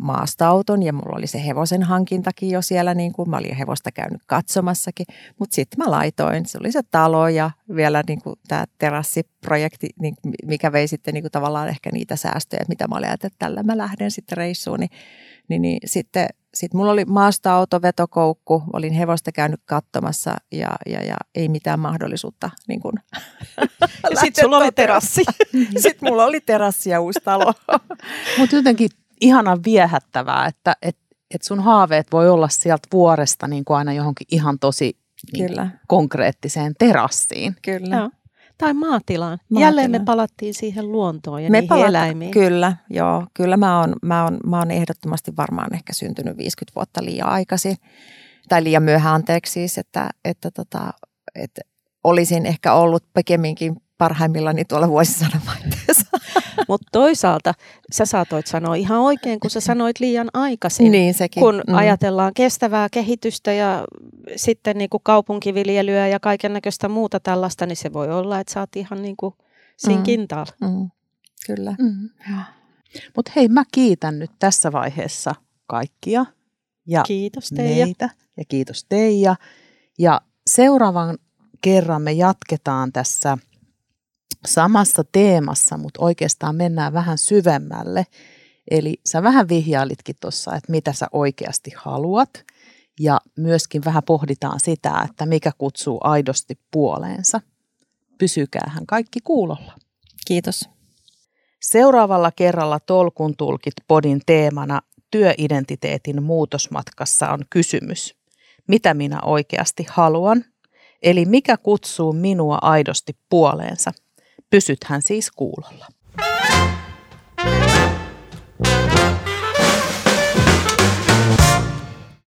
maastauton 0.00 0.82
ja 0.82 0.92
mulla 0.92 1.16
oli 1.16 1.26
se 1.26 1.46
hevosen 1.46 1.82
hankintakin 1.82 2.50
jo 2.50 2.62
siellä, 2.62 2.94
niin 2.94 3.12
kuin 3.12 3.30
mä 3.30 3.36
olin 3.36 3.56
hevosta 3.56 3.92
käynyt 3.92 4.22
katsomassakin. 4.26 5.06
Mutta 5.38 5.54
sitten 5.54 5.84
mä 5.84 5.90
laitoin, 5.90 6.46
se 6.46 6.58
oli 6.60 6.72
se 6.72 6.80
talo 6.90 7.28
ja 7.28 7.50
vielä 7.74 8.02
niin 8.08 8.22
kuin 8.22 8.36
tämä 8.48 8.64
terassiprojekti, 8.78 9.88
niin, 10.00 10.14
mikä 10.46 10.72
vei 10.72 10.88
sitten 10.88 11.14
niin 11.14 11.24
kuin 11.24 11.32
tavallaan 11.32 11.68
ehkä 11.68 11.90
niitä 11.92 12.16
säästöjä, 12.16 12.64
mitä 12.68 12.88
mä 12.88 12.96
olin 12.96 13.10
että 13.12 13.28
tällä 13.38 13.62
mä 13.62 13.78
lähden 13.78 14.10
sitten 14.10 14.36
reissuun, 14.36 14.80
niin, 14.80 14.90
niin, 15.48 15.62
niin 15.62 15.78
sitten 15.84 16.28
sitten 16.58 16.78
mulla 16.78 16.92
oli 16.92 17.04
maasta-auto, 17.04 17.82
vetokoukku, 17.82 18.62
olin 18.72 18.92
hevosta 18.92 19.32
käynyt 19.32 19.60
katsomassa 19.64 20.34
ja, 20.52 20.70
ja, 20.86 21.04
ja 21.04 21.16
ei 21.34 21.48
mitään 21.48 21.80
mahdollisuutta. 21.80 22.50
Niin 22.68 22.80
kun 22.80 22.92
ja 24.10 24.20
sitten 24.20 24.44
sulla 24.44 24.58
oli 24.58 24.72
terassi. 24.72 25.24
sitten 25.82 26.08
mulla 26.08 26.24
oli 26.24 26.40
terassi 26.40 26.90
ja 26.90 27.00
uusi 27.00 27.20
talo. 27.24 27.54
Mutta 28.38 28.56
jotenkin 28.56 28.90
ihanan 29.20 29.64
viehättävää, 29.64 30.46
että 30.46 30.76
et, 30.82 30.96
et 31.34 31.42
sun 31.42 31.60
haaveet 31.60 32.06
voi 32.12 32.30
olla 32.30 32.48
sieltä 32.48 32.88
vuoresta 32.92 33.48
niin 33.48 33.64
kuin 33.64 33.76
aina 33.76 33.92
johonkin 33.92 34.26
ihan 34.30 34.58
tosi 34.58 34.98
niin 35.32 35.46
Kyllä. 35.46 35.70
konkreettiseen 35.88 36.74
terassiin. 36.78 37.56
Kyllä. 37.62 37.96
Joo. 37.96 38.10
Tai 38.58 38.74
maatilaan. 38.74 39.38
maatilaan. 39.38 39.60
Jälleen 39.60 39.90
me 39.90 40.00
palattiin 40.04 40.54
siihen 40.54 40.92
luontoon 40.92 41.44
ja 41.44 41.50
me 41.50 41.60
niihin 41.60 41.76
palat- 41.76 41.88
eläimiin. 41.88 42.30
Kyllä, 42.30 42.76
joo. 42.90 43.26
Kyllä 43.34 43.56
mä 43.56 43.80
oon, 43.80 43.94
mä, 44.02 44.24
oon, 44.24 44.38
mä 44.46 44.58
oon 44.58 44.70
ehdottomasti 44.70 45.36
varmaan 45.36 45.74
ehkä 45.74 45.92
syntynyt 45.92 46.36
50 46.36 46.72
vuotta 46.76 47.04
liian 47.04 47.28
aikaisin. 47.28 47.76
Tai 48.48 48.64
liian 48.64 48.82
myöhään 48.82 49.14
anteeksi 49.14 49.52
siis, 49.52 49.78
että, 49.78 50.10
että, 50.24 50.50
tota, 50.50 50.92
että 51.34 51.60
olisin 52.04 52.46
ehkä 52.46 52.72
ollut 52.74 53.04
pikemminkin 53.14 53.76
parhaimmillani 53.98 54.64
tuolla 54.64 54.88
vuosisadan 54.88 55.40
vaihteessa. 55.46 56.06
Mutta 56.68 56.88
toisaalta 56.92 57.54
sä 57.92 58.06
saatoit 58.06 58.46
sanoa 58.46 58.74
ihan 58.74 59.00
oikein, 59.00 59.40
kun 59.40 59.50
sä 59.50 59.60
sanoit 59.60 60.00
liian 60.00 60.28
aikaisin. 60.34 60.92
Niin, 60.92 61.14
sekin. 61.14 61.40
Kun 61.40 61.62
mm. 61.68 61.74
ajatellaan 61.74 62.34
kestävää 62.34 62.88
kehitystä 62.92 63.52
ja 63.52 63.84
sitten 64.36 64.78
niin 64.78 64.90
kuin 64.90 65.02
kaupunkiviljelyä 65.04 66.08
ja 66.08 66.20
kaiken 66.20 66.52
näköistä 66.52 66.88
muuta 66.88 67.20
tällaista, 67.20 67.66
niin 67.66 67.76
se 67.76 67.92
voi 67.92 68.12
olla, 68.12 68.40
että 68.40 68.52
sä 68.52 68.60
oot 68.60 68.76
ihan 68.76 69.02
niin 69.02 69.16
kuin 69.16 69.34
siinä 69.76 70.00
mm. 70.00 70.04
kintaalla. 70.04 70.52
Mm. 70.60 70.90
Kyllä. 71.46 71.74
Mm. 71.78 72.08
Mutta 73.16 73.32
hei, 73.36 73.48
mä 73.48 73.62
kiitän 73.72 74.18
nyt 74.18 74.30
tässä 74.38 74.72
vaiheessa 74.72 75.34
kaikkia. 75.66 76.26
Ja 76.86 77.02
kiitos 77.02 77.48
Teija. 77.56 77.86
Meitä, 77.86 78.10
ja 78.36 78.44
kiitos 78.48 78.84
Teija. 78.88 79.36
Ja 79.98 80.20
seuraavan 80.46 81.18
kerran 81.60 82.02
me 82.02 82.12
jatketaan 82.12 82.92
tässä 82.92 83.38
samassa 84.46 85.04
teemassa, 85.12 85.76
mutta 85.76 86.04
oikeastaan 86.04 86.56
mennään 86.56 86.92
vähän 86.92 87.18
syvemmälle. 87.18 88.06
Eli 88.70 89.00
sä 89.06 89.22
vähän 89.22 89.48
vihjailitkin 89.48 90.16
tuossa, 90.20 90.54
että 90.56 90.72
mitä 90.72 90.92
sä 90.92 91.06
oikeasti 91.12 91.72
haluat. 91.76 92.44
Ja 93.00 93.20
myöskin 93.36 93.84
vähän 93.84 94.02
pohditaan 94.02 94.60
sitä, 94.60 95.06
että 95.10 95.26
mikä 95.26 95.52
kutsuu 95.58 96.00
aidosti 96.04 96.58
puoleensa. 96.70 97.40
Pysykäähän 98.18 98.86
kaikki 98.86 99.20
kuulolla. 99.24 99.72
Kiitos. 100.26 100.68
Seuraavalla 101.62 102.32
kerralla 102.32 102.80
Tolkun 102.80 103.36
tulkit 103.36 103.74
podin 103.88 104.20
teemana 104.26 104.80
työidentiteetin 105.10 106.22
muutosmatkassa 106.22 107.30
on 107.30 107.44
kysymys. 107.50 108.14
Mitä 108.68 108.94
minä 108.94 109.20
oikeasti 109.22 109.86
haluan? 109.90 110.44
Eli 111.02 111.24
mikä 111.24 111.56
kutsuu 111.56 112.12
minua 112.12 112.58
aidosti 112.62 113.16
puoleensa? 113.28 113.92
Pysythän 114.50 115.02
siis 115.02 115.30
kuulolla. 115.30 115.86